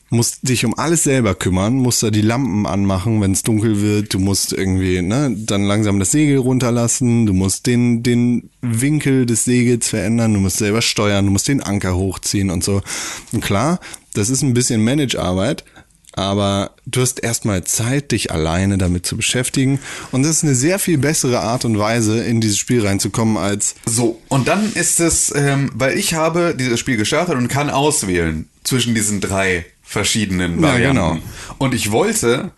[0.09, 4.13] musst dich um alles selber kümmern, musst da die Lampen anmachen, wenn es dunkel wird,
[4.13, 9.43] du musst irgendwie, ne, dann langsam das Segel runterlassen, du musst den, den Winkel des
[9.43, 12.81] Segels verändern, du musst selber steuern, du musst den Anker hochziehen und so.
[13.31, 13.79] Und klar,
[14.13, 15.63] das ist ein bisschen Managearbeit,
[16.13, 19.79] aber du hast erstmal Zeit, dich alleine damit zu beschäftigen.
[20.11, 23.75] Und das ist eine sehr viel bessere Art und Weise, in dieses Spiel reinzukommen, als
[23.85, 28.49] So, und dann ist es, ähm, weil ich habe dieses Spiel gestartet und kann auswählen
[28.63, 30.95] zwischen diesen drei verschiedenen Ja, Varianten.
[30.95, 31.17] genau.
[31.57, 32.51] Und ich wollte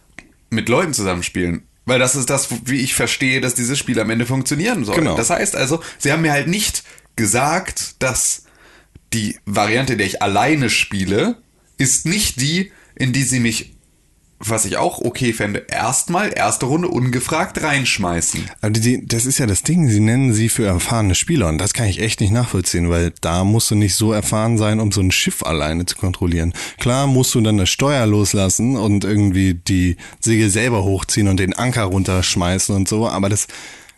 [0.49, 1.63] mit Leuten zusammenspielen.
[1.85, 4.95] Weil das ist das, wie ich verstehe, dass dieses Spiel am Ende funktionieren soll.
[4.95, 5.17] Genau.
[5.17, 6.83] Das heißt also, sie haben mir halt nicht
[7.15, 8.43] gesagt, dass
[9.13, 11.37] die Variante, in der ich alleine spiele,
[11.77, 12.71] ist nicht die,
[13.01, 13.73] in die sie mich,
[14.43, 18.49] was ich auch okay fände, erstmal erste Runde ungefragt reinschmeißen.
[18.61, 21.73] Aber die, das ist ja das Ding, sie nennen sie für erfahrene Spieler und das
[21.73, 25.01] kann ich echt nicht nachvollziehen, weil da musst du nicht so erfahren sein, um so
[25.01, 26.53] ein Schiff alleine zu kontrollieren.
[26.79, 31.53] Klar musst du dann das Steuer loslassen und irgendwie die Segel selber hochziehen und den
[31.53, 33.47] Anker runterschmeißen und so, aber das,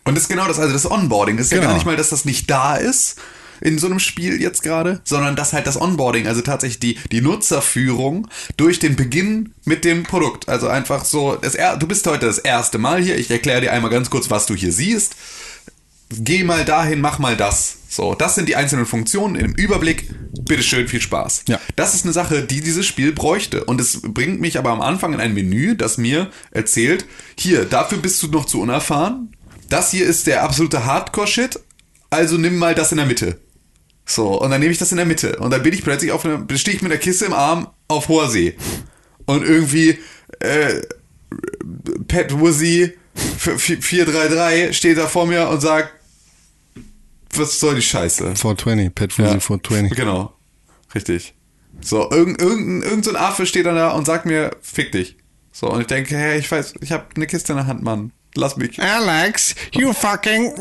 [0.06, 1.38] Und das ist genau das, also das Onboarding.
[1.38, 1.70] Das ist ja Genau.
[1.70, 3.16] gar nicht mal, dass das nicht da ist
[3.64, 7.22] in so einem Spiel jetzt gerade, sondern dass halt das Onboarding, also tatsächlich die, die
[7.22, 10.50] Nutzerführung durch den Beginn mit dem Produkt.
[10.50, 13.72] Also einfach so, das, er- du bist heute das erste Mal hier, ich erkläre dir
[13.74, 15.16] einmal ganz kurz, was du hier siehst.
[16.10, 17.78] Geh mal dahin, mach mal das.
[17.90, 20.10] So, das sind die einzelnen Funktionen im Überblick.
[20.42, 21.46] Bitteschön, viel Spaß.
[21.48, 21.60] Ja.
[21.76, 23.64] Das ist eine Sache, die dieses Spiel bräuchte.
[23.64, 27.06] Und es bringt mich aber am Anfang in ein Menü, das mir erzählt,
[27.38, 29.36] hier, dafür bist du noch zu unerfahren.
[29.70, 31.60] Das hier ist der absolute Hardcore-Shit.
[32.12, 33.40] Also nimm mal das in der Mitte.
[34.06, 35.38] So, und dann nehme ich das in der Mitte.
[35.38, 38.10] Und dann bin ich plötzlich auf einer, stehe ich mit der Kiste im Arm auf
[38.10, 38.56] hoher See.
[39.26, 39.98] Und irgendwie,
[40.40, 40.82] äh,
[42.08, 45.90] Pat Wuzzy 433 steht da vor mir und sagt,
[47.36, 48.36] was soll die Scheiße?
[48.36, 49.98] 420, Pet Fusi 420.
[49.98, 50.34] Genau.
[50.94, 51.34] Richtig.
[51.82, 55.18] So, irgendein, irgendein, irgend so ein Affe steht dann da und sagt mir, fick dich.
[55.52, 58.12] So, und ich denke, hey, ich weiß, ich habe eine Kiste in der Hand, Mann.
[58.36, 58.82] Lass mich.
[58.82, 60.54] Alex, you fucking...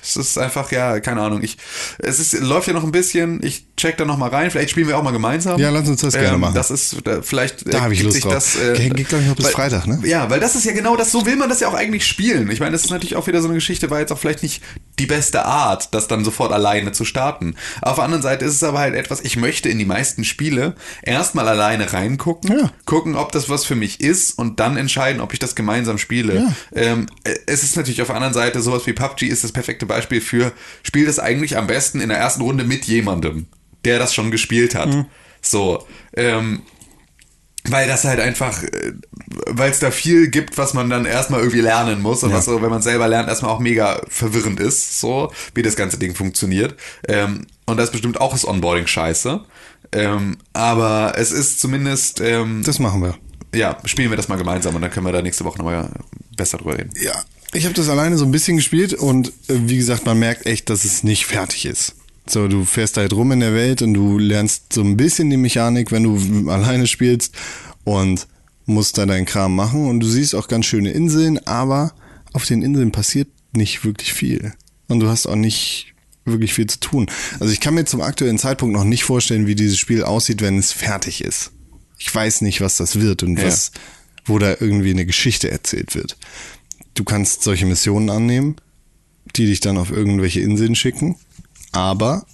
[0.00, 1.42] Es ist einfach, ja, keine Ahnung.
[1.42, 1.56] Ich,
[1.98, 3.40] es ist, läuft ja noch ein bisschen.
[3.44, 4.50] Ich check da noch mal rein.
[4.50, 5.60] Vielleicht spielen wir auch mal gemeinsam.
[5.60, 6.54] Ja, lass uns das gerne machen.
[6.54, 7.72] Das ist, da, vielleicht.
[7.72, 8.32] Da hab ich Lust drauf.
[8.32, 10.00] Das, äh, Geht- geht, glaub ich, noch bis weil- Freitag, ne?
[10.04, 12.50] Ja, weil das ist ja genau das, so will man das ja auch eigentlich spielen.
[12.50, 14.62] Ich meine, das ist natürlich auch wieder so eine Geschichte, war jetzt auch vielleicht nicht
[14.98, 17.56] die beste Art, das dann sofort alleine zu starten.
[17.80, 20.74] Auf der anderen Seite ist es aber halt etwas, ich möchte in die meisten Spiele
[21.02, 22.70] erstmal alleine reingucken, Ja.
[22.84, 26.34] gucken, ob das was für mich ist und dann entscheiden, ob ich das gemeinsam spiele.
[26.36, 26.54] Ja.
[26.74, 29.86] Ähm, äh, es ist natürlich auf der anderen Seite sowas wie PUBG ist das perfekte
[29.86, 30.52] Beispiel für,
[30.82, 33.46] spiel das eigentlich am besten in der ersten Runde mit jemandem,
[33.84, 34.88] der das schon gespielt hat.
[34.88, 35.06] Mhm.
[35.40, 36.62] So, ähm,
[37.68, 38.92] weil das halt einfach, äh,
[39.46, 42.36] weil es da viel gibt, was man dann erstmal irgendwie lernen muss und Ja.
[42.36, 45.96] was so, wenn man selber lernt, erstmal auch mega verwirrend ist, so, wie das ganze
[45.98, 46.74] Ding funktioniert.
[47.06, 49.40] Ähm, und das ist bestimmt auch das Onboarding scheiße.
[49.92, 53.14] Ähm, aber es ist zumindest, ähm, Das machen wir.
[53.54, 55.88] ja, spielen wir das mal gemeinsam und dann können wir da nächste Woche nochmal
[56.36, 56.90] besser drüber reden.
[57.00, 57.12] Ja.
[57.54, 60.68] Ich habe das alleine so ein bisschen gespielt und äh, wie gesagt, man merkt echt,
[60.70, 61.94] dass es nicht fertig ist.
[62.28, 65.36] So, du fährst halt rum in der Welt und du lernst so ein bisschen die
[65.36, 67.34] Mechanik, wenn du alleine spielst
[67.84, 68.26] und
[68.64, 71.92] musst da deinen Kram machen und du siehst auch ganz schöne Inseln, aber
[72.32, 74.52] auf den Inseln passiert nicht wirklich viel.
[74.88, 75.94] Und du hast auch nicht
[76.24, 77.10] wirklich viel zu tun.
[77.40, 80.58] Also ich kann mir zum aktuellen Zeitpunkt noch nicht vorstellen, wie dieses Spiel aussieht, wenn
[80.58, 81.50] es fertig ist.
[81.98, 83.46] Ich weiß nicht, was das wird und Ja.
[83.46, 83.72] was,
[84.24, 86.16] wo da irgendwie eine Geschichte erzählt wird.
[86.94, 88.56] Du kannst solche Missionen annehmen,
[89.34, 91.16] die dich dann auf irgendwelche Inseln schicken,
[91.72, 92.24] aber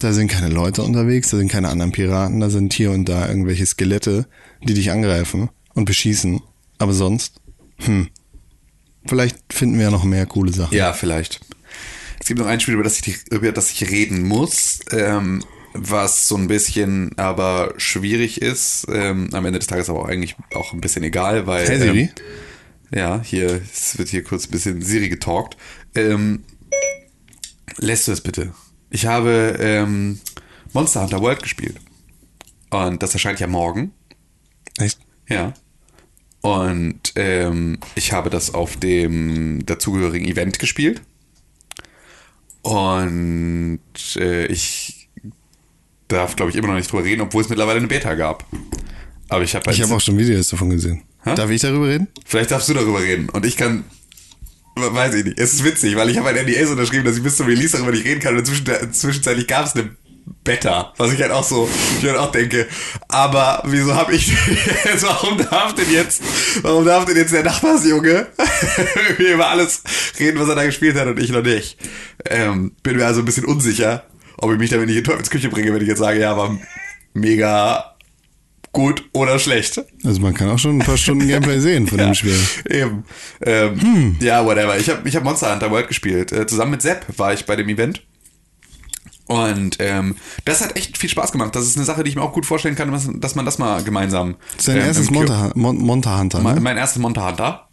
[0.00, 3.28] da sind keine Leute unterwegs, da sind keine anderen Piraten, da sind hier und da
[3.28, 4.26] irgendwelche Skelette,
[4.62, 6.40] die dich angreifen und beschießen.
[6.78, 7.40] Aber sonst,
[7.78, 8.08] hm,
[9.06, 10.76] vielleicht finden wir ja noch mehr coole Sachen.
[10.76, 11.40] Ja, vielleicht.
[12.20, 15.42] Es gibt noch ein Spiel, über das ich, über das ich reden muss, ähm,
[15.74, 18.86] was so ein bisschen aber schwierig ist.
[18.92, 21.66] Ähm, am Ende des Tages aber auch eigentlich auch ein bisschen egal, weil.
[21.68, 22.10] Hey Siri, Ähm,
[22.90, 25.56] ja, hier, es wird hier kurz ein bisschen Siri getalkt.
[25.94, 26.44] Ähm,
[27.76, 28.52] lässt du es bitte?
[28.90, 30.20] Ich habe ähm,
[30.72, 31.76] Monster Hunter World gespielt.
[32.70, 33.92] Und das erscheint ja morgen.
[34.78, 34.98] echt?
[35.28, 35.54] Ja.
[36.40, 41.02] Und ähm, ich habe das auf dem dazugehörigen Event gespielt.
[42.62, 43.80] Und
[44.16, 45.08] äh, ich
[46.08, 48.46] darf, glaube ich, immer noch nicht drüber reden, obwohl es mittlerweile eine Beta gab.
[49.28, 51.02] Aber ich habe Ich habe auch schon Videos davon gesehen.
[51.22, 51.34] Hä?
[51.34, 52.08] Darf ich darüber reden?
[52.24, 53.28] Vielleicht darfst du darüber reden.
[53.28, 53.84] Und ich kann.
[54.80, 55.38] Weiß ich nicht.
[55.38, 57.92] Es ist witzig, weil ich habe ein NDS unterschrieben, dass ich bis zum Release darüber
[57.92, 58.36] nicht reden kann.
[58.36, 59.90] Und zwischenzeitlich gab es eine
[60.44, 60.92] Beta.
[60.96, 61.68] Was ich halt auch so,
[61.98, 62.66] ich halt auch denke.
[63.08, 64.28] Aber wieso habe ich
[64.84, 66.22] jetzt, warum darf denn jetzt,
[66.62, 68.26] warum darf denn jetzt der Nachbarsjunge
[69.18, 69.82] über alles
[70.18, 71.76] reden, was er da gespielt hat und ich noch nicht?
[72.26, 74.04] Ähm, bin mir also ein bisschen unsicher,
[74.36, 76.58] ob ich mich damit nicht in Teufelsküche bringe, wenn ich jetzt sage, ja, war
[77.14, 77.96] mega
[78.72, 79.80] gut oder schlecht.
[80.04, 82.38] Also man kann auch schon ein paar Stunden Gameplay sehen von dem Spiel.
[82.68, 83.04] Eben.
[83.44, 84.78] Ähm, Ja, whatever.
[84.78, 86.32] Ich habe ich hab Monster Hunter World gespielt.
[86.32, 88.02] Äh, zusammen mit Sepp war ich bei dem Event.
[89.26, 90.16] Und ähm,
[90.46, 91.54] das hat echt viel Spaß gemacht.
[91.54, 93.58] Das ist eine Sache, die ich mir auch gut vorstellen kann, dass, dass man das
[93.58, 94.36] mal gemeinsam.
[94.58, 96.60] Sein ähm, erstes im Q- Monta, Mon Monta Hunter, mein, ne?
[96.62, 97.68] mein erstes Monster Hunter.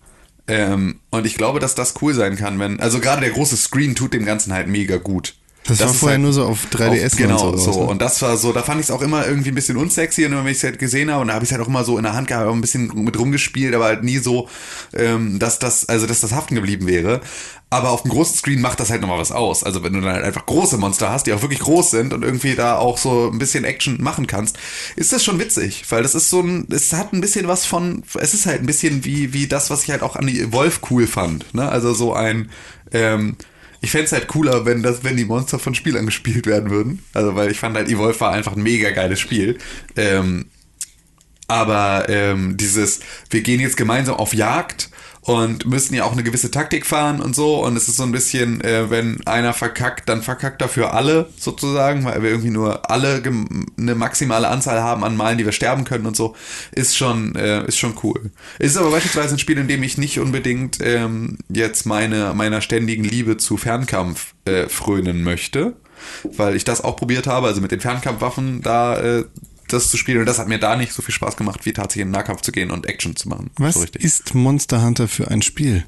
[0.48, 2.80] Ähm, und ich glaube, dass das cool sein kann, wenn.
[2.82, 5.36] Also gerade der große Screen tut dem Ganzen halt mega gut.
[5.68, 7.72] Das, war ist vorher halt- nur so auf 3DS auf, genau, und so.
[7.72, 7.80] so.
[7.82, 7.88] ne?
[7.88, 10.32] Und das war so, da fand ich es auch immer irgendwie ein bisschen unsexy und
[10.36, 11.98] wenn ich es halt gesehen habe und da habe ich es halt auch immer so
[11.98, 14.48] in der Hand gehabt, ein bisschen mit rumgespielt, aber halt nie so,
[14.94, 17.22] ähm, dass das, also dass das haften geblieben wäre.
[17.72, 19.64] Aber auf dem großen Screen macht das halt nochmal was aus.
[19.64, 22.24] Also wenn du dann halt einfach große Monster hast, die auch wirklich groß sind und
[22.24, 24.58] irgendwie da auch so ein bisschen Action machen kannst,
[24.96, 28.04] ist das schon witzig, weil das ist so ein, es hat ein bisschen was von,
[28.20, 30.82] es ist halt ein bisschen wie, wie das, was ich halt auch an die Wolf
[30.92, 31.54] cool fand.
[31.56, 31.68] Ne?
[31.68, 32.50] Also so ein,
[32.94, 33.36] ähm,
[33.82, 37.04] ich fände es halt cooler, wenn das, wenn die Monster von Spielern gespielt werden würden.
[37.14, 39.58] Also, weil ich fand halt, Evolve war einfach ein mega geiles Spiel.
[39.96, 40.46] Ähm,
[41.48, 44.90] aber ähm, dieses, wir gehen jetzt gemeinsam auf Jagd
[45.26, 47.66] und müssen ja auch eine gewisse Taktik fahren und so.
[47.66, 52.06] Und es ist so ein bisschen, äh, wenn einer verkackt, dann verkackt dafür alle sozusagen,
[52.06, 53.24] weil wir irgendwie nur alle
[53.78, 56.36] eine maximale Anzahl haben an Malen, die wir sterben können und so,
[56.72, 58.30] ist schon, äh, ist schon cool.
[58.60, 63.04] Ist aber beispielsweise ein Spiel, in dem ich nicht unbedingt ähm, jetzt meine, meiner ständigen
[63.04, 65.74] Liebe zu Fernkampf äh, frönen möchte,
[66.38, 69.24] weil ich das auch probiert habe, also mit den Fernkampfwaffen da äh,
[69.76, 72.04] das zu spielen und das hat mir da nicht so viel Spaß gemacht, wie tatsächlich
[72.04, 73.52] in den Nahkampf zu gehen und Action zu machen.
[73.58, 75.86] Was So ist Monster Hunter für ein Spiel?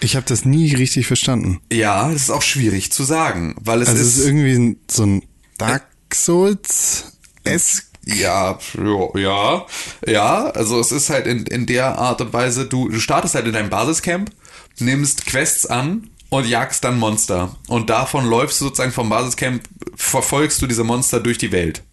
[0.00, 1.60] Ich habe das nie richtig verstanden.
[1.72, 5.04] Ja, das ist auch schwierig zu sagen, weil es Also es ist, ist irgendwie so
[5.04, 5.22] ein
[5.58, 7.12] Dark Souls
[7.44, 9.66] es ja, ja, ja,
[10.06, 13.46] ja, also es ist halt in, in der Art und Weise, du, du startest halt
[13.46, 14.30] in deinem Basiscamp,
[14.78, 17.56] nimmst Quests an und jagst dann Monster.
[17.68, 19.62] Und davon läufst du sozusagen vom Basiscamp,
[19.94, 21.84] verfolgst du diese Monster durch die Welt.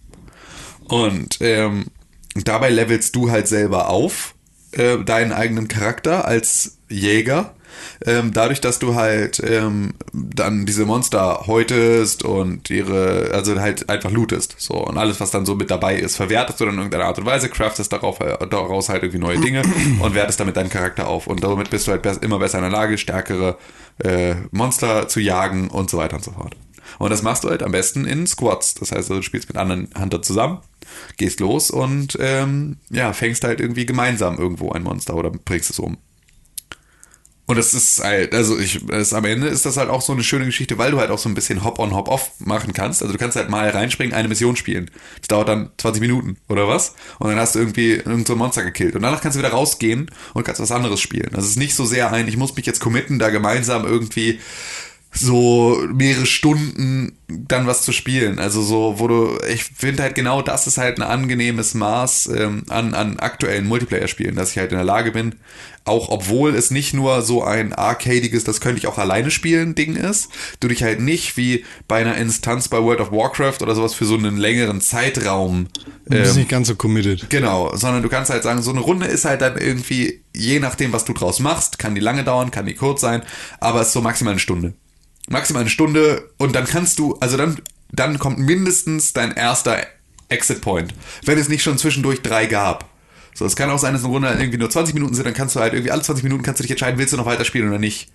[0.89, 1.85] Und ähm,
[2.35, 4.35] dabei levelst du halt selber auf,
[4.71, 7.55] äh, deinen eigenen Charakter als Jäger.
[8.05, 14.11] Ähm, dadurch, dass du halt ähm, dann diese Monster häutest und ihre, also halt einfach
[14.11, 14.55] lootest.
[14.57, 17.19] So, und alles, was dann so mit dabei ist, verwertest du dann in irgendeiner Art
[17.19, 19.61] und Weise, craftest darauf, äh, daraus halt irgendwie neue Dinge
[20.01, 21.27] und wertest damit deinen Charakter auf.
[21.27, 23.57] Und damit bist du halt immer besser in der Lage, stärkere
[24.03, 26.55] äh, Monster zu jagen und so weiter und so fort.
[26.97, 28.75] Und das machst du halt am besten in Squads.
[28.75, 30.59] Das heißt, du spielst mit anderen Huntern zusammen,
[31.17, 35.79] gehst los und ähm, ja, fängst halt irgendwie gemeinsam irgendwo ein Monster oder bringst es
[35.79, 35.97] um.
[37.49, 40.23] Und das ist halt, also ich, das, am Ende ist das halt auch so eine
[40.23, 43.01] schöne Geschichte, weil du halt auch so ein bisschen Hop-on, Hop-off machen kannst.
[43.01, 44.91] Also du kannst halt mal reinspringen, eine Mission spielen.
[45.17, 46.93] Das dauert dann 20 Minuten oder was?
[47.17, 48.93] Und dann hast du irgendwie irgend so Monster gekillt.
[48.93, 51.31] Und danach kannst du wieder rausgehen und kannst was anderes spielen.
[51.31, 54.39] Das ist nicht so sehr ein, ich muss mich jetzt committen, da gemeinsam irgendwie
[55.11, 58.39] so mehrere Stunden dann was zu spielen.
[58.39, 62.63] Also so, wo du, ich finde halt genau das ist halt ein angenehmes Maß ähm,
[62.69, 65.35] an, an aktuellen Multiplayer-Spielen, dass ich halt in der Lage bin,
[65.83, 69.95] auch obwohl es nicht nur so ein arcadiges, das könnte ich auch alleine spielen Ding
[69.95, 70.29] ist,
[70.59, 74.05] du dich halt nicht wie bei einer Instanz bei World of Warcraft oder sowas für
[74.05, 75.67] so einen längeren Zeitraum
[76.09, 77.29] Du bist ähm, nicht ganz so committed.
[77.29, 80.91] Genau, sondern du kannst halt sagen, so eine Runde ist halt dann irgendwie, je nachdem,
[80.91, 83.21] was du draus machst, kann die lange dauern, kann die kurz sein,
[83.59, 84.73] aber es ist so maximal eine Stunde.
[85.29, 87.61] Maximal eine Stunde und dann kannst du, also dann,
[87.91, 89.77] dann kommt mindestens dein erster
[90.27, 90.93] Exit Point,
[91.25, 92.89] wenn es nicht schon zwischendurch drei gab.
[93.33, 95.55] So, es kann auch sein, dass eine Runde irgendwie nur 20 Minuten sind, dann kannst
[95.55, 97.79] du halt irgendwie alle 20 Minuten kannst du dich entscheiden, willst du noch weiterspielen oder
[97.79, 98.11] nicht.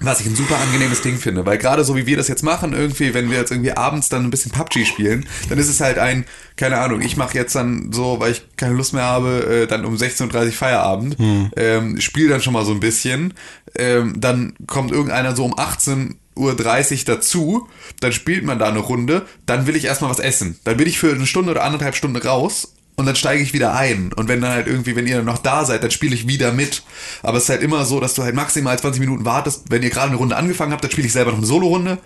[0.00, 2.72] Was ich ein super angenehmes Ding finde, weil gerade so wie wir das jetzt machen,
[2.72, 5.98] irgendwie, wenn wir jetzt irgendwie abends dann ein bisschen PUBG spielen, dann ist es halt
[5.98, 6.24] ein,
[6.56, 9.84] keine Ahnung, ich mache jetzt dann so, weil ich keine Lust mehr habe, äh, dann
[9.84, 11.16] um 16.30 Uhr Feierabend,
[11.56, 13.34] ähm, spiele dann schon mal so ein bisschen,
[13.76, 17.68] ähm, dann kommt irgendeiner so um 18 Uhr 30 dazu,
[18.00, 20.58] dann spielt man da eine Runde, dann will ich erstmal was essen.
[20.64, 23.74] Dann bin ich für eine Stunde oder anderthalb Stunden raus und dann steige ich wieder
[23.74, 24.12] ein.
[24.12, 26.82] Und wenn dann halt irgendwie, wenn ihr noch da seid, dann spiele ich wieder mit.
[27.22, 29.64] Aber es ist halt immer so, dass du halt maximal 20 Minuten wartest.
[29.68, 31.98] Wenn ihr gerade eine Runde angefangen habt, dann spiele ich selber noch eine Solo-Runde.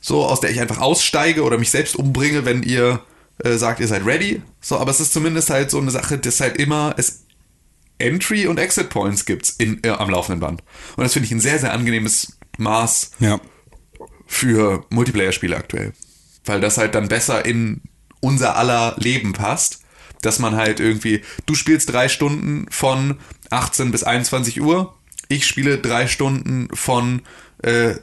[0.00, 3.00] So, aus der ich einfach aussteige oder mich selbst umbringe, wenn ihr
[3.42, 4.40] äh, sagt, ihr seid ready.
[4.60, 7.24] So, aber es ist zumindest halt so eine Sache, dass halt immer es
[7.98, 10.62] Entry- und Exit-Points gibt in, äh, am laufenden Band.
[10.96, 13.40] Und das finde ich ein sehr, sehr angenehmes Maß Ja.
[14.26, 15.92] für Multiplayer-Spiele aktuell.
[16.44, 17.80] Weil das halt dann besser in
[18.20, 19.80] unser aller Leben passt,
[20.22, 23.16] dass man halt irgendwie, du spielst drei Stunden von
[23.50, 24.94] 18 bis 21 Uhr,
[25.28, 27.22] ich spiele drei Stunden von
[27.62, 27.94] äh,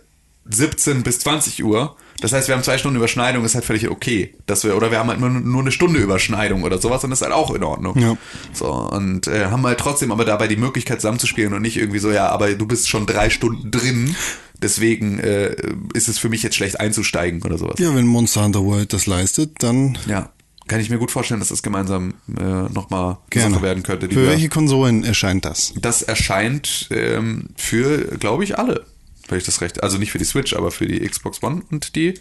[0.49, 1.95] 17 bis 20 Uhr.
[2.19, 4.35] Das heißt, wir haben zwei Stunden Überschneidung, ist halt völlig okay.
[4.45, 7.19] Dass wir, oder wir haben halt nur, nur eine Stunde Überschneidung oder sowas und das
[7.19, 7.97] ist halt auch in Ordnung.
[7.99, 8.17] Ja.
[8.53, 12.11] So, und äh, haben halt trotzdem aber dabei die Möglichkeit zusammenzuspielen und nicht irgendwie so,
[12.11, 14.15] ja, aber du bist schon drei Stunden drin,
[14.61, 15.55] deswegen äh,
[15.93, 17.75] ist es für mich jetzt schlecht einzusteigen oder sowas.
[17.79, 20.29] Ja, wenn Monster Hunter World das leistet, dann Ja.
[20.67, 23.17] Kann ich mir gut vorstellen, dass das gemeinsam äh, nochmal.
[23.33, 24.09] Sache werden könnte.
[24.09, 25.73] Für welche Konsolen erscheint das?
[25.79, 28.85] das erscheint ähm, für, glaube ich, alle.
[29.27, 31.95] Wenn ich das recht, also nicht für die Switch, aber für die Xbox One und
[31.95, 32.13] die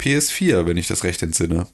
[0.00, 1.66] PS4, wenn ich das recht entsinne.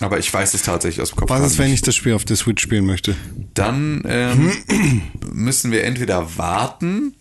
[0.00, 1.30] Aber ich weiß es tatsächlich aus dem Kopf.
[1.30, 3.14] Was ist, wenn ich das Spiel auf der Switch spielen möchte?
[3.52, 4.52] Dann ähm,
[5.32, 7.14] müssen wir entweder warten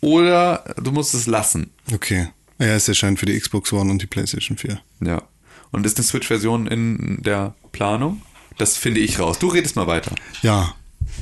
[0.00, 1.70] oder du musst es lassen.
[1.92, 2.28] Okay.
[2.58, 4.80] Ja, es erscheint für die Xbox One und die PlayStation 4.
[5.04, 5.22] Ja.
[5.70, 8.22] Und ist eine Switch-Version in der Planung?
[8.56, 9.38] Das finde ich raus.
[9.38, 10.14] Du redest mal weiter.
[10.42, 10.74] Ja.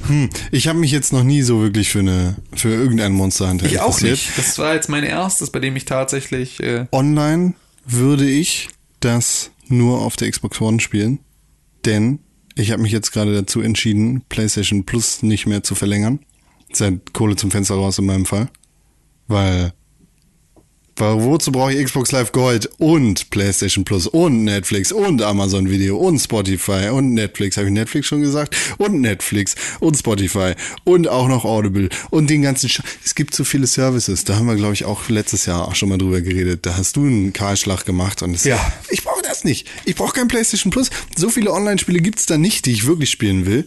[0.06, 0.28] Hm.
[0.50, 3.80] Ich habe mich jetzt noch nie so wirklich für eine für irgendein Monster Hunter Ich
[3.80, 4.36] auch nicht.
[4.36, 6.60] Das war jetzt mein erstes, bei dem ich tatsächlich.
[6.60, 7.54] Äh, Online
[7.86, 8.68] würde ich
[9.00, 11.20] das nur auf der Xbox One spielen,
[11.84, 12.20] denn
[12.54, 16.20] ich habe mich jetzt gerade dazu entschieden, PlayStation Plus nicht mehr zu verlängern.
[16.72, 18.48] Seit Kohle zum Fenster raus in meinem Fall.
[19.28, 19.72] Weil
[20.98, 26.18] wozu brauche ich Xbox Live Gold und PlayStation Plus und Netflix und Amazon Video und
[26.18, 28.56] Spotify und Netflix, habe ich Netflix schon gesagt?
[28.78, 33.44] Und Netflix und Spotify und auch noch Audible und den ganzen Sch Es gibt so
[33.44, 36.64] viele Services, da haben wir glaube ich auch letztes Jahr auch schon mal drüber geredet.
[36.66, 38.58] Da hast du einen Kahlschlag gemacht und es, Ja.
[38.90, 39.66] ich brauche das nicht.
[39.84, 40.90] Ich brauche kein PlayStation Plus.
[41.16, 43.66] So viele Online-Spiele gibt's da nicht, die ich wirklich spielen will.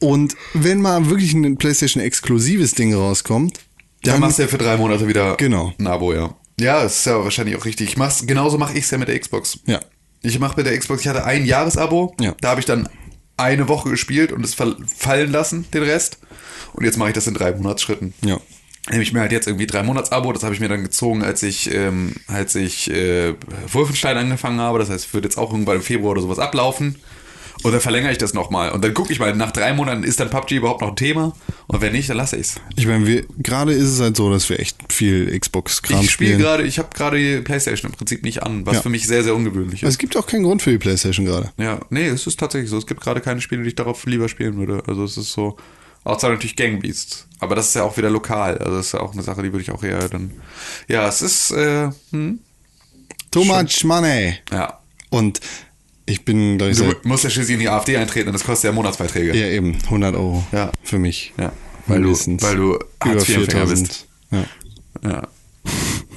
[0.00, 3.60] Und wenn mal wirklich ein PlayStation-exklusives Ding rauskommt,
[4.02, 5.72] dann dann machst du ja für drei Monate wieder Genau.
[5.78, 6.34] ein Abo, ja.
[6.58, 7.88] Ja, das ist ja wahrscheinlich auch richtig.
[7.90, 9.58] Ich mach's, genauso mache ich es ja mit der Xbox.
[9.66, 9.80] Ja.
[10.22, 12.34] Ich mache mit der Xbox, ich hatte ein Jahresabo, Ja.
[12.40, 12.88] da habe ich dann
[13.36, 16.18] eine Woche gespielt und es fall- fallen lassen, den Rest.
[16.72, 18.14] Und jetzt mache ich das in drei Monatsschritten.
[18.24, 18.38] Ja.
[18.88, 21.42] Nehme ich mir halt jetzt irgendwie drei Monats-Abo, das habe ich mir dann gezogen, als
[21.42, 23.34] ich, ähm, als ich äh,
[23.70, 24.78] Wolfenstein angefangen habe.
[24.78, 26.96] Das heißt, wird jetzt auch irgendwann im Februar oder sowas ablaufen.
[27.62, 28.70] Und dann verlängere ich das nochmal.
[28.72, 31.34] Und dann gucke ich mal, nach drei Monaten ist dann PUBG überhaupt noch ein Thema.
[31.66, 32.54] Und wenn nicht, dann lasse ich es.
[32.76, 36.30] Ich meine, wir gerade ist es halt so, dass wir echt viel Xbox-Kram Ich spiele
[36.34, 36.40] spielen.
[36.42, 38.82] gerade, ich habe gerade die Playstation im Prinzip nicht an, was Ja.
[38.82, 39.88] für mich sehr, sehr ungewöhnlich ist.
[39.88, 41.50] es gibt auch keinen Grund für die PlayStation gerade.
[41.58, 42.78] Ja, nee, es ist tatsächlich so.
[42.78, 44.82] Es gibt gerade keine Spiele, die ich darauf lieber spielen würde.
[44.86, 45.56] Also es ist so,
[46.04, 47.26] außer natürlich Gangbeasts.
[47.40, 48.58] Aber das ist ja auch wieder lokal.
[48.58, 50.30] Also das ist ja auch eine Sache, die würde ich auch eher dann.
[50.88, 52.38] Ja, es ist, äh, hm,
[53.30, 54.34] Too much money.
[54.52, 54.78] ja.
[55.10, 55.40] Und
[56.06, 58.68] ich bin, glaube ich, Du musst ja schließlich in die AfD eintreten und das kostet
[58.68, 59.36] ja Monatsbeiträge.
[59.36, 60.70] ja eben 100 Euro Ja.
[60.82, 61.32] für mich.
[61.38, 61.52] Ja,
[61.86, 64.06] weil du, weil du über Hartz-IV-Empfänger bist.
[64.30, 64.46] 4000.
[65.02, 65.10] Ja.
[65.10, 65.28] Ja.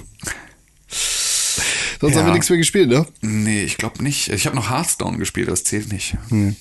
[2.02, 2.20] Sonst Ja.
[2.22, 3.06] haben wir nichts mehr gespielt, ne?
[3.22, 4.30] Nee, ich glaube nicht.
[4.30, 6.16] Ich habe noch Hearthstone gespielt, das zählt nicht.
[6.30, 6.56] Nee.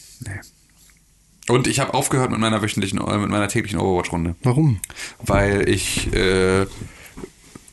[1.48, 4.34] Und ich habe aufgehört mit meiner wöchentlichen, äh, mit meiner täglichen Overwatch-Runde.
[4.42, 4.80] Warum?
[5.24, 6.66] Weil ich, äh,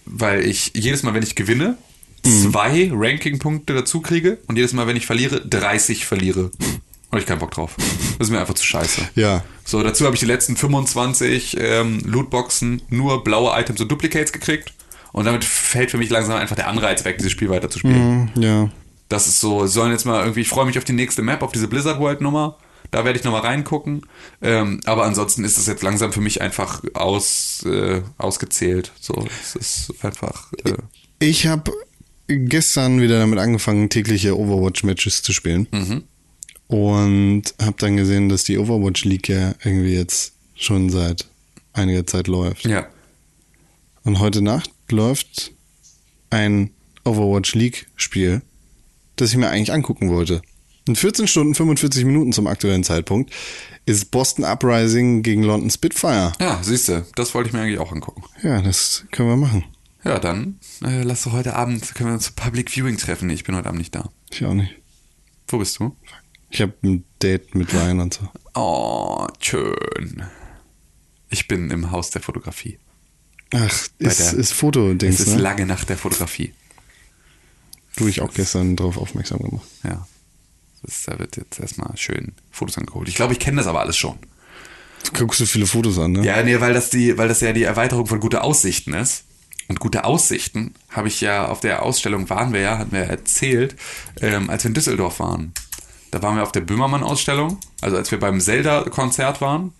[0.05, 1.77] weil ich jedes Mal, wenn ich gewinne,
[2.25, 6.45] zwei Ranking-Punkte dazu kriege und jedes Mal, wenn ich verliere, 30 verliere.
[6.45, 6.81] Und
[7.11, 7.75] Habe ich keinen Bock drauf.
[8.17, 9.01] Das ist mir einfach zu scheiße.
[9.15, 9.43] Ja.
[9.63, 14.73] So, dazu habe ich die letzten 25 ähm, Lootboxen nur blaue Items und Duplicates gekriegt.
[15.13, 18.31] Und damit fällt für mich langsam einfach der Anreiz weg, dieses Spiel weiter zu spielen.
[18.35, 18.69] Hm, Ja.
[19.07, 21.51] Das ist so, sollen jetzt mal irgendwie, ich freue mich auf die nächste Map, auf
[21.51, 22.57] diese Blizzard World Nummer.
[22.91, 24.01] Da werde ich nochmal reingucken.
[24.41, 28.91] Ähm, aber ansonsten ist es jetzt langsam für mich einfach aus, äh, ausgezählt.
[28.99, 30.51] So, es ist einfach.
[30.65, 30.73] Äh,
[31.19, 31.71] Ich habe
[32.27, 35.67] gestern wieder damit angefangen, tägliche Overwatch-Matches zu spielen.
[36.67, 41.27] Und habe dann gesehen, dass die Overwatch League ja irgendwie jetzt schon seit
[41.73, 42.65] einiger Zeit läuft.
[42.65, 42.87] ja.
[44.03, 45.51] Und heute Nacht läuft
[46.29, 46.69] ein
[47.05, 48.43] Overwatch League Spiel,
[49.15, 50.41] das ich mir eigentlich angucken wollte.
[50.87, 53.33] In 14 Stunden 45 Minuten zum aktuellen Zeitpunkt
[53.87, 56.33] ist Boston Uprising gegen London Spitfire.
[56.39, 58.23] Ja, siehst du, das wollte ich mir eigentlich auch angucken.
[58.43, 59.63] Ja, das können wir machen.
[60.05, 63.29] Ja, dann äh, lass doch heute Abend, können wir uns zu Public Viewing treffen.
[63.29, 64.09] Ich bin heute Abend nicht da.
[64.31, 64.75] Ich auch nicht.
[65.47, 65.95] Wo bist du?
[66.51, 68.29] Ich habe ein Date mit Ryan und so.
[68.53, 70.23] Oh, schön.
[71.29, 72.77] Ich bin im Haus der Fotografie.
[73.53, 75.41] Ach, Bei ist, der- ist Foto-Dings, Es ist ne?
[75.41, 76.53] lange nach der Fotografie.
[77.95, 79.65] Du ich auch gestern drauf aufmerksam gemacht.
[79.83, 80.07] Ja.
[80.83, 83.07] Das, da wird jetzt erstmal schön Fotos angeholt.
[83.09, 84.17] Ich glaube, ich kenne das aber alles schon.
[85.03, 86.25] Du guckst so viele Fotos an, ne?
[86.25, 89.24] Ja, nee, weil das die, weil das ja die Erweiterung von gute Aussichten ist.
[89.67, 93.05] Und gute Aussichten habe ich ja auf der Ausstellung waren wir ja, hatten wir ja
[93.05, 93.75] erzählt,
[94.21, 95.53] ähm, als wir in Düsseldorf waren.
[96.11, 99.73] Da waren wir auf der Böhmermann-Ausstellung, also als wir beim Zelda-Konzert waren.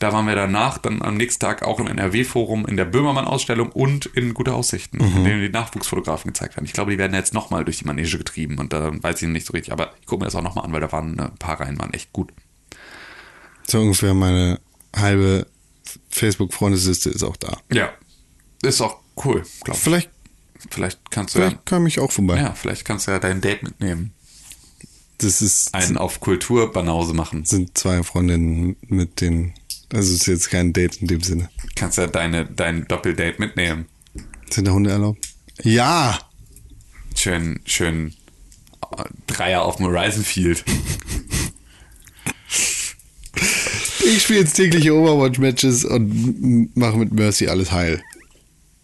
[0.00, 4.06] Da waren wir danach dann am nächsten Tag auch im NRW-Forum in der Böhmermann-Ausstellung und
[4.06, 6.64] in Gute Aussichten, in denen die Nachwuchsfotografen gezeigt werden.
[6.64, 9.46] Ich glaube, die werden jetzt nochmal durch die Manege getrieben und da weiß ich nicht
[9.46, 9.74] so richtig.
[9.74, 11.92] Aber ich gucke mir das auch nochmal an, weil da waren ein paar Reihen, waren
[11.92, 12.32] echt gut.
[13.66, 14.58] So ungefähr meine
[14.96, 15.46] halbe
[16.08, 17.58] Facebook-Freundesliste ist auch da.
[17.70, 17.90] Ja.
[18.62, 19.82] Ist auch cool, glaube ich.
[19.82, 20.10] Vielleicht,
[20.70, 22.36] Vielleicht kannst du ja, vielleicht kam ich auch vorbei.
[22.36, 24.12] ja, vielleicht kannst du ja dein Date mitnehmen.
[25.18, 27.44] Das ist, Einen auf Kulturbanause machen.
[27.44, 29.54] sind zwei Freundinnen mit den,
[29.92, 31.48] also es ist jetzt kein Date in dem Sinne.
[31.76, 33.86] Kannst ja deine, dein Doppeldate mitnehmen.
[34.50, 35.28] Sind da Hunde erlaubt?
[35.62, 36.18] Ja!
[37.16, 38.14] Schön, schön
[38.96, 40.64] äh, Dreier auf dem Horizon Field.
[44.04, 48.02] Ich spiele jetzt tägliche Overwatch-Matches und mache mit Mercy alles heil.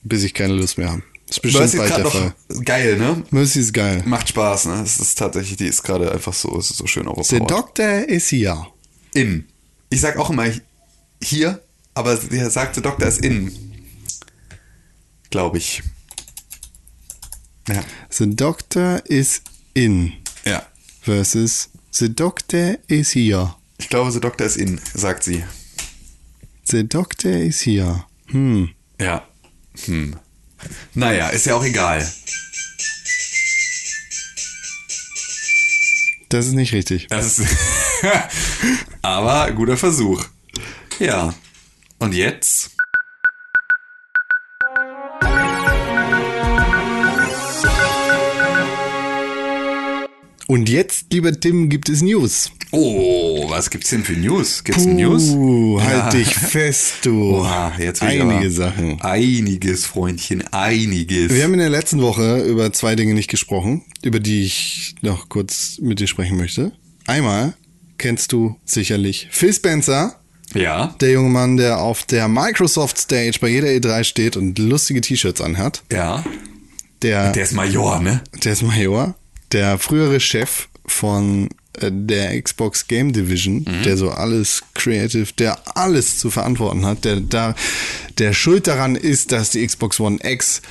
[0.08, 1.02] Bis ich keine Lust mehr habe.
[1.26, 2.34] Das ist bestimmt bald der Fall.
[2.64, 3.24] geil, ne?
[3.30, 4.02] Mercy ist geil.
[4.06, 4.82] Macht Spaß, ne?
[4.84, 7.50] Es ist tatsächlich, die ist gerade einfach so, es ist so schön Der overpowered.
[7.50, 8.66] Doktor ist hier.
[9.12, 9.48] In.
[9.90, 10.46] Ich sag auch immer
[11.20, 11.60] hier,
[11.94, 13.52] aber der sagt, der Doktor ist in.
[15.30, 15.82] Glaube ich.
[17.68, 17.82] Ja.
[18.10, 19.42] The Doctor is
[19.74, 20.12] in
[20.44, 20.64] Ja.
[21.00, 23.56] versus The Doctor is here.
[23.78, 25.42] Ich glaube, der Doktor ist in, sagt sie.
[26.64, 28.04] The Doctor is here.
[28.26, 28.70] Hm.
[29.00, 29.26] Ja.
[29.84, 30.16] Hm.
[30.94, 32.10] Naja, ist ja auch egal.
[36.28, 37.06] Das ist nicht richtig.
[37.08, 37.56] Das ist
[39.02, 40.24] Aber guter Versuch.
[40.98, 41.34] Ja.
[41.98, 42.75] Und jetzt?
[50.48, 52.52] Und jetzt, lieber Tim, gibt es News.
[52.70, 54.62] Oh, was gibt's denn für News?
[54.62, 55.30] Gibt's News?
[55.30, 56.10] Uh, halt Ja.
[56.10, 57.36] dich fest, du.
[57.40, 59.00] Oha, jetzt Einige Sachen.
[59.00, 61.32] Einiges, Freundchen, einiges.
[61.32, 65.28] Wir haben in der letzten Woche über zwei Dinge nicht gesprochen, über die ich noch
[65.28, 66.72] kurz mit dir sprechen möchte.
[67.06, 67.54] Einmal
[67.98, 70.20] kennst du sicherlich Phil Spencer,
[70.54, 75.00] ja, der junge Mann, der auf der Microsoft Stage bei jeder E3 steht und lustige
[75.00, 75.82] T-Shirts anhat.
[75.90, 76.22] ja.
[77.02, 78.22] Der, Der ist Major, ne?
[78.42, 79.14] der ist Major,
[79.52, 86.18] der frühere Chef von äh, der Xbox Game Division, der so alles creative, der alles
[86.18, 87.54] zu verantworten hat, der da
[88.18, 90.62] der schuld daran ist, dass die Xbox One X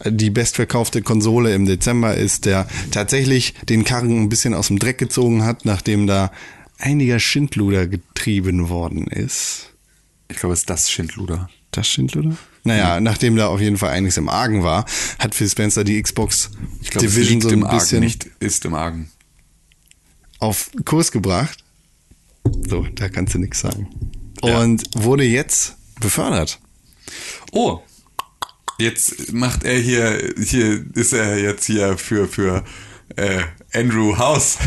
[0.00, 4.78] äh, die bestverkaufte Konsole im Dezember ist, der tatsächlich den Karren ein bisschen aus dem
[4.78, 6.30] Dreck gezogen hat, nachdem da
[6.78, 9.70] einiger Schindluder getrieben worden ist.
[10.28, 11.48] Ich glaube, es ist das Schindluder.
[11.70, 12.36] Das Schindluder?
[12.64, 14.86] Naja, nachdem da auf jeden Fall einiges im Argen war,
[15.18, 16.50] hat Phil Spencer die Xbox
[16.80, 19.10] Ich glaube, es Division so ein im Argen, bisschen nicht ist im Argen.
[20.38, 21.62] auf Kurs gebracht.
[22.68, 23.88] So, da kannst du nichts sagen.
[24.42, 24.60] Ja.
[24.60, 26.58] Und wurde jetzt befördert.
[27.52, 27.80] Oh,
[28.78, 32.64] jetzt macht er hier, hier ist er jetzt hier für, für
[33.16, 33.42] äh,
[33.72, 34.58] Andrew House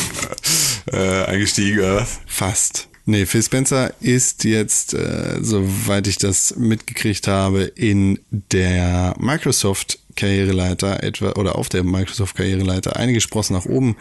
[0.92, 2.20] äh, eingestiegen, oder was?
[2.26, 2.89] Fast.
[3.06, 11.32] Nee, Phil Spencer ist jetzt, äh, soweit ich das mitgekriegt habe, in der Microsoft-Karriereleiter etwa,
[11.32, 13.96] oder auf der Microsoft-Karriereleiter einige Sprossen nach oben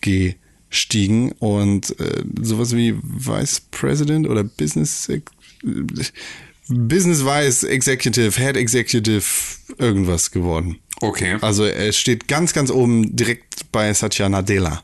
[0.00, 5.32] gestiegen und äh, sowas wie Vice President oder Business Ex-
[6.68, 9.24] Business Vice Executive, Head Executive,
[9.78, 10.78] irgendwas geworden.
[11.00, 11.36] Okay.
[11.40, 14.82] Also er steht ganz, ganz oben direkt bei Satya Nadella.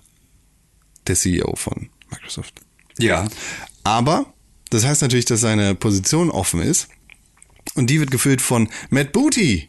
[1.07, 2.55] der CEO von Microsoft.
[2.99, 3.29] Ja.
[3.85, 4.33] Aber
[4.71, 6.89] das heißt natürlich, dass seine Position offen ist.
[7.75, 9.69] Und die wird gefüllt von Matt Booty.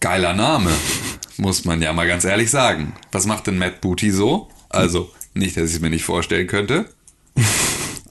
[0.00, 0.70] Geiler Name,
[1.36, 2.94] muss man ja mal ganz ehrlich sagen.
[3.12, 4.48] Was macht denn Matt Booty so?
[4.68, 6.88] Also, nicht, dass ich es mir nicht vorstellen könnte.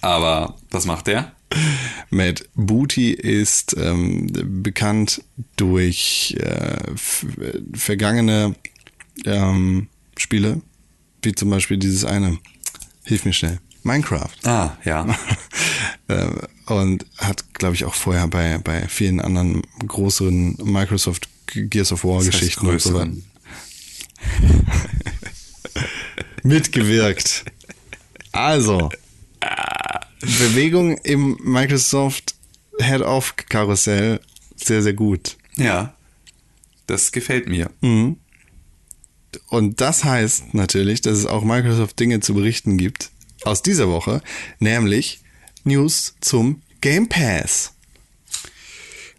[0.02, 1.34] Aber was macht der?
[2.10, 4.28] Matt Booty ist ähm,
[4.62, 5.24] bekannt
[5.56, 6.78] durch äh,
[7.74, 8.56] vergangene
[9.26, 9.88] ähm,
[10.18, 10.62] Spiele,
[11.24, 12.38] wie zum Beispiel dieses eine.
[13.10, 13.60] Hilf mir schnell.
[13.84, 14.30] Minecraft.
[14.44, 15.06] Ah, ja.
[16.08, 16.28] Äh,
[16.66, 22.24] und hat, glaube ich, auch vorher bei, bei vielen anderen größeren Microsoft Gears of War
[22.24, 23.12] Geschichten und so weiter
[26.44, 27.46] mitgewirkt.
[28.32, 28.90] Also,
[30.20, 32.34] Bewegung im Microsoft
[32.80, 34.20] Head-Off Karussell
[34.56, 35.38] sehr, sehr gut.
[35.58, 35.94] Ja.
[36.88, 37.70] Das gefällt mir.
[39.50, 43.10] Und das heißt natürlich, dass es auch Microsoft Dinge zu berichten gibt
[43.44, 44.22] aus dieser Woche,
[44.60, 45.20] nämlich
[45.64, 47.74] News zum Game Pass.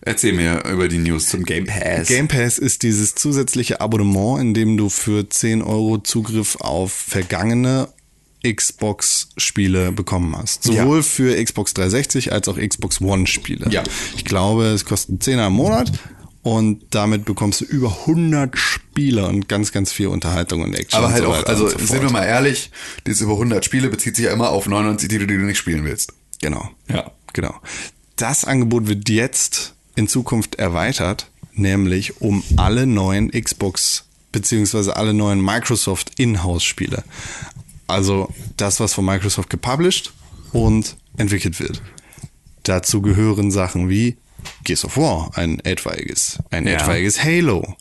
[0.03, 2.09] Erzähl mir über die News zum Game Pass.
[2.09, 7.89] Game Pass ist dieses zusätzliche Abonnement, in dem du für 10 Euro Zugriff auf vergangene
[8.43, 10.63] Xbox-Spiele bekommen hast.
[10.63, 11.03] Sowohl Ja.
[11.03, 13.69] für Xbox 360 als auch Xbox One-Spiele.
[13.71, 13.83] Ja.
[14.17, 15.93] Ich glaube, es kostet einen Zehner im Monat
[16.43, 20.99] und damit bekommst du über 100 Spiele und ganz, ganz viel Unterhaltung und Action.
[20.99, 22.71] Aber und halt so auch, also so sind wir mal ehrlich,
[23.07, 25.85] dieses über 100 Spiele bezieht sich ja immer auf 99 Titel, die du nicht spielen
[25.85, 26.15] willst.
[26.41, 26.71] Genau.
[26.89, 27.11] Ja.
[27.33, 27.55] Genau.
[28.17, 35.45] Das Angebot wird jetzt in Zukunft erweitert, nämlich um alle neuen Xbox beziehungsweise alle neuen
[35.45, 37.03] Microsoft Inhouse-Spiele.
[37.87, 40.13] Also das, was von Microsoft gepublished
[40.53, 41.83] und entwickelt wird.
[42.63, 44.17] Dazu gehören Sachen wie
[44.65, 46.75] Gears of War, ein etwaiges, ein Ja.
[46.75, 47.77] etwaiges Halo.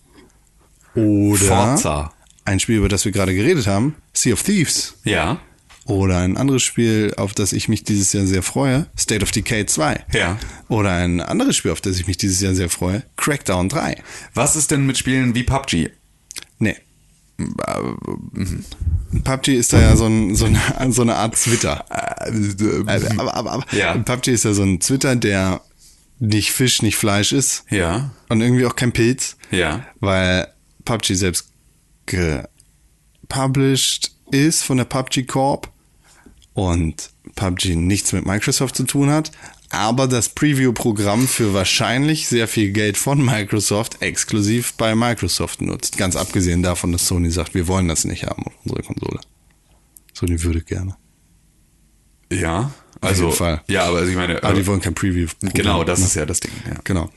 [0.95, 2.13] Oder Forza.
[2.45, 4.95] ein Spiel, über das wir gerade geredet haben, Sea of Thieves.
[5.03, 5.39] Ja.
[5.85, 9.65] Oder ein anderes Spiel, auf das ich mich dieses Jahr sehr freue, State of Decay
[9.65, 10.05] 2.
[10.13, 10.37] Ja.
[10.67, 13.95] Oder ein anderes Spiel, auf das ich mich dieses Jahr sehr freue, Crackdown 3.
[14.35, 15.89] Was ist denn mit Spielen wie PUBG?
[16.59, 16.75] Nee.
[19.23, 20.59] PUBG ist da ja so, ein, so, eine,
[20.91, 21.85] so eine Art Twitter.
[21.89, 23.97] Aber, aber, aber Ja.
[23.97, 25.61] PUBG ist ja so ein Twitter, der
[26.19, 27.63] nicht Fisch, nicht Fleisch ist.
[27.69, 28.11] Ja.
[28.27, 29.37] Und irgendwie auch kein Pilz.
[29.51, 29.85] Ja.
[29.99, 30.51] Weil
[30.85, 31.51] PUBG selbst
[32.05, 35.71] gepublished ist von der PUBG Corp
[36.53, 39.31] und PUBG nichts mit Microsoft zu tun hat,
[39.69, 45.97] aber das Preview-Programm für wahrscheinlich sehr viel Geld von Microsoft exklusiv bei Microsoft nutzt.
[45.97, 49.19] Ganz abgesehen davon, dass Sony sagt, wir wollen das nicht haben auf unserer Konsole.
[50.13, 50.95] Sony würde gerne.
[52.31, 52.71] Ja.
[53.01, 53.61] Also, jeden Fall.
[53.67, 55.27] ja, aber also ich meine, Aber äh, die wollen kein Preview.
[55.53, 56.05] genau, das ne?
[56.05, 56.51] ist ja das Ding.
[56.67, 56.75] Ja.
[56.83, 57.09] Genau.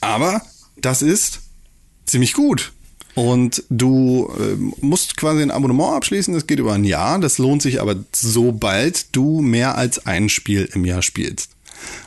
[0.00, 0.42] Aber
[0.76, 1.40] das ist
[2.06, 2.72] ziemlich gut.
[3.14, 7.20] Und du ähm, musst quasi ein Abonnement abschließen, das geht über ein Jahr.
[7.20, 11.50] Das lohnt sich aber sobald du mehr als ein Spiel im Jahr spielst.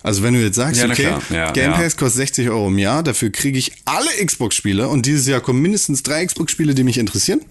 [0.03, 1.13] Also wenn du jetzt sagst, Ja, okay.
[1.29, 1.77] Ja, Game ja.
[1.77, 5.61] Pass kostet 60 Euro im Jahr, dafür kriege ich alle Xbox-Spiele und dieses Jahr kommen
[5.61, 7.41] mindestens drei Xbox-Spiele, die mich interessieren.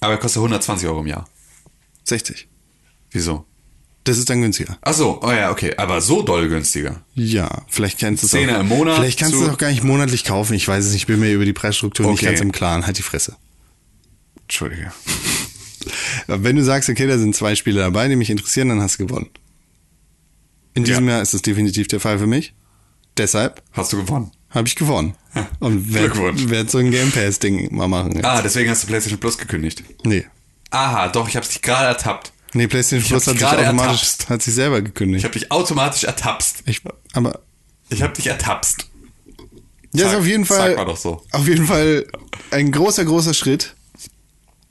[0.00, 1.28] Aber er kostet 120 Euro im Jahr.
[2.04, 2.48] 60.
[3.12, 3.46] Wieso?
[4.04, 4.78] Das ist dann günstiger.
[4.82, 5.74] Ach so, oh ja, okay.
[5.76, 7.02] Aber so doll günstiger.
[7.14, 9.84] Ja, vielleicht kannst du es auch, im Monat Vielleicht kannst du es auch gar nicht
[9.84, 10.54] monatlich kaufen.
[10.54, 12.26] Ich weiß es nicht, ich bin mir über die Preisstruktur nicht Okay.
[12.26, 12.84] ganz im Klaren.
[12.84, 13.36] Halt die Fresse.
[14.42, 14.92] Entschuldige.
[16.26, 19.06] Wenn du sagst, okay, da sind zwei Spiele dabei, die mich interessieren, dann hast du
[19.06, 19.30] gewonnen.
[20.74, 21.14] In diesem Ja.
[21.14, 22.54] Jahr ist das definitiv der Fall für mich.
[23.16, 24.30] Deshalb Hast du gewonnen?
[24.50, 25.14] habe ich gewonnen.
[25.60, 28.12] Und werde werd so ein Game Pass-Ding mal machen.
[28.16, 28.24] jetzt.
[28.24, 29.82] Ah, deswegen hast du PlayStation Plus gekündigt.
[30.04, 30.26] Nee.
[30.70, 32.32] Aha, doch, ich hab's dich gerade ertappt.
[32.54, 35.24] Nee, PlayStation Plus hab hat sich automatisch, hat sich selber Ich gekündigt.
[35.24, 36.62] hab dich automatisch ertappst.
[36.66, 36.82] Ich,
[37.14, 37.40] aber
[37.88, 38.88] Ich hab dich ertappst.
[39.94, 41.22] ja, ist auf jeden Fall, so.
[41.32, 42.06] auf jeden Fall
[42.50, 43.74] ein großer, großer Schritt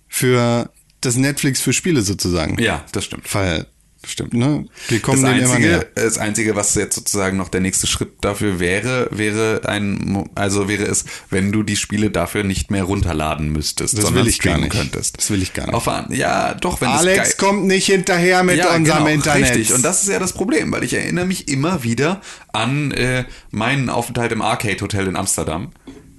[0.07, 0.69] für
[1.01, 2.61] das Netflix für Spiele sozusagen.
[2.61, 3.33] Ja, das stimmt.
[3.33, 3.65] Weil,
[4.03, 4.33] Stimmt.
[4.33, 5.75] ne, wir kommen Das denen immer näher.
[5.75, 10.67] einzige, das einzige, was jetzt sozusagen noch der nächste Schritt dafür wäre, wäre ein, also
[10.67, 14.39] wäre es, wenn du die Spiele dafür nicht mehr runterladen müsstest, Das sondern will ich
[14.39, 14.71] gar streamen nicht.
[14.75, 15.17] könntest.
[15.19, 15.75] Das will ich gar nicht.
[15.75, 19.51] Auf, an- ja, doch, wenn Alex kommt nicht hinterher mit unserem Internet.
[19.55, 22.21] Richtig, und das ist ja das Problem, weil ich erinnere mich immer wieder
[22.53, 25.71] an äh, meinen Aufenthalt im Arcade Hotel in Amsterdam,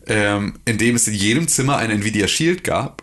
[0.07, 3.03] ähm, in dem es in jedem Zimmer ein Nvidia Shield gab.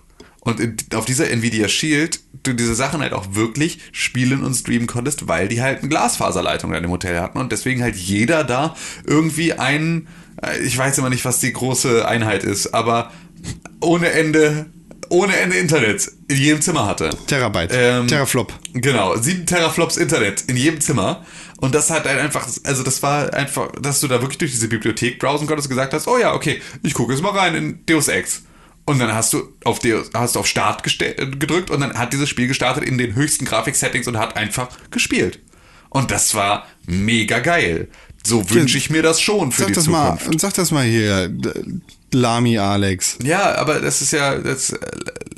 [0.50, 4.88] Und in, auf dieser Nvidia Shield du diese Sachen halt auch wirklich spielen und streamen
[4.88, 8.76] konntest, weil die halt eine Glasfaserleitung in dem Hotel hatten und deswegen halt jeder da
[9.06, 10.08] irgendwie ein,
[10.42, 13.12] äh, ich weiß immer nicht, was die große Einheit ist, aber
[13.82, 14.68] ohne Ende,
[15.10, 17.10] ohne Ende Internet in jedem Zimmer hatte.
[17.28, 17.72] Terabyte.
[17.74, 18.54] Ähm, Teraflop.
[18.74, 21.26] Genau, sieben Teraflops Internet in jedem Zimmer.
[21.62, 24.70] Und das hat halt einfach, also das war einfach, dass du da wirklich durch diese
[24.70, 27.86] Bibliothek browsen konntest und gesagt hast, oh ja, okay, ich gucke jetzt mal rein in
[27.86, 28.44] Deus Ex.
[28.90, 32.48] Und dann hast du auf, die, hast auf Start gedrückt und dann hat dieses Spiel
[32.48, 35.40] gestartet in den höchsten Grafik-Settings und hat einfach gespielt.
[35.90, 37.88] Und das war mega geil.
[38.26, 40.28] So wünsche ich mir das schon für Sag die das Zukunft.
[40.28, 41.32] mal, sag das mal hier,
[42.11, 43.18] Lami Alex.
[43.24, 44.74] Ja, aber das ist ja, das,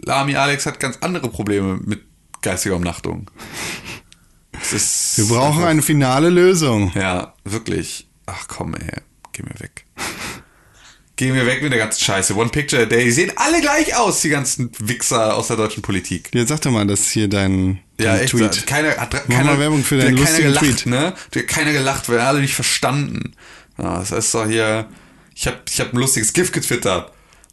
[0.06, 2.02] Lami Alex hat ganz andere Probleme mit
[2.42, 3.30] geistiger Umnachtung.
[5.16, 6.92] Wir brauchen einfach- eine finale Lösung.
[6.96, 8.08] Ja, wirklich.
[8.26, 9.02] Ach komm, ey,
[9.34, 9.86] geh mir weg.
[11.22, 12.36] Geh mir weg mit der ganzen Scheiße.
[12.36, 13.04] One Picture a Day.
[13.04, 16.32] Die sehen alle gleich aus, die ganzen Wichser aus der deutschen Politik.
[16.34, 18.32] Jetzt sag doch mal, das ist hier dein, Ja, dein echt.
[18.32, 18.66] Tweet.
[18.66, 20.86] Keiner hat Mach keiner, mal Werbung für deinen lustigen gelacht, Tweet.
[20.88, 21.14] ne?
[21.46, 23.36] Keiner gelacht, weil alle nicht verstanden.
[23.78, 24.90] Ja, das ist doch hier.
[25.36, 27.12] Ich hab, ich hab ein lustiges GIF getwittert.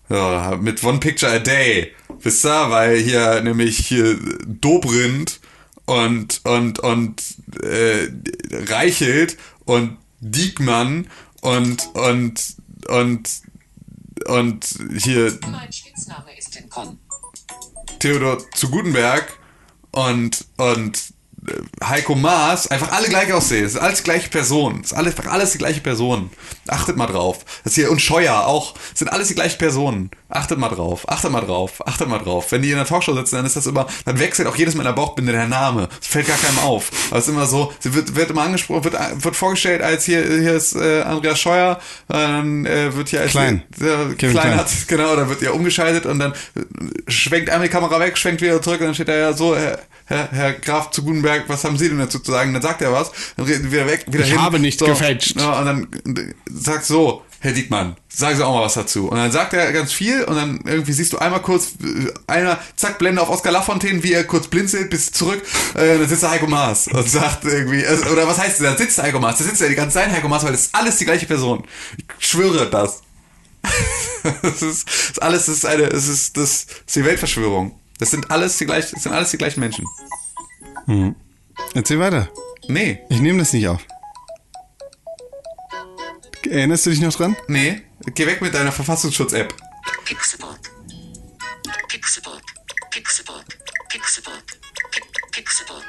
[0.08, 1.92] Ja, mit One Picture a Day.
[2.22, 2.70] Wisst ihr?
[2.70, 4.16] Weil hier nämlich hier
[4.46, 5.40] Dobrindt
[5.84, 7.22] und, und, und
[7.62, 8.08] äh,
[8.50, 9.36] Reichelt
[9.66, 11.08] und Diekmann
[11.42, 12.42] und, und,
[12.88, 13.28] und,
[14.28, 14.64] und
[14.98, 16.98] hier Mein Spitzname ist Tincon.
[17.98, 19.38] Theodor zu Gutenberg
[19.90, 21.14] und, und
[21.82, 23.64] Heiko Maas einfach alle gleich aussehen.
[23.64, 24.80] Es ist alles gleiche Person.
[24.82, 26.30] Es ist alles, einfach alles die gleiche Person.
[26.66, 27.38] Achtet mal drauf.
[27.64, 28.74] Das hier und Scheuer auch.
[28.92, 30.10] Es sind alles die gleiche Personen.
[30.28, 31.08] Achtet mal drauf.
[31.08, 31.86] Achtet mal drauf.
[31.86, 32.50] Achtet mal drauf.
[32.50, 34.82] Wenn die in der Talkshow sitzen, dann ist das immer, dann wechselt auch jedes Mal
[34.82, 35.88] in der Bauchbinde der Name.
[36.00, 36.90] Es fällt gar keinem auf.
[37.10, 38.94] Aber es ist immer so, sie wird, wird immer angesprochen, wird,
[39.24, 43.62] wird vorgestellt als hier, hier ist äh, Andreas Scheuer, dann äh, wird hier als Klein.
[43.80, 46.34] äh, Kevin Kleinert, genau, da wird ja umgeschaltet und dann
[47.06, 49.78] schwenkt einmal die Kamera weg, schwenkt wieder zurück und dann steht da ja so, Herr,
[50.06, 52.52] Herr, Herr Graf zu Gutenberg, was haben Sie denn dazu zu sagen?
[52.52, 54.42] Dann sagt er was, dann redet er wieder weg, wieder Ich hin.
[54.42, 55.38] habe nicht so, gefälscht.
[55.40, 59.08] Ja, und dann äh, sagt so, Herr Diekmann, sagen Sie auch mal was dazu.
[59.08, 62.58] Und dann sagt er ganz viel und dann irgendwie siehst du einmal kurz, äh, einer,
[62.74, 65.40] zack, Blende auf Oskar Lafontaine, wie er kurz blinzelt, bis zurück,
[65.74, 69.00] äh, dann sitzt da Heiko Maas und sagt irgendwie, äh, oder was heißt, da sitzt
[69.00, 71.04] Heiko Maas, da sitzt er die ganze Zeit Heiko Maas, weil das ist alles die
[71.04, 71.64] gleiche Person.
[72.18, 73.02] Ich schwöre das.
[74.42, 77.78] das ist, das alles, das ist eine, es ist, das ist die Weltverschwörung.
[77.98, 79.84] Das sind alles die gleichen, das sind alles die gleichen Menschen.
[81.74, 82.28] Erzähl weiter.
[82.68, 83.80] Nee, Ich nehme das nicht auf.
[86.48, 87.36] Erinnerst du dich noch dran?
[87.46, 87.82] nee,
[88.14, 89.54] geh weg mit deiner Verfassungsschutz-App.
[90.04, 90.58] Pixelbook.
[91.88, 92.40] Pixelbook.
[92.90, 93.44] Pixelbook.
[93.90, 94.42] Pixelbook.
[94.90, 95.02] Pi-
[95.32, 95.84] Pixelbook.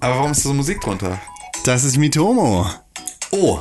[0.00, 1.20] Aber warum ist da so Musik drunter?
[1.64, 2.68] Das ist Mitomo.
[3.30, 3.60] Oh,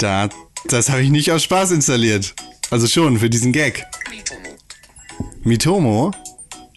[0.00, 0.28] Da,
[0.64, 2.34] das habe ich nicht aus Spaß installiert.
[2.70, 3.86] Also schon, für diesen Gag.
[4.10, 4.48] Mitomo.
[5.42, 6.10] Mitomo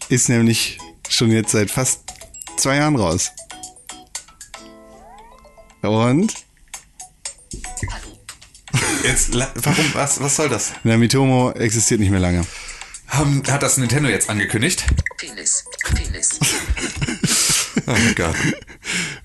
[0.08, 0.78] ist nämlich
[1.08, 2.00] schon jetzt seit fast
[2.56, 3.32] zwei Jahren raus.
[5.84, 6.32] Und?
[7.90, 8.18] Hallo.
[9.04, 10.72] jetzt, warum, was, was soll das?
[10.82, 12.44] Na, Mitomo existiert nicht mehr lange.
[13.08, 14.84] Haben, hat das Nintendo jetzt angekündigt?
[15.18, 15.64] Penis.
[15.94, 16.38] Penis.
[17.86, 18.36] Oh mein Gott.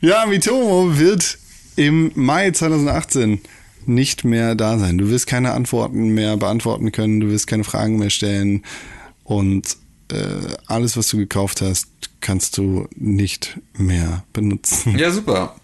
[0.02, 1.38] Ja, Mitomo wird
[1.78, 3.40] im Mai 2018
[3.86, 4.98] nicht mehr da sein.
[4.98, 8.64] Du wirst keine Antworten mehr beantworten können, du wirst keine Fragen mehr stellen
[9.24, 9.78] und
[10.12, 11.88] äh, alles, was du gekauft hast,
[12.20, 14.98] kannst du nicht mehr benutzen.
[14.98, 15.56] Ja, super.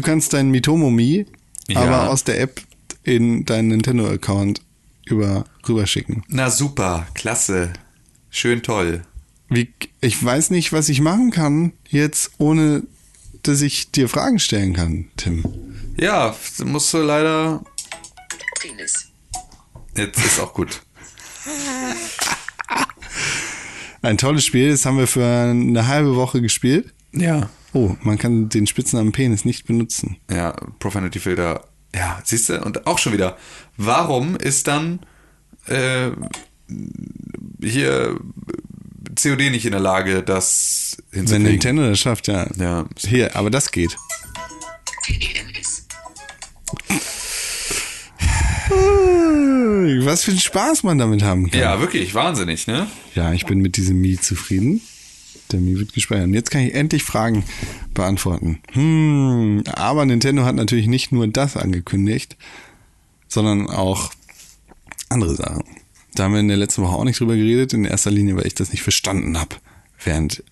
[0.00, 1.26] Du kannst dein Mitomo Mi
[1.68, 1.80] Ja.
[1.82, 2.62] aber aus der App
[3.02, 4.62] in deinen Nintendo-Account
[5.04, 6.24] über rüberschicken.
[6.26, 7.74] Na super, klasse.
[8.30, 9.02] Schön toll.
[9.50, 9.68] Wie,
[10.00, 12.84] ich weiß nicht, was ich machen kann jetzt, ohne
[13.42, 15.44] dass ich dir Fragen stellen kann, Tim.
[15.98, 17.62] Ja, musst du leider.
[18.58, 19.08] Penis.
[19.94, 20.80] Jetzt ist auch gut.
[24.00, 26.90] Ein tolles Spiel, das haben wir für eine halbe Woche gespielt.
[27.12, 27.50] Ja.
[27.72, 30.16] Oh, man kann den Spitznamen Penis nicht benutzen.
[30.30, 31.64] Ja, Profanity Filter.
[31.94, 32.60] Ja, siehst du?
[32.60, 33.36] Und auch schon wieder.
[33.76, 35.00] Warum ist dann
[35.66, 36.10] äh,
[37.62, 38.18] hier
[39.20, 41.50] COD nicht in der Lage, das Wenn hinzukriegen?
[41.50, 42.46] Nintendo das schafft, ja.
[42.56, 42.86] Ja.
[42.98, 43.96] Hier, aber das geht.
[50.02, 51.60] Was für einen Spaß man damit haben kann.
[51.60, 52.86] Ja, wirklich, wahnsinnig, ne?
[53.14, 54.80] Ja, ich bin mit diesem Mi zufrieden.
[55.52, 56.26] Der Mi wird gespeichert.
[56.26, 57.44] Und jetzt kann ich endlich Fragen
[57.94, 58.60] beantworten.
[58.72, 62.36] Hm, aber Nintendo hat natürlich nicht nur das angekündigt,
[63.28, 64.10] sondern auch
[65.08, 65.64] andere Sachen.
[66.14, 68.46] Da haben wir in der letzten Woche auch nicht drüber geredet, in erster Linie, weil
[68.46, 69.56] ich das nicht verstanden habe,
[70.04, 70.42] während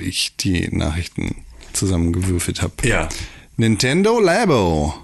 [0.00, 2.74] ich die Nachrichten zusammengewürfelt habe.
[2.84, 3.08] Ja.
[3.56, 4.94] Nintendo Labo.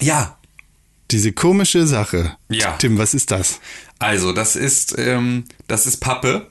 [0.00, 0.38] Ja.
[1.10, 2.36] Diese komische Sache.
[2.48, 2.72] Ja.
[2.78, 3.60] Tim, was ist das?
[3.98, 6.48] Also, das ist, ähm, das ist Pappe.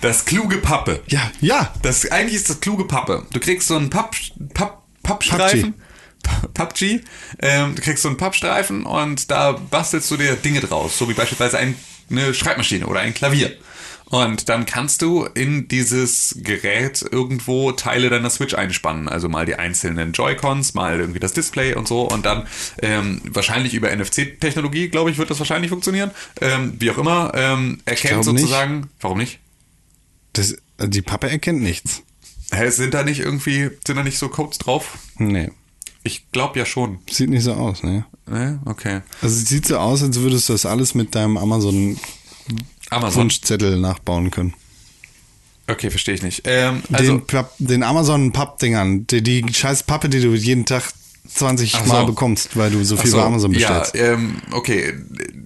[0.00, 1.02] Das kluge Pappe.
[1.08, 1.74] Ja, ja.
[1.82, 3.26] Das eigentlich ist das kluge Pappe.
[3.32, 4.14] Du kriegst so einen Papp,
[4.54, 5.74] Papp, Pappstreifen.
[6.54, 7.00] PUBG.
[7.40, 11.14] Ähm, du kriegst so einen Pappstreifen und da bastelst du dir Dinge draus, so wie
[11.14, 11.74] beispielsweise ein,
[12.10, 13.52] eine Schreibmaschine oder ein Klavier.
[14.10, 19.06] Und dann kannst du in dieses Gerät irgendwo Teile deiner Switch einspannen.
[19.06, 22.02] Also mal die einzelnen Joy-Cons, mal irgendwie das Display und so.
[22.08, 22.46] Und dann
[22.80, 26.10] ähm, wahrscheinlich über NFC-Technologie, glaube ich, wird das wahrscheinlich funktionieren.
[26.40, 28.40] Ähm, wie auch immer, ähm, erkennt glaube nicht.
[28.40, 28.88] sozusagen.
[29.00, 29.40] Warum nicht?
[30.32, 32.02] Das, die Pappe erkennt nichts.
[32.52, 34.98] Hä, sind da nicht irgendwie, sind da nicht so Codes drauf?
[35.18, 35.50] Nee.
[36.04, 36.98] Ich glaube ja schon.
[37.10, 38.06] Sieht nicht so aus, ne?
[38.26, 38.60] Ne?
[38.64, 39.00] Okay.
[39.20, 41.98] Also es sieht so aus, als würdest du das alles mit deinem Amazon
[42.90, 43.22] Amazon.
[43.22, 44.54] Wunschzettel nachbauen können.
[45.66, 46.42] Okay, verstehe ich nicht.
[46.44, 50.92] Ähm, also, den, Papp- den Amazon Pappdingern, die, die scheiß Pappe, die du jeden Tag
[51.28, 52.06] 20 Ach Mal so.
[52.06, 53.94] bekommst, weil du so viel so, bei Amazon bestellst.
[53.94, 54.94] Ja, ähm, okay.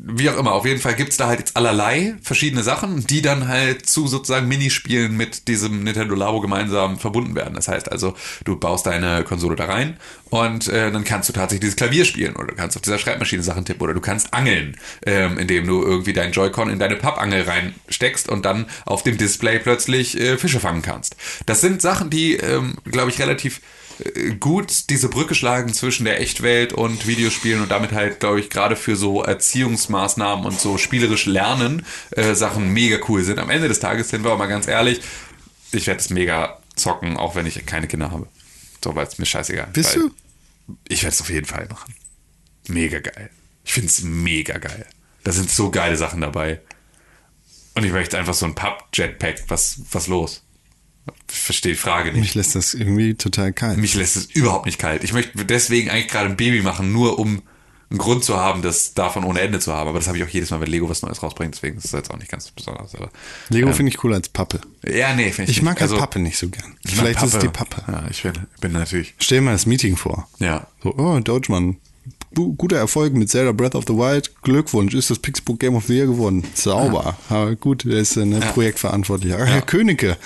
[0.04, 3.48] Wie auch immer, auf jeden Fall gibt's da halt jetzt allerlei verschiedene Sachen, die dann
[3.48, 7.54] halt zu sozusagen Minispielen mit diesem Nintendo Labo gemeinsam verbunden werden.
[7.54, 8.14] Das heißt also,
[8.44, 9.96] du baust deine Konsole da rein
[10.30, 13.42] und äh, dann kannst du tatsächlich dieses Klavier spielen oder du kannst auf dieser Schreibmaschine
[13.42, 14.76] Sachen tippen oder du kannst angeln,
[15.06, 19.58] ähm, indem du irgendwie deinen Joy-Con in deine Pappangel reinsteckst und dann auf dem Display
[19.58, 21.16] plötzlich äh, Fische fangen kannst.
[21.46, 23.60] Das sind Sachen, die, ähm, glaube ich, relativ
[24.40, 28.76] gut diese Brücke schlagen zwischen der Echtwelt und Videospielen und damit halt, glaube ich, gerade
[28.76, 33.38] für so Erziehungsmaßnahmen und so spielerisch Lernen äh, Sachen mega cool sind.
[33.38, 35.00] Am Ende des Tages sind wir aber mal ganz ehrlich,
[35.72, 38.26] ich werde es mega zocken, auch wenn ich keine Kinder habe.
[38.82, 39.68] So, weil es mir scheißegal.
[39.72, 40.10] Bist du?
[40.88, 41.94] Ich werde es auf jeden Fall machen.
[42.68, 43.30] Mega geil.
[43.64, 44.86] Ich finde es mega geil.
[45.24, 46.60] Da sind so geile Sachen dabei.
[47.74, 49.44] Und ich möchte einfach so ein Pub-Jetpack.
[49.48, 50.42] Was, was los?
[51.30, 52.20] Ich verstehe die Frage nicht.
[52.20, 53.78] Mich lässt das irgendwie total kalt.
[53.78, 55.02] Mich lässt es überhaupt nicht kalt.
[55.02, 57.42] Ich möchte deswegen eigentlich gerade ein Baby machen, nur um
[57.92, 59.88] einen Grund zu haben, das davon ohne Ende zu haben.
[59.88, 61.54] Aber das habe ich auch jedes Mal, wenn Lego was Neues rausbringt.
[61.54, 62.94] Deswegen ist das jetzt auch nicht ganz besonders.
[62.94, 63.10] Aber,
[63.50, 64.60] Lego ähm, finde ich cooler als Pappe.
[64.86, 66.76] Ja, nee, finde ich Ich mag halt Also, Pappe nicht so gern.
[66.84, 67.82] Vielleicht ist es die Pappe.
[67.86, 69.14] Ja, ich bin, bin natürlich.
[69.18, 70.28] Stell dir mal das Meeting vor.
[70.38, 70.66] Ja.
[70.82, 71.76] So, oh, Deutschmann.
[72.34, 74.30] Gu- Guter Erfolg mit Zelda Breath of the Wild.
[74.42, 76.44] Glückwunsch, ist das Pixelbook Game of the Year geworden.
[76.54, 77.16] Sauber.
[77.28, 79.38] Aber gut, der ist ein Projektverantwortlicher.
[79.40, 80.16] Ach, Herr Königke.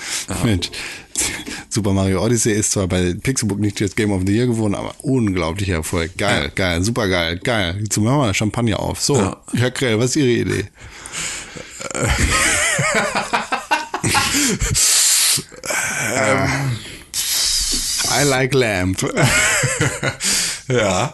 [0.43, 0.69] Mensch.
[1.69, 4.93] Super Mario Odyssey ist zwar bei Pixelbook nicht das Game of the Year geworden, aber
[5.01, 6.17] unglaublicher Erfolg.
[6.17, 7.77] Geil, geil, super geil, geil.
[7.81, 9.01] Jetzt machen wir mal Champagner auf.
[9.01, 9.37] So, Ja.
[9.53, 10.65] Herr Krell, was ist Ihre Idee?
[16.13, 16.77] Ähm,
[18.19, 19.01] I like lamp.
[20.67, 21.13] Ja.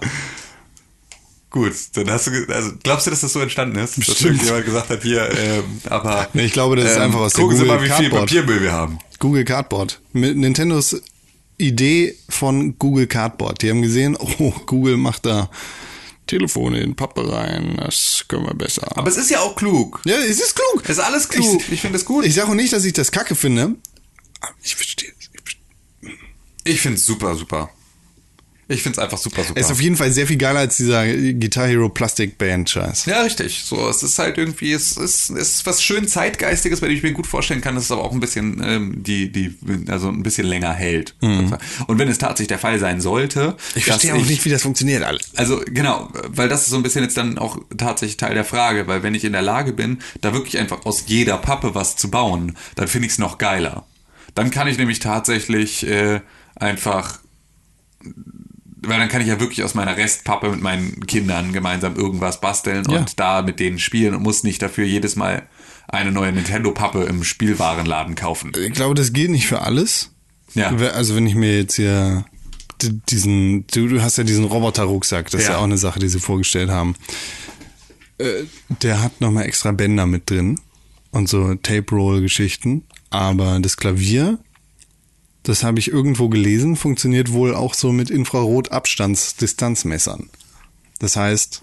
[1.53, 3.95] Gut, dann hast du, also glaubst du, dass das so entstanden ist?
[3.99, 4.31] Dass Bestimmt.
[4.31, 6.27] irgendjemand gesagt hat, hier, ähm, aber.
[6.33, 8.21] Nee, ich glaube, das ist einfach aus gucken Sie mal, wie viel Cardboard.
[8.25, 8.97] Papiermüll wir haben.
[9.19, 10.01] Google Cardboard.
[10.13, 10.99] Mit Nintendos
[11.59, 13.61] Idee von Google Cardboard.
[13.61, 15.51] Die haben gesehen, oh, Google macht da
[16.25, 17.75] Telefone in Pappe rein.
[17.77, 18.87] Das können wir besser.
[18.97, 20.01] Aber es ist ja auch klug.
[20.05, 20.81] ja, es ist klug.
[20.85, 21.61] Es ist alles klug.
[21.69, 22.25] Ich, finde es gut.
[22.25, 23.75] Ich sage auch nicht, dass ich das kacke finde.
[24.63, 25.29] Ich verstehe es.
[25.31, 26.17] Ich verstehe-
[26.63, 27.69] Ich finde es super, super.
[28.67, 29.59] Ich finde es einfach super, super.
[29.59, 33.05] Es ist auf jeden Fall sehr viel geiler als dieser Guitar Hero Plastic Band Scheiß.
[33.05, 33.63] ja, richtig.
[33.65, 37.11] So, es ist halt irgendwie, es ist, es ist was schön Zeitgeistiges, weil ich mir
[37.11, 39.55] gut vorstellen kann, dass es aber auch ein bisschen, ähm, die, die,
[39.87, 41.15] also ein bisschen länger hält.
[41.21, 43.53] Und wenn es tatsächlich der Fall sein sollte, Mhm.
[43.75, 45.31] Ich verstehe auch nicht, wie das funktioniert alles.
[45.35, 48.87] Also genau, weil das ist so ein bisschen jetzt dann auch tatsächlich Teil der Frage,
[48.87, 52.09] weil wenn ich in der Lage bin, da wirklich einfach aus jeder Pappe was zu
[52.09, 53.85] bauen, dann finde ich es noch geiler.
[54.35, 56.21] Dann kann ich nämlich tatsächlich äh,
[56.55, 57.19] einfach,
[58.85, 62.83] weil dann kann ich ja wirklich aus meiner Restpappe mit meinen Kindern gemeinsam irgendwas basteln
[62.89, 62.99] Ja.
[62.99, 65.43] und da mit denen spielen und muss nicht dafür jedes Mal
[65.87, 68.51] eine neue Nintendo-Pappe im Spielwarenladen kaufen.
[68.57, 70.11] Ich glaube, das gilt nicht für alles.
[70.53, 70.69] Ja.
[70.69, 72.25] Also wenn ich mir jetzt hier
[73.09, 75.53] diesen, du, du hast ja diesen Roboter-Rucksack, das ist Ja.
[75.53, 76.95] ja auch eine Sache, die sie vorgestellt haben.
[78.17, 78.43] Äh,
[78.81, 80.59] Der hat nochmal extra Bänder mit drin
[81.11, 82.83] und so Tape-Roll-Geschichten.
[83.09, 84.39] Aber das Klavier,
[85.43, 90.29] das habe ich irgendwo gelesen, funktioniert wohl auch so mit Infrarot-Abstands-Distanzmessern.
[90.99, 91.61] Das heißt,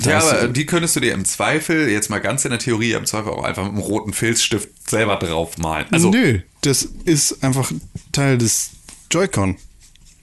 [0.00, 3.06] Ja, aber die könntest du dir im Zweifel, jetzt mal ganz in der Theorie, im
[3.06, 5.86] Zweifel auch einfach mit einem roten Filzstift selber draufmalen.
[5.90, 7.72] Also, Nö, das ist einfach
[8.12, 8.70] Teil des
[9.10, 9.56] Joy-Con.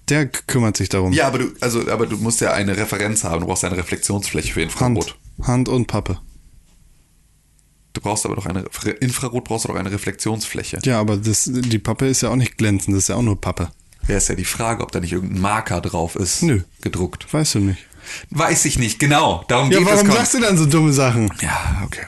[0.10, 1.12] Der kümmert sich darum.
[1.12, 3.41] Ja, aber du, also, aber du musst ja eine Referenz haben.
[3.41, 5.18] Du brauchst eine Reflexionsfläche für Infrarot.
[5.40, 6.20] Hand, Hand und Pappe.
[7.98, 8.64] Du brauchst aber doch eine
[8.99, 10.78] Infrarot brauchst du doch eine Reflexionsfläche.
[10.86, 13.41] Ja, aber das, die Pappe ist ja auch nicht glänzend, das ist ja auch nur
[13.41, 13.69] Pappe.
[14.06, 16.44] Wäre es ja die Frage, ob da nicht irgendein Marker drauf ist.
[16.44, 16.61] Nö.
[16.82, 17.26] Gedruckt.
[17.34, 17.80] Weißt du nicht.
[18.30, 19.44] Weiß ich nicht, genau.
[19.48, 20.15] Darum Ja, geht warum es.
[20.15, 21.34] sagst du dann so dumme Sachen?
[21.41, 22.06] Ja, okay.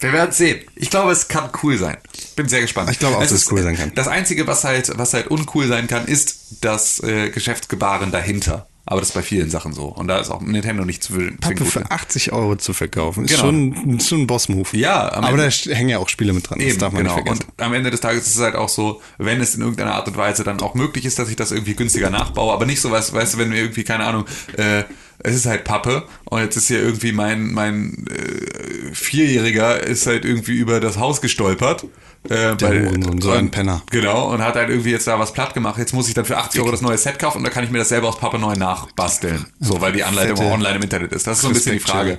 [0.00, 0.60] Wir werden sehen.
[0.76, 1.96] Ich glaube, es kann cool sein.
[2.36, 2.90] Bin sehr gespannt.
[2.90, 3.92] Ich glaube auch, Es dass es ist, cool sein kann.
[3.94, 8.67] Das Einzige, was halt, was halt uncool sein kann, ist das äh, Geschäftsgebaren dahinter.
[8.90, 9.84] Aber das ist bei vielen Sachen so.
[9.84, 11.66] Und da ist auch Nintendo nicht zu zwingend Pappe gut.
[11.68, 13.42] für 80 Euro zu verkaufen, ist Genau.
[13.42, 14.74] schon, ist schon ein Boss-Move.
[14.78, 17.16] Ja, aber Ende- da hängen ja auch Spiele mit dran, das Eben, darf man genau.
[17.16, 17.50] nicht vergessen.
[17.54, 20.08] Und am Ende des Tages ist es halt auch so, wenn es in irgendeiner Art
[20.08, 22.90] und Weise dann auch möglich ist, dass ich das irgendwie günstiger nachbaue, aber nicht so,
[22.90, 24.24] weißt, weißt du, wenn mir irgendwie, keine Ahnung,
[24.56, 24.84] äh,
[25.20, 30.24] es ist halt Pappe und jetzt ist hier irgendwie mein, mein äh, Vierjähriger ist halt
[30.24, 31.84] irgendwie über das Haus gestolpert.
[32.28, 33.82] Äh, Der Hurensohn, so ein Penner.
[33.90, 35.78] Genau, und hat halt irgendwie jetzt da was platt gemacht.
[35.78, 37.70] Jetzt muss ich dann für 80 Euro das neue Set kaufen und da kann ich
[37.70, 39.46] mir das selber aus Pappe neu nachbasteln.
[39.60, 41.26] So, weil die Anleitung Fette auch online im Internet ist.
[41.26, 42.18] Das ist so ein bisschen die Frage.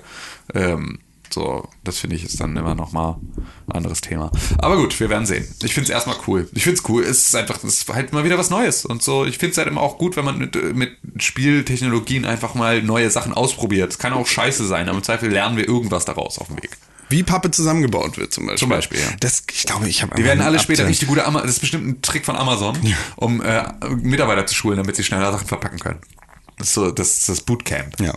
[0.54, 1.00] Ähm,
[1.34, 3.20] so, das finde ich ist dann immer noch mal
[3.68, 4.32] ein anderes Thema.
[4.58, 5.48] Aber gut, wir werden sehen.
[5.64, 6.50] Ich finde es erstmal cool.
[6.54, 7.04] Ich finde es cool.
[7.04, 8.86] Es ist einfach, es ist halt mal wieder was Neues.
[8.86, 12.56] Und so, ich finde es halt immer auch gut, wenn man mit, mit Spieltechnologien einfach
[12.56, 13.92] mal neue Sachen ausprobiert.
[13.92, 16.78] Es kann auch scheiße sein, aber im Zweifel lernen wir irgendwas daraus auf dem Weg.
[17.10, 18.60] Wie Pappe zusammengebaut wird zum Beispiel.
[18.60, 19.08] Zum Beispiel, ja.
[19.20, 21.88] Das, ich glaube, ich habe Die werden alle später richtig gute Ama Das ist bestimmt
[21.88, 22.78] ein Trick von Amazon,
[23.16, 23.64] um äh,
[24.02, 26.00] Mitarbeiter zu schulen, damit sie schneller Sachen verpacken können.
[26.60, 28.00] Das ist so das, ist das Bootcamp.
[28.00, 28.14] Ja,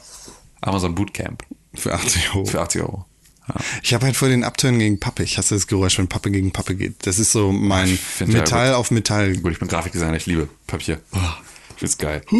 [0.60, 1.42] Amazon Bootcamp.
[1.74, 2.44] Für 80 Euro.
[2.46, 3.06] Für 80 Euro.
[3.48, 3.54] Ja.
[3.82, 5.24] Ich habe halt vor den Abtönen gegen Pappe.
[5.24, 7.06] Ich hasse das Geräusch, wenn Pappe gegen Pappe geht.
[7.06, 9.36] Das ist so mein ja Metall auf Metall.
[9.36, 11.00] Gut, ich bin Grafikdesigner, ich liebe Papier.
[11.12, 12.22] Ich find's geil.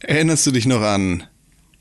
[0.00, 1.24] Erinnerst du dich noch an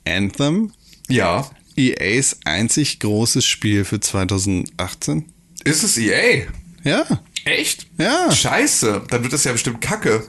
[0.05, 0.73] Anthem?
[1.07, 1.49] Ja.
[1.75, 5.31] EAs einzig großes Spiel für 2018?
[5.63, 6.47] Ist es EA?
[6.83, 7.05] Ja.
[7.45, 7.87] Echt?
[7.97, 8.31] Ja.
[8.31, 9.03] Scheiße.
[9.09, 10.27] Dann wird das ja bestimmt kacke.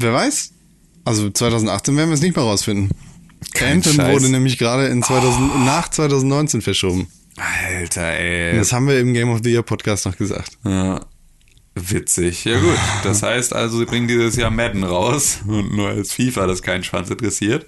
[0.00, 0.52] Wer weiß?
[1.08, 2.90] Also 2018 werden wir es nicht mehr rausfinden.
[3.54, 4.12] Kein Anthem Scheiß.
[4.12, 7.10] wurde nämlich gerade in 2000, nach 2019 verschoben.
[7.36, 8.54] Alter, ey.
[8.54, 10.58] Das haben wir im Game of the Year Podcast noch gesagt.
[10.66, 11.00] Ja.
[11.74, 12.44] Witzig.
[12.44, 12.76] Ja gut.
[13.04, 16.84] Das heißt also, sie bringen dieses Jahr Madden raus und nur als FIFA das keinen
[16.84, 17.66] Schwanz interessiert.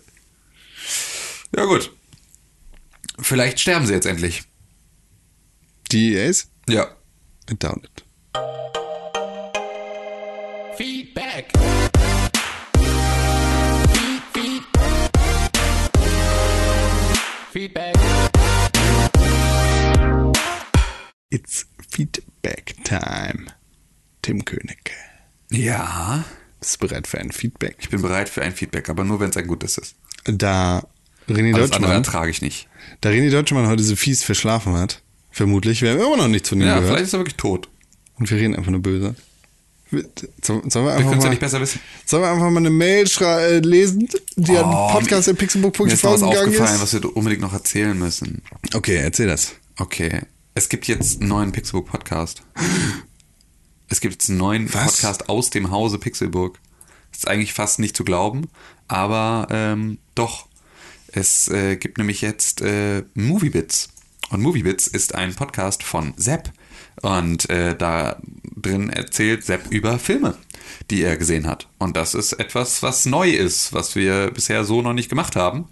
[1.57, 1.93] Ja gut.
[3.21, 4.43] Vielleicht sterben sie jetzt endlich.
[5.93, 6.49] Die EAs?
[6.69, 6.89] Ja.
[7.51, 8.05] I doubt it.
[17.52, 17.94] Feedback.
[21.31, 23.47] It's Feedback Time.
[24.22, 24.93] Tim König.
[25.51, 26.24] Ja.
[26.60, 27.77] Bist du bereit für ein Feedback?
[27.81, 29.97] Ich bin bereit für ein Feedback, aber nur wenn es ein gutes ist.
[30.24, 30.86] Da
[31.28, 32.68] René Alles Deutschmann, ertrage ich nicht.
[33.01, 36.60] da René Deutschmann heute so fies verschlafen hat, vermutlich, wir haben immer noch nichts von
[36.60, 36.89] ihm Ja, gehört.
[36.89, 37.68] vielleicht ist er wirklich tot.
[38.18, 39.14] Und wir reden einfach nur böse.
[40.43, 41.81] Sollen wir Wir einfach können es ja mal, nicht besser wissen.
[42.07, 46.21] sollen wir einfach mal eine Mail äh, lesen, die an Oh, podcast.pixelbook.tv Mir ist was
[46.21, 46.83] gegangen aufgefallen, ist?
[46.83, 48.43] was wir unbedingt noch erzählen müssen.
[48.75, 49.55] Okay, erzähl das.
[49.79, 50.21] Okay.
[50.55, 52.43] Es gibt jetzt einen neuen Pixelburg Podcast.
[53.89, 54.85] Es gibt jetzt einen neuen Was?
[54.85, 56.59] Podcast aus dem Hause Pixelburg.
[57.12, 58.49] ist eigentlich fast nicht zu glauben,
[58.89, 60.47] aber ähm, doch.
[61.12, 63.89] Es äh, gibt nämlich jetzt äh, Moviebits.
[64.31, 66.53] Und Moviebits ist ein Podcast von Sepp.
[67.02, 68.16] Und äh, da
[68.56, 70.36] drin erzählt Sepp über Filme,
[70.90, 71.68] die er gesehen hat.
[71.78, 75.68] Und das ist etwas, was neu ist, was wir bisher so noch nicht gemacht haben.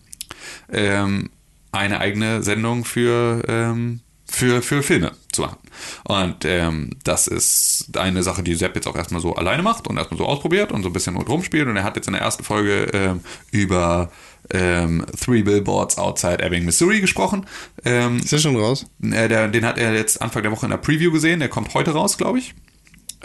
[0.72, 1.30] Ähm,
[1.72, 5.59] eine eigene Sendung für, ähm, für, für Filme zu machen.
[6.05, 9.98] Und ähm, das ist eine Sache, die Sepp jetzt auch erstmal so alleine macht und
[9.98, 11.68] erstmal so ausprobiert und so ein bisschen rumspielt.
[11.68, 14.10] Und er hat jetzt in der ersten Folge ähm, über
[14.50, 17.46] ähm, Three Billboards Outside Ebbing, Missouri gesprochen.
[17.84, 18.86] Ähm, Ist der schon raus?
[19.02, 21.40] äh, der, den hat er jetzt Anfang der Woche in der Preview gesehen.
[21.40, 22.54] Der kommt heute raus, glaube ich.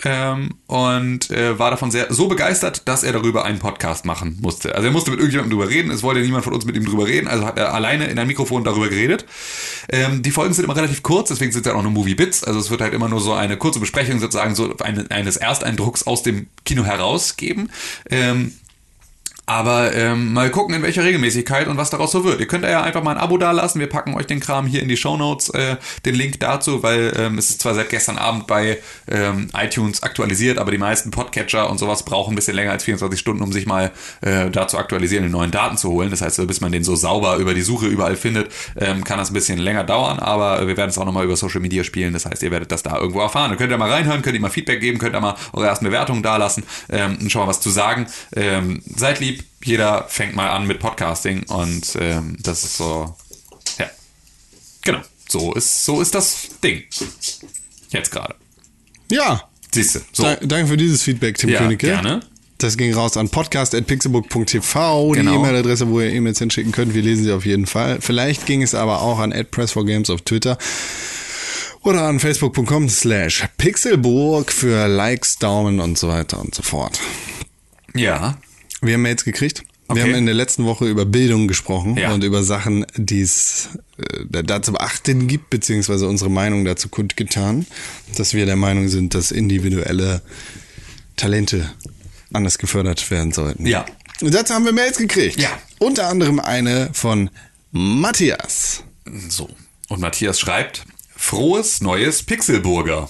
[0.05, 4.73] Ähm, und äh, war davon sehr so begeistert, dass er darüber einen Podcast machen musste.
[4.73, 5.91] Also er musste mit irgendjemandem drüber reden.
[5.91, 7.27] Es wollte niemand von uns mit ihm drüber reden.
[7.27, 9.25] Also hat er alleine in ein Mikrofon darüber geredet.
[9.89, 12.43] Ähm, die Folgen sind immer relativ kurz, deswegen sind es ja auch nur Movie Bits.
[12.43, 16.07] Also es wird halt immer nur so eine kurze Besprechung sozusagen so eine, eines Ersteindrucks
[16.07, 17.69] aus dem Kino herausgeben.
[18.09, 18.53] Ähm,
[19.45, 22.39] aber ähm, mal gucken, in welcher Regelmäßigkeit und was daraus so wird.
[22.39, 23.79] Ihr könnt ja einfach mal ein Abo dalassen.
[23.79, 25.75] Wir packen euch den Kram hier in die Shownotes, äh,
[26.05, 28.79] den Link dazu, weil ähm, es ist zwar seit gestern Abend bei
[29.09, 33.19] ähm, iTunes aktualisiert, aber die meisten Podcatcher und sowas brauchen ein bisschen länger als 24
[33.19, 33.91] Stunden, um sich mal
[34.21, 36.09] äh, da zu aktualisieren, die neuen Daten zu holen.
[36.09, 38.49] Das heißt, bis man den so sauber über die Suche überall findet,
[38.79, 41.59] ähm, kann das ein bisschen länger dauern, aber wir werden es auch nochmal über Social
[41.59, 42.13] Media spielen.
[42.13, 43.49] Das heißt, ihr werdet das da irgendwo erfahren.
[43.49, 45.83] Dann könnt ihr mal reinhören, könnt ihr mal Feedback geben, könnt ihr mal eure ersten
[45.85, 48.07] Bewertungen dalassen ähm, und schon mal was zu sagen.
[48.35, 49.32] Ähm, seid lieb,
[49.63, 53.15] jeder fängt mal an mit Podcasting und ähm, das ist so,
[53.79, 53.89] ja,
[54.81, 56.83] genau, so ist, so ist das Ding.
[57.89, 58.35] Jetzt gerade.
[59.11, 59.43] Ja.
[59.73, 60.23] Siehst du, so.
[60.23, 61.87] Da, danke für dieses Feedback, Tim Ja, Königke.
[61.87, 62.21] gerne.
[62.59, 65.35] Das ging raus an podcast.pixelbook.tv, die Genau.
[65.35, 66.93] E-Mail-Adresse, wo ihr E-Mails hinschicken könnt.
[66.93, 67.99] Wir lesen sie auf jeden Fall.
[67.99, 70.57] Vielleicht ging es aber auch an @press4games auf Twitter
[71.81, 76.99] oder an facebook.com slash pixelburg für Likes, Daumen und so weiter und so fort.
[77.95, 78.37] Ja,
[78.83, 79.63] Wir haben Mails gekriegt.
[79.87, 79.97] Okay.
[79.99, 82.13] Wir haben in der letzten Woche über Bildung gesprochen Ja.
[82.13, 87.65] und über Sachen, die es äh, da zu beachten gibt, beziehungsweise unsere Meinung dazu kundgetan,
[88.17, 90.21] dass wir der Meinung sind, dass individuelle
[91.17, 91.71] Talente
[92.31, 93.65] anders gefördert werden sollten.
[93.65, 93.85] Ja.
[94.21, 95.39] Und dazu haben wir Mails gekriegt.
[95.39, 95.49] Ja.
[95.79, 97.29] Unter anderem eine von
[97.71, 98.83] Matthias.
[99.27, 99.49] so.
[99.89, 100.85] Und Matthias schreibt,
[101.15, 103.09] frohes neues Pixelburger.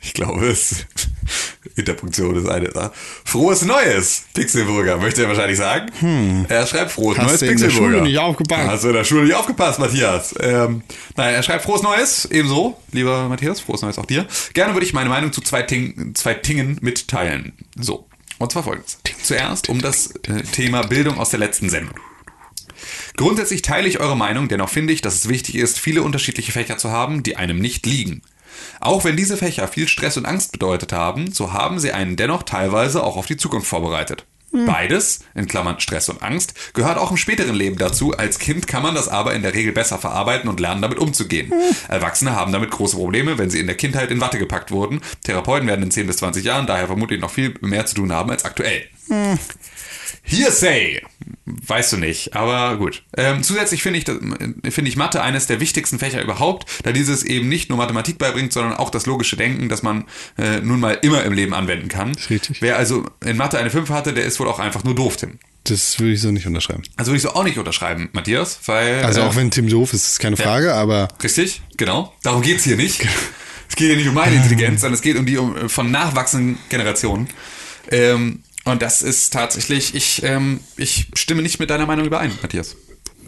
[0.00, 0.86] Ich glaube, es
[1.76, 2.68] Interpunktion ist eine.
[2.68, 2.90] Äh,
[3.24, 6.46] frohes Neues, Pixelburger, möchte er wahrscheinlich sagen.
[6.48, 7.96] Er schreibt frohes Hast Neues, du in der Pixelburger.
[7.96, 8.68] Schule nicht aufgepasst?
[8.68, 10.34] Hast du in der Schule nicht aufgepasst, Matthias?
[10.40, 10.82] Ähm,
[11.16, 14.26] nein, er schreibt frohes Neues, ebenso, lieber Matthias, frohes Neues auch dir.
[14.52, 17.52] Gerne würde ich meine Meinung zu zwei, Ting, zwei Dingen mitteilen.
[17.78, 18.06] So,
[18.38, 18.98] und zwar folgendes.
[19.22, 21.94] Zuerst um das äh, Thema Bildung aus der letzten Sendung.
[23.16, 26.76] Grundsätzlich teile ich eure Meinung, dennoch finde ich, dass es wichtig ist, viele unterschiedliche Fächer
[26.76, 28.22] zu haben, die einem nicht liegen.
[28.80, 32.42] Auch wenn diese Fächer viel Stress und Angst bedeutet haben, so haben sie einen dennoch
[32.42, 34.26] teilweise auch auf die Zukunft vorbereitet.
[34.66, 38.12] Beides, in Klammern Stress und Angst, gehört auch im späteren Leben dazu.
[38.16, 41.52] Als Kind kann man das aber in der Regel besser verarbeiten und lernen, damit umzugehen.
[41.88, 45.00] Erwachsene haben damit große Probleme, wenn sie in der Kindheit in Watte gepackt wurden.
[45.24, 48.30] Therapeuten werden in 10 bis 20 Jahren daher vermutlich noch viel mehr zu tun haben
[48.30, 48.84] als aktuell.
[50.22, 51.02] Hearsay.
[51.46, 53.02] Weißt du nicht, aber gut.
[53.16, 57.22] Ähm, zusätzlich finde ich, das- finde ich Mathe eines der wichtigsten Fächer überhaupt, da dieses
[57.22, 60.04] eben nicht nur Mathematik beibringt, sondern auch das logische Denken, das man
[60.38, 62.12] äh, nun mal immer im Leben anwenden kann.
[62.30, 62.60] richtig.
[62.60, 65.38] Wer also in Mathe eine 5 hatte, der ist wohl auch einfach nur doof, Tim.
[65.64, 66.82] Das würde ich so nicht unterschreiben.
[66.96, 69.02] Also würde ich so auch nicht unterschreiben, Matthias, weil...
[69.02, 72.12] Also äh, auch wenn Tim doof ist, ist keine Frage, aber Richtig, genau.
[72.22, 73.06] Darum geht's hier nicht.
[73.68, 76.58] Es geht hier nicht um meine Intelligenz, sondern es geht um die um, von nachwachsenden
[76.68, 77.28] Generationen.
[77.90, 82.76] Ähm, und das ist tatsächlich, ich, ähm, ich stimme nicht mit deiner Meinung überein, Matthias.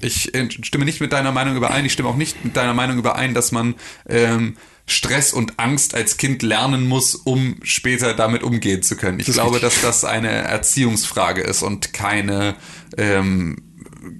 [0.00, 1.84] Ich äh, stimme nicht mit deiner Meinung überein.
[1.84, 3.74] Ich stimme auch nicht mit deiner Meinung überein, dass man
[4.08, 4.56] ähm,
[4.86, 9.18] Stress und Angst als Kind lernen muss, um später damit umgehen zu können.
[9.18, 12.54] Ich Das glaube, dass das eine Erziehungsfrage ist und keine
[12.96, 13.65] ähm,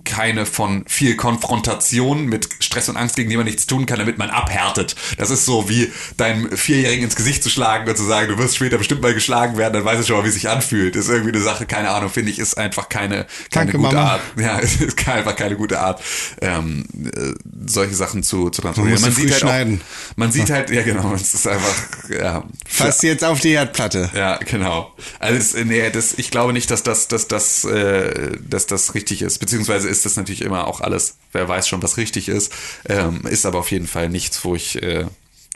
[0.04, 4.18] keine von viel Konfrontation mit Stress und Angst, gegen die man nichts tun kann, damit
[4.18, 4.96] man abhärtet.
[5.18, 8.56] Das ist so wie deinem Vierjährigen ins Gesicht zu schlagen und zu sagen, du wirst
[8.56, 10.96] später bestimmt mal geschlagen werden, dann weiß ich schon mal, wie es sich anfühlt.
[10.96, 14.10] ist irgendwie eine Sache, keine Ahnung, finde ich, ist einfach keine, keine Danke, gute Mama.
[14.12, 14.20] Art.
[14.38, 16.02] Ja, es ist einfach keine gute Art,
[16.40, 17.32] ähm, äh,
[17.66, 19.00] solche Sachen zu, zu transportieren.
[19.00, 19.80] Man muss sie früh halt schneiden.
[19.80, 21.74] Auch, man sieht halt, ja genau, es ist einfach,
[22.08, 22.44] ja.
[22.68, 24.10] fass jetzt auf die Herdplatte.
[24.14, 24.94] Ja, genau.
[25.18, 29.38] Also nee, das, ich glaube nicht, dass das, dass das, äh, dass das richtig ist.
[29.38, 32.52] Beziehungsweise ist das natürlich immer auch alles, wer weiß schon, was richtig ist.
[32.88, 35.04] Ähm, ist aber auf jeden Fall nichts, wo ich, äh,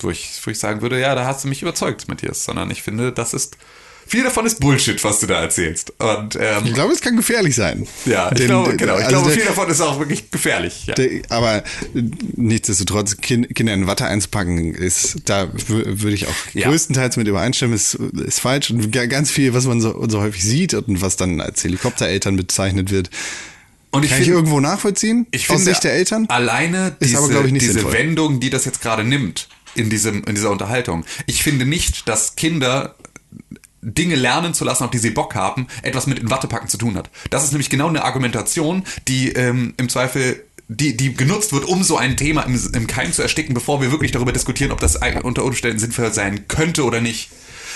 [0.01, 2.45] wo ich, wo ich sagen würde, ja, da hast du mich überzeugt, Matthias.
[2.45, 3.57] Sondern ich finde, das ist
[4.07, 5.93] viel davon ist Bullshit, was du da erzählst.
[6.01, 7.87] Und ähm, Ich glaube, es kann gefährlich sein.
[8.07, 8.95] ja, ich Denn, glaube, genau.
[8.99, 10.87] Ich also glaube, der- viel davon ist auch wirklich gefährlich.
[10.87, 10.95] Ja.
[10.97, 11.63] der- aber
[12.37, 16.69] nichtsdestotrotz, Kin- Kinder in Watte einzupacken, ist, da wür- würde ich auch Ja.
[16.69, 18.71] größtenteils mit übereinstimmen, ist, ist falsch.
[18.71, 22.37] Und ga- ganz viel, was man so, so häufig sieht und was dann als Helikoptereltern
[22.37, 23.11] bezeichnet wird,
[23.93, 25.27] Und ich kann ich finde, irgendwo nachvollziehen?
[25.31, 26.27] Ich aus finde, Sicht der Eltern?
[26.29, 27.93] Alleine diese, aber, ich, nicht diese sinnvoll.
[27.93, 31.05] Wendung, die das jetzt gerade nimmt in, diesem, in dieser Unterhaltung.
[31.27, 32.95] Ich finde nicht, dass Kinder
[33.83, 36.97] Dinge lernen zu lassen, auf die sie Bock haben, etwas mit in Wattepacken zu tun
[36.97, 37.11] hat.
[37.31, 41.83] Das ist nämlich genau eine Argumentation, die ähm, im Zweifel die, die genutzt wird, um
[41.83, 45.01] so ein Thema im, im Keim zu ersticken, bevor wir wirklich darüber diskutieren, ob das
[45.25, 47.31] unter Umständen sinnvoll sein könnte oder nicht.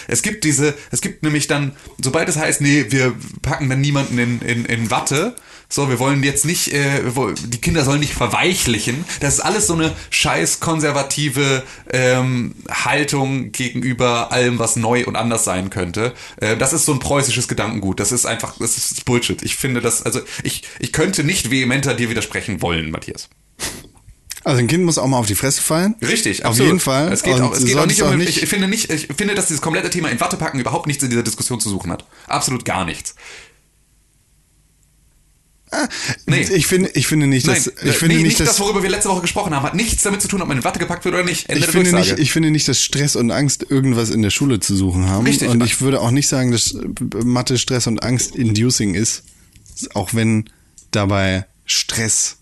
[0.07, 4.19] Es gibt diese, es gibt nämlich dann, sobald es heißt, nee, wir packen dann niemanden
[4.19, 5.35] in, in, in Watte,
[5.75, 7.03] so, wir wollen jetzt nicht, äh,
[7.47, 9.05] die Kinder sollen nicht verweichlichen.
[9.19, 15.43] Das ist alles so eine scheiß konservative ähm, Haltung gegenüber allem, was neu und anders
[15.43, 16.15] sein könnte.
[16.37, 17.99] Äh, das ist so ein preußisches Gedankengut.
[17.99, 19.43] Das ist einfach, das ist Bullshit.
[19.43, 23.29] Ich finde das, also ich, ich könnte nicht vehementer dir widersprechen wollen, Matthias.
[24.45, 25.95] Also ein Kind muss auch mal auf die Fresse fallen.
[26.03, 26.67] Richtig, Auf absolut.
[26.69, 27.11] jeden Fall.
[27.11, 29.47] Es geht, Und auch, es geht auch nicht um, ich finde nicht, ich finde, dass
[29.47, 32.05] dieses komplette Thema in Watte packen überhaupt nichts in dieser Diskussion zu suchen hat.
[32.27, 33.15] Absolut gar nichts.
[36.27, 36.41] Nee.
[36.41, 38.83] Ich finde, ich finde nicht, Nein, dass, äh, ich finde nee, nicht, dass, das, worüber
[38.83, 41.05] wir letzte Woche gesprochen haben, hat nichts damit zu tun, ob man in Watte gepackt
[41.05, 41.49] wird oder nicht.
[41.49, 42.15] Ende ich finde Durchsage.
[42.15, 45.27] nicht, ich finde nicht, dass Stress und Angst irgendwas in der Schule zu suchen haben.
[45.27, 45.49] Richtig.
[45.49, 46.77] Und ich würde auch nicht sagen, dass
[47.25, 49.23] Mathe Stress und Angst inducing ist,
[49.95, 50.51] auch wenn
[50.91, 52.37] dabei Stress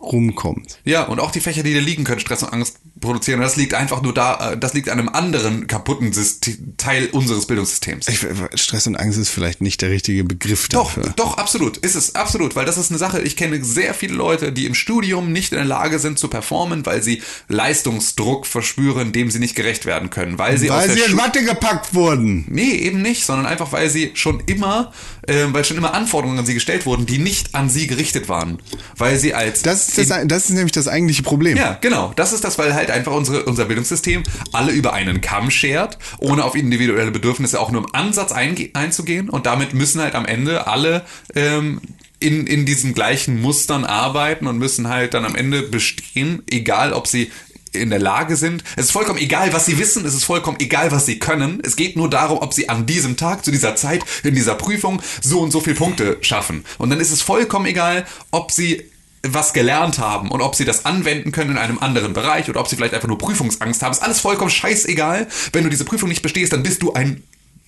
[0.00, 0.78] rumkommt.
[0.84, 3.40] Ja, und auch die Fächer, die da liegen, können Stress und Angst produzieren.
[3.40, 7.08] Und das liegt einfach nur da, äh, das liegt an einem anderen kaputten System, Teil
[7.12, 8.08] unseres Bildungssystems.
[8.08, 8.26] Ich,
[8.60, 11.12] Stress und Angst ist vielleicht nicht der richtige Begriff Doch, dafür.
[11.16, 11.76] doch, absolut.
[11.78, 12.56] Ist es, absolut.
[12.56, 15.58] Weil das ist eine Sache, ich kenne sehr viele Leute, die im Studium nicht in
[15.58, 20.38] der Lage sind zu performen, weil sie Leistungsdruck verspüren, dem sie nicht gerecht werden können.
[20.38, 22.46] Weil sie Weil der sie in Watte gepackt wurden.
[22.48, 24.92] Nee, eben nicht, sondern einfach, weil sie schon immer,
[25.26, 28.58] äh, weil schon immer Anforderungen an sie gestellt wurden, die nicht an sie gerichtet waren.
[28.96, 29.62] Weil sie als.
[29.62, 31.56] Das ist, das, das ist nämlich das eigentliche Problem.
[31.56, 32.12] ja, genau.
[32.16, 34.22] Das ist das, weil halt einfach unsere, unser Bildungssystem
[34.52, 39.28] alle über einen Kamm schert, ohne auf individuelle Bedürfnisse auch nur im Ansatz einzugehen.
[39.28, 41.80] Und damit müssen halt am Ende alle ähm,
[42.20, 47.06] in, in diesen gleichen Mustern arbeiten und müssen halt dann am Ende bestehen, egal ob
[47.06, 47.30] sie
[47.74, 48.64] in der Lage sind.
[48.76, 51.60] Es ist vollkommen egal, was sie wissen, es ist vollkommen egal, was sie können.
[51.64, 55.02] Es geht nur darum, ob sie an diesem Tag, zu dieser Zeit, in dieser Prüfung
[55.22, 56.64] so und so viele Punkte schaffen.
[56.78, 58.90] Und dann ist es vollkommen egal, ob sie
[59.26, 62.68] was gelernt haben und ob sie das anwenden können in einem anderen Bereich oder ob
[62.68, 63.92] sie vielleicht einfach nur Prüfungsangst haben.
[63.92, 65.28] Ist alles vollkommen scheißegal.
[65.52, 67.22] Wenn du diese Prüfung nicht bestehst, dann bist du ein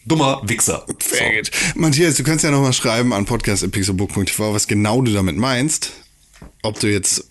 [0.05, 0.87] dummer Wichser.
[0.87, 1.17] So.
[1.75, 5.93] Matthias, du kannst ja nochmal schreiben an podcast.pixelbook.tv, was genau du damit meinst.
[6.63, 7.29] Ob du jetzt,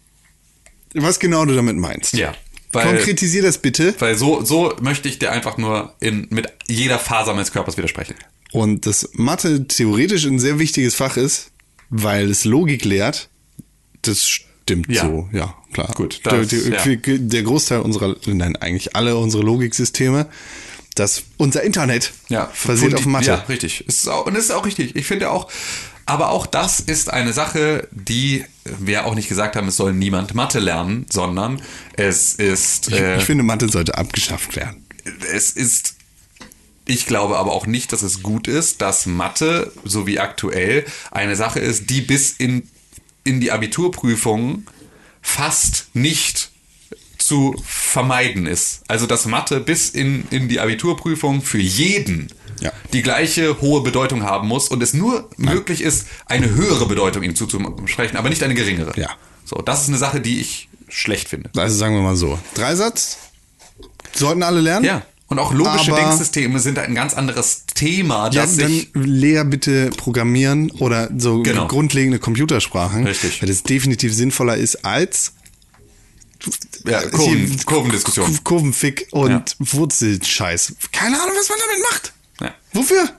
[0.93, 2.13] was genau du damit meinst.
[2.13, 2.33] Ja.
[2.75, 3.95] Weil, Konkretisier das bitte.
[3.99, 8.15] weil so, so möchte ich dir einfach nur in, mit jeder Faser meines Körpers widersprechen.
[8.51, 11.51] Und dass Mathe theoretisch ein sehr wichtiges Fach ist,
[11.89, 13.29] weil es Logik lehrt,
[14.03, 15.01] das stimmt Ja.
[15.03, 15.91] so, ja, klar.
[15.95, 17.17] Gut, der, das- der, ja.
[17.17, 20.27] der Großteil unserer, nein, eigentlich alle unsere Logiksysteme,
[20.95, 23.27] das, unser Internet Ja, basiert auf Mathe.
[23.27, 23.85] Ja, richtig.
[23.87, 24.95] Ist auch, und das ist auch richtig.
[24.95, 25.51] Ich finde auch,
[26.05, 30.35] aber auch das ist eine Sache, die wir auch nicht gesagt haben, es soll niemand
[30.35, 31.61] Mathe lernen, sondern
[31.97, 34.85] es ist, Ich, äh, ich finde, Mathe sollte abgeschafft werden.
[35.33, 35.95] es ist,
[36.85, 41.35] ich glaube aber auch nicht, dass es gut ist, dass Mathe, so wie aktuell, eine
[41.35, 42.67] Sache ist, die bis in,
[43.23, 44.67] in die Abiturprüfungen
[45.21, 46.51] fast nicht
[47.27, 48.81] zu vermeiden ist.
[48.87, 52.27] Also dass Mathe bis in, in die Abiturprüfung für jeden
[52.61, 52.71] Ja.
[52.93, 57.35] die gleiche hohe Bedeutung haben muss und es nur möglich ist, eine höhere Bedeutung ihm
[57.35, 58.93] zuzusprechen, aber nicht eine geringere.
[58.99, 59.09] Ja.
[59.43, 61.49] So, das ist eine Sache, die ich schlecht finde.
[61.57, 62.39] Also sagen wir mal so.
[62.53, 63.17] Dreisatz
[64.13, 64.85] sollten alle lernen.
[64.85, 65.01] Ja.
[65.27, 69.89] Und auch logische Aber- Denksysteme sind ein ganz anderes Thema, Ja, das dann lehr bitte
[69.97, 71.67] Programmieren oder so Genau.
[71.67, 73.07] grundlegende Computersprachen.
[73.07, 73.41] Richtig.
[73.41, 75.33] Weil das definitiv sinnvoller ist als
[76.85, 78.27] Ja, Kurven, Kurvendiskussion.
[78.27, 79.43] Kur- Kurvenfick und Ja.
[79.59, 80.73] Wurzelscheiß.
[80.91, 82.13] Keine Ahnung, was man damit macht.
[82.41, 82.55] Ja.
[82.73, 83.09] Wofür?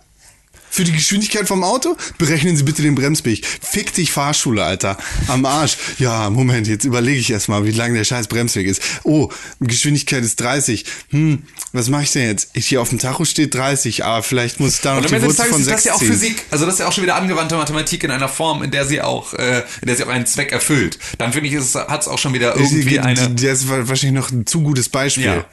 [0.71, 1.97] Für die Geschwindigkeit vom Auto?
[2.19, 3.45] Berechnen Sie bitte den Bremsweg.
[3.47, 4.99] Fick dich Fahrschule, Alter.
[5.29, 5.77] Am Arsch.
[5.99, 8.83] Ja, Moment, jetzt überlege ich erstmal, wie lang der scheiß Bremsweg ist.
[9.05, 9.31] Oh,
[9.61, 10.85] Geschwindigkeit ist 30.
[11.11, 12.51] Hm, was mache ich denn jetzt?
[12.53, 15.47] Ich hier auf dem Tacho steht 30, aber vielleicht muss ich da noch die Wurzel
[15.47, 16.03] von ist das 6 ja auch.
[16.03, 16.43] Physik.
[16.51, 19.01] Also das ist ja auch schon wieder angewandte Mathematik in einer Form, in der sie
[19.01, 20.99] auch, äh, in der sie auch einen Zweck erfüllt.
[21.19, 23.31] Dann finde ich, hat es auch schon wieder irgendwie eine.
[23.31, 25.25] Das ist wahrscheinlich noch ein zu gutes Beispiel.
[25.25, 25.45] Ja.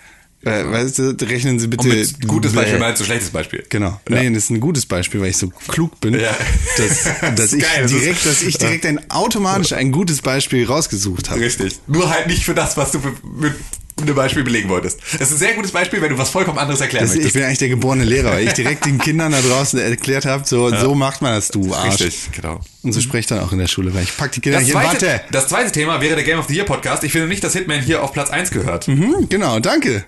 [0.45, 1.87] Äh, weißt du, rechnen Sie bitte.
[1.87, 3.63] Und mit gutes Beispiel meinst du schlechtes Beispiel.
[3.69, 3.99] Genau.
[4.09, 4.21] Ja.
[4.21, 6.35] Nee, das ist ein gutes Beispiel, weil ich so klug bin, Ja.
[6.77, 10.21] dass, Das dass ist ich geil, das direkt, dass ich direkt ein automatisch ein gutes
[10.21, 11.39] Beispiel rausgesucht habe.
[11.41, 11.79] Richtig.
[11.87, 12.99] Nur halt nicht für das, was du
[13.37, 13.53] mit
[14.01, 14.99] einem Beispiel belegen wolltest.
[15.19, 17.35] Das ist ein sehr gutes Beispiel, wenn du was vollkommen anderes erklären Das, ich möchtest.
[17.35, 20.75] bin eigentlich der geborene Lehrer, weil ich direkt den Kindern da draußen erklärt habe, so,
[20.75, 22.01] so macht man das, du Arsch.
[22.01, 22.59] Richtig, genau.
[22.81, 24.65] Und so spreche ich dann auch in der Schule, weil ich pack die Kinder Das
[24.65, 25.21] hier, zweite, warte.
[25.31, 27.03] das zweite Thema wäre der Game of the Year Podcast.
[27.03, 28.87] Ich finde nicht, dass Hitman hier auf Platz 1 gehört.
[28.87, 30.03] Hm, genau, danke.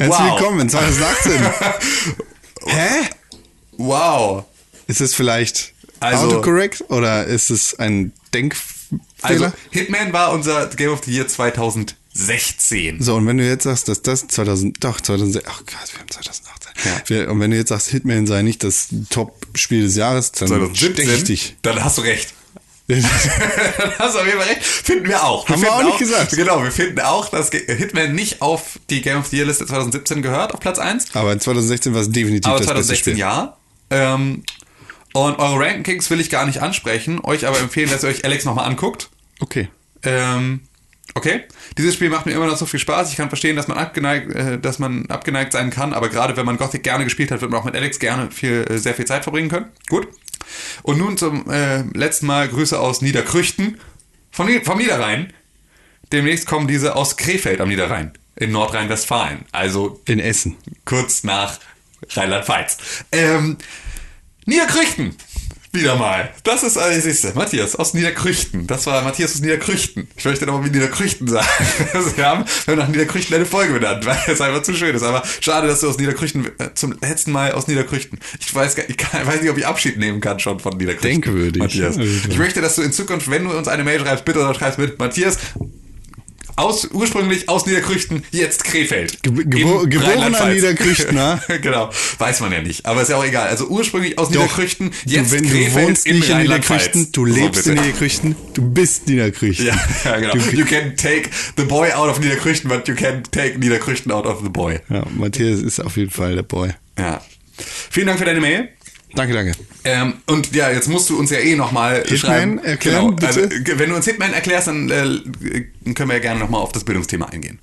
[0.00, 0.38] Herzlich Wow.
[0.40, 1.32] willkommen in 2018.
[2.66, 2.88] Hä?
[3.76, 4.44] Wow.
[4.86, 8.72] Ist es vielleicht Also- autocorrect oder ist es ein Denkfehler?
[9.20, 13.02] Also, Hitman war unser Game of the Year 2016.
[13.02, 16.10] so, und wenn du jetzt sagst, dass das 2000, doch, 2000, ach Gott, wir haben
[16.10, 16.72] 2018.
[16.86, 17.02] Ja.
[17.06, 20.98] Wir, und wenn du jetzt sagst, Hitman sei nicht das Top-Spiel des Jahres, dann stech
[20.98, 21.56] ich dich.
[21.60, 22.32] Dann hast du recht.
[22.96, 24.64] Hast auf jeden Fall recht.
[24.64, 25.48] Finden wir auch.
[25.48, 26.32] Haben wir auch nicht gesagt.
[26.32, 30.22] Genau, wir finden auch, dass Hitman nicht auf die Game of the Year Liste 2017
[30.22, 31.14] gehört, auf Platz 1.
[31.14, 33.20] Aber 2016 war es definitiv Aber das beste 2016 Spiel.
[33.20, 33.56] ja.
[33.90, 34.42] Ähm,
[35.12, 38.44] und eure Rankings will ich gar nicht ansprechen, euch aber empfehlen, dass ihr euch Alex
[38.44, 39.10] nochmal anguckt.
[39.40, 39.68] Okay.
[40.04, 40.60] Ähm,
[41.14, 41.42] okay.
[41.76, 43.10] Dieses Spiel macht mir immer noch so viel Spaß.
[43.10, 46.46] Ich kann verstehen, dass man abgeneigt, äh, dass man abgeneigt sein kann, aber gerade wenn
[46.46, 49.04] man Gothic gerne gespielt hat, wird man auch mit Alex gerne viel, äh, sehr viel
[49.06, 49.66] Zeit verbringen können.
[49.88, 50.06] Gut.
[50.82, 53.78] Und nun zum äh, letzten Mal Grüße aus Niederkrüchten
[54.30, 55.32] von, vom Niederrhein.
[56.12, 59.44] Demnächst kommen diese aus Krefeld am Niederrhein in Nordrhein-Westfalen.
[59.52, 60.56] Also In Essen.
[60.84, 61.60] kurz nach
[62.08, 62.78] Rheinland-Pfalz.
[63.12, 63.58] Ähm,
[64.46, 65.14] Niederkrüchten.
[65.72, 66.30] Wieder mal.
[66.42, 68.66] Das ist, äh, siehst du, Matthias aus Niederkrüchten.
[68.66, 70.08] Das war Matthias aus Niederkrüchten.
[70.16, 71.46] Ich möchte nochmal wie Niederkrüchten sagen.
[71.94, 74.94] Also wir, haben, wir haben nach Niederkrüchten eine Folge benannt, weil es einfach zu schön
[74.96, 75.02] ist.
[75.04, 78.18] Aber schade, dass du aus Niederkrüchten, äh, zum letzten Mal aus Niederkrüchten.
[78.40, 81.22] Ich weiß, gar- ich kann, weiß nicht, ob ich Abschied nehmen kann schon von Niederkrüchten.
[81.22, 81.62] Denkwürdig.
[81.62, 81.96] Matthias.
[81.98, 84.98] Ich möchte, dass du in Zukunft, wenn du uns eine Mail schreibst, bitte schreibst mit
[84.98, 85.38] Matthias,
[86.60, 89.22] aus, ursprünglich aus Niederkrüchten, jetzt Krefeld.
[89.22, 90.46] Ge- gebo- geborener.
[90.52, 91.42] Niederkrüchtner.
[91.62, 91.90] genau.
[92.18, 92.86] Weiß man ja nicht.
[92.86, 93.48] Aber ist ja auch egal.
[93.48, 96.38] Also ursprünglich aus Doch, Niederkrüchten, jetzt du, wenn Krefeld du wohnst in nicht in.
[96.38, 97.70] Niederkrüchten, du So, lebst bitte.
[97.76, 99.66] in Niederkrüchten, du bist Niederkrüchten.
[99.66, 99.74] Ja,
[100.04, 100.34] ja, genau.
[100.34, 104.26] Du, You can take the boy out of Niederkrüchten, but you can take Niederkrüchten out
[104.26, 104.78] of the boy.
[104.88, 106.70] ja, Matthias ist auf jeden Fall der Boy.
[106.98, 107.20] Ja.
[107.90, 108.68] Vielen Dank für deine Mail.
[109.14, 109.52] Danke, danke.
[109.84, 112.58] Ähm, und ja, jetzt musst du uns ja eh nochmal schreiben.
[112.58, 113.26] erklären, genau.
[113.26, 113.78] Also, bitte?
[113.78, 117.26] wenn du uns Hitman erklärst, dann äh, können wir ja gerne nochmal auf das Bildungsthema
[117.26, 117.58] eingehen.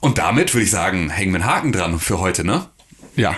[0.00, 2.66] Und damit würde ich sagen, hängen wir einen Haken dran für heute, ne?
[3.16, 3.36] Ja,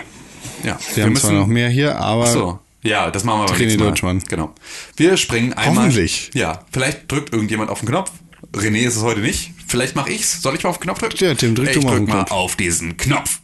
[0.63, 0.77] Ja.
[0.95, 2.59] wir, haben zwar noch mehr hier, aber So.
[2.83, 3.85] Ja, das machen wir beim nächsten Mal.
[3.89, 4.23] Deutschmann.
[4.27, 4.53] Genau.
[4.97, 5.85] Wir springen einmal.
[5.85, 6.31] Hoffentlich.
[6.33, 8.11] Ja, vielleicht drückt irgendjemand auf den Knopf.
[8.53, 9.51] René ist es heute nicht.
[9.67, 10.41] Vielleicht mache ich's.
[10.41, 11.15] Soll ich mal auf den Knopf drücken?
[11.19, 12.31] Ja, Tim, drück ich du mal auf drück mal Knopf.
[12.31, 13.39] auf diesen Knopf.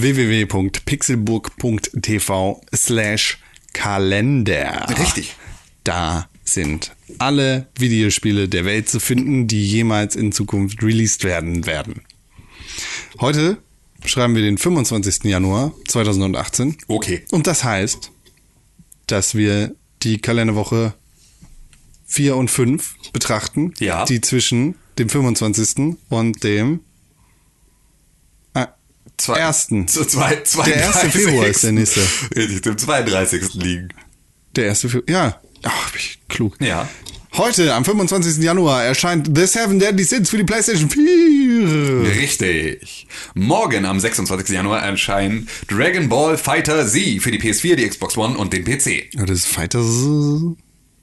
[0.00, 3.38] www.pixelburg.tv slash
[3.72, 4.86] Kalender.
[4.98, 5.36] Richtig.
[5.84, 12.02] Da sind alle Videospiele der Welt zu finden, die jemals in Zukunft released werden werden.
[13.20, 13.58] Heute
[14.04, 15.24] schreiben wir den 25.
[15.24, 16.76] Januar 2018.
[16.88, 17.22] Okay.
[17.30, 18.10] Und das heißt,
[19.06, 20.94] dass wir die Kalenderwoche
[22.06, 24.04] 4 und 5 betrachten, Ja.
[24.04, 25.96] die zwischen dem 25.
[26.08, 26.80] und dem
[29.18, 29.86] Zwei, Ersten.
[29.88, 31.12] Zu zwei, Der 1.
[31.12, 32.00] Februar ist der nächste.
[32.36, 33.54] Richtig, dem 32.
[33.54, 33.88] liegen.
[34.56, 35.10] der erste Februar.
[35.10, 36.56] Ja, ach, bin ich klug.
[36.60, 36.88] Ja.
[37.36, 38.42] Heute, am 25.
[38.42, 42.10] Januar, erscheint The Seven Deadly Sins für die PlayStation 4.
[42.16, 43.06] Richtig.
[43.34, 44.48] Morgen am 26.
[44.48, 49.14] Januar erscheint Dragon Ball Fighter Z für die PS4, die Xbox One und den PC.
[49.14, 49.84] Ja, das ist Fighters.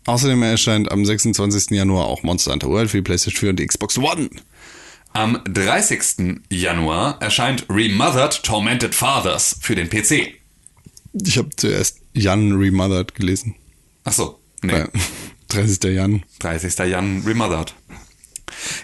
[0.07, 1.71] Außerdem erscheint am 26.
[1.71, 4.29] Januar auch Monster Hunter World für die PlayStation 4 und die Xbox One.
[5.15, 6.41] Am 30.
[6.49, 10.33] Januar erscheint Remothered Tormented Fathers für den PC.
[11.13, 13.55] Ich habe zuerst Jan Remothered gelesen.
[14.03, 14.73] Ach so, nee.
[14.77, 14.89] Ja,
[15.47, 15.81] 30.
[15.95, 16.23] Jan.
[16.39, 16.77] 30.
[16.89, 17.73] Jan Remothered.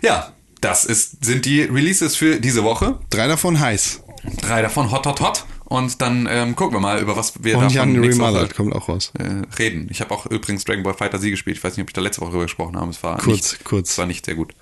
[0.02, 0.32] Ja,
[0.62, 2.98] das ist, sind die Releases für diese Woche.
[3.10, 4.02] Drei davon heiß.
[4.42, 5.46] Drei davon hot, hot, hot.
[5.66, 8.88] Und dann ähm, gucken wir mal, über was wir Und davon Jan Remothered kommt auch
[8.88, 9.12] raus.
[9.20, 9.88] äh, reden.
[9.90, 11.58] Ich habe auch übrigens Dragon Ball Fighter Z gespielt.
[11.58, 12.90] Ich weiß nicht, ob ich da letzte Woche drüber gesprochen habe.
[12.90, 13.92] Es war Kurz, nicht, kurz.
[13.92, 14.54] Es war nicht sehr gut.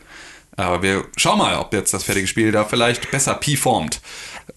[0.55, 4.01] Aber wir schauen mal, ob jetzt das fertige Spiel da vielleicht besser performt.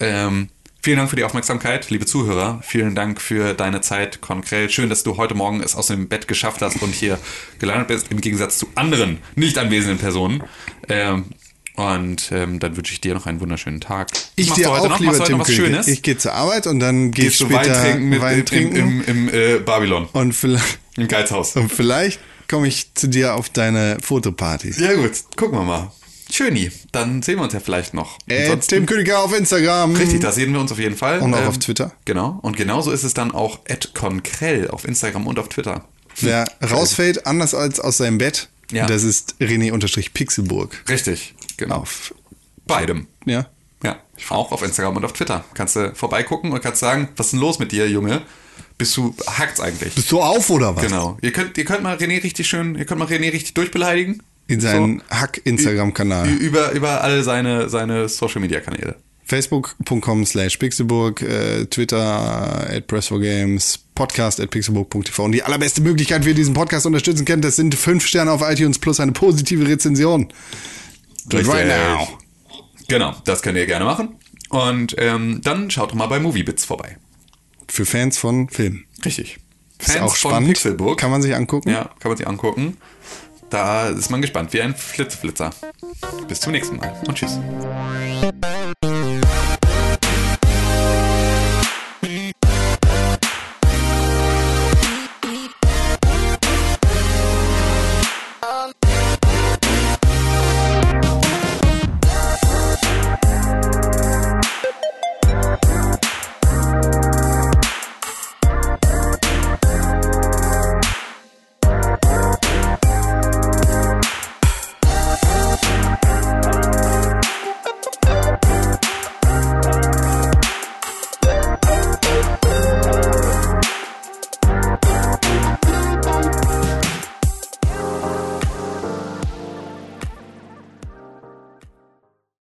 [0.00, 0.48] Ähm,
[0.82, 2.60] vielen Dank für die Aufmerksamkeit, liebe Zuhörer.
[2.62, 4.68] Vielen Dank für deine Zeit, Konkrell.
[4.68, 7.18] Schön, dass du heute Morgen es aus dem Bett geschafft hast und hier
[7.58, 10.42] gelandet bist, im Gegensatz zu anderen nicht anwesenden Personen.
[10.88, 11.26] Ähm,
[11.74, 14.08] und ähm, dann wünsche ich dir noch einen wunderschönen Tag.
[14.36, 15.00] Ich machst dir heute auch, noch?
[15.00, 15.56] lieber Tim König.
[15.56, 15.88] Schönes?
[15.88, 19.02] Ich gehe zur Arbeit und dann gehe ich später Wein trinken, mit, Wein trinken Im,
[19.04, 21.56] im, im äh, Babylon, und, vielleicht, im Geizhaus.
[21.56, 24.78] und vielleicht komme ich zu dir auf deine Fotopartys.
[24.78, 25.92] Ja gut, gucken wir mal.
[26.30, 28.18] Schöni, dann sehen wir uns ja vielleicht noch.
[28.26, 29.94] Äh, Tim Königer auf Instagram.
[29.96, 31.20] Richtig, da sehen wir uns auf jeden Fall.
[31.20, 31.92] Und auch auf Twitter.
[32.06, 32.38] Genau.
[32.40, 33.60] Und genauso ist es dann auch
[33.94, 35.84] @konkrell auf Instagram und auf Twitter.
[36.20, 38.86] Wer rausfällt, anders als aus seinem Bett, Ja.
[38.86, 40.84] das ist René-Pixelburg.
[40.88, 41.76] Richtig, genau.
[41.76, 42.14] Auf,
[42.66, 43.06] Beidem.
[43.26, 43.46] ja.
[43.84, 43.98] Ja,
[44.28, 45.44] auch auf Instagram und auf Twitter.
[45.54, 48.22] Kannst du vorbeigucken und kannst sagen, was ist denn los mit dir, Junge?
[48.82, 49.94] Bist du, hackt's eigentlich?
[49.94, 50.82] Bist du auf oder was?
[50.84, 51.16] Genau.
[51.22, 54.22] Ihr könnt, ihr könnt mal René richtig schön, ihr könnt mal René richtig durchbeleidigen.
[54.48, 56.28] In seinen Hack-Instagram-Kanal.
[56.28, 58.96] Ü- Über, über alle seine, seine Social-Media-Kanäle.
[59.24, 61.98] Facebook.com slash Pixelburg, äh, Twitter
[62.68, 65.24] at Press4Games, Podcast at Pixelburg.tv.
[65.24, 68.42] Und die allerbeste Möglichkeit, wie ihr diesen Podcast unterstützen könnt, das sind fünf Sterne auf
[68.42, 70.28] iTunes plus eine positive Rezension.
[71.26, 72.08] Do it right now.
[72.88, 74.16] Genau, das könnt ihr gerne machen.
[74.50, 76.98] Und ähm, dann schaut doch mal bei Moviebits vorbei.
[77.72, 78.84] Für Fans von Filmen.
[79.02, 79.38] Richtig.
[79.78, 80.48] Ist auch spannend.
[80.48, 81.00] Pixelburg.
[81.00, 81.70] Kann man sich angucken.
[81.70, 82.76] ja, kann man sich angucken.
[83.48, 85.48] Da ist man gespannt, wie ein Flitzflitzer.
[86.28, 87.38] Bis zum nächsten Mal und tschüss.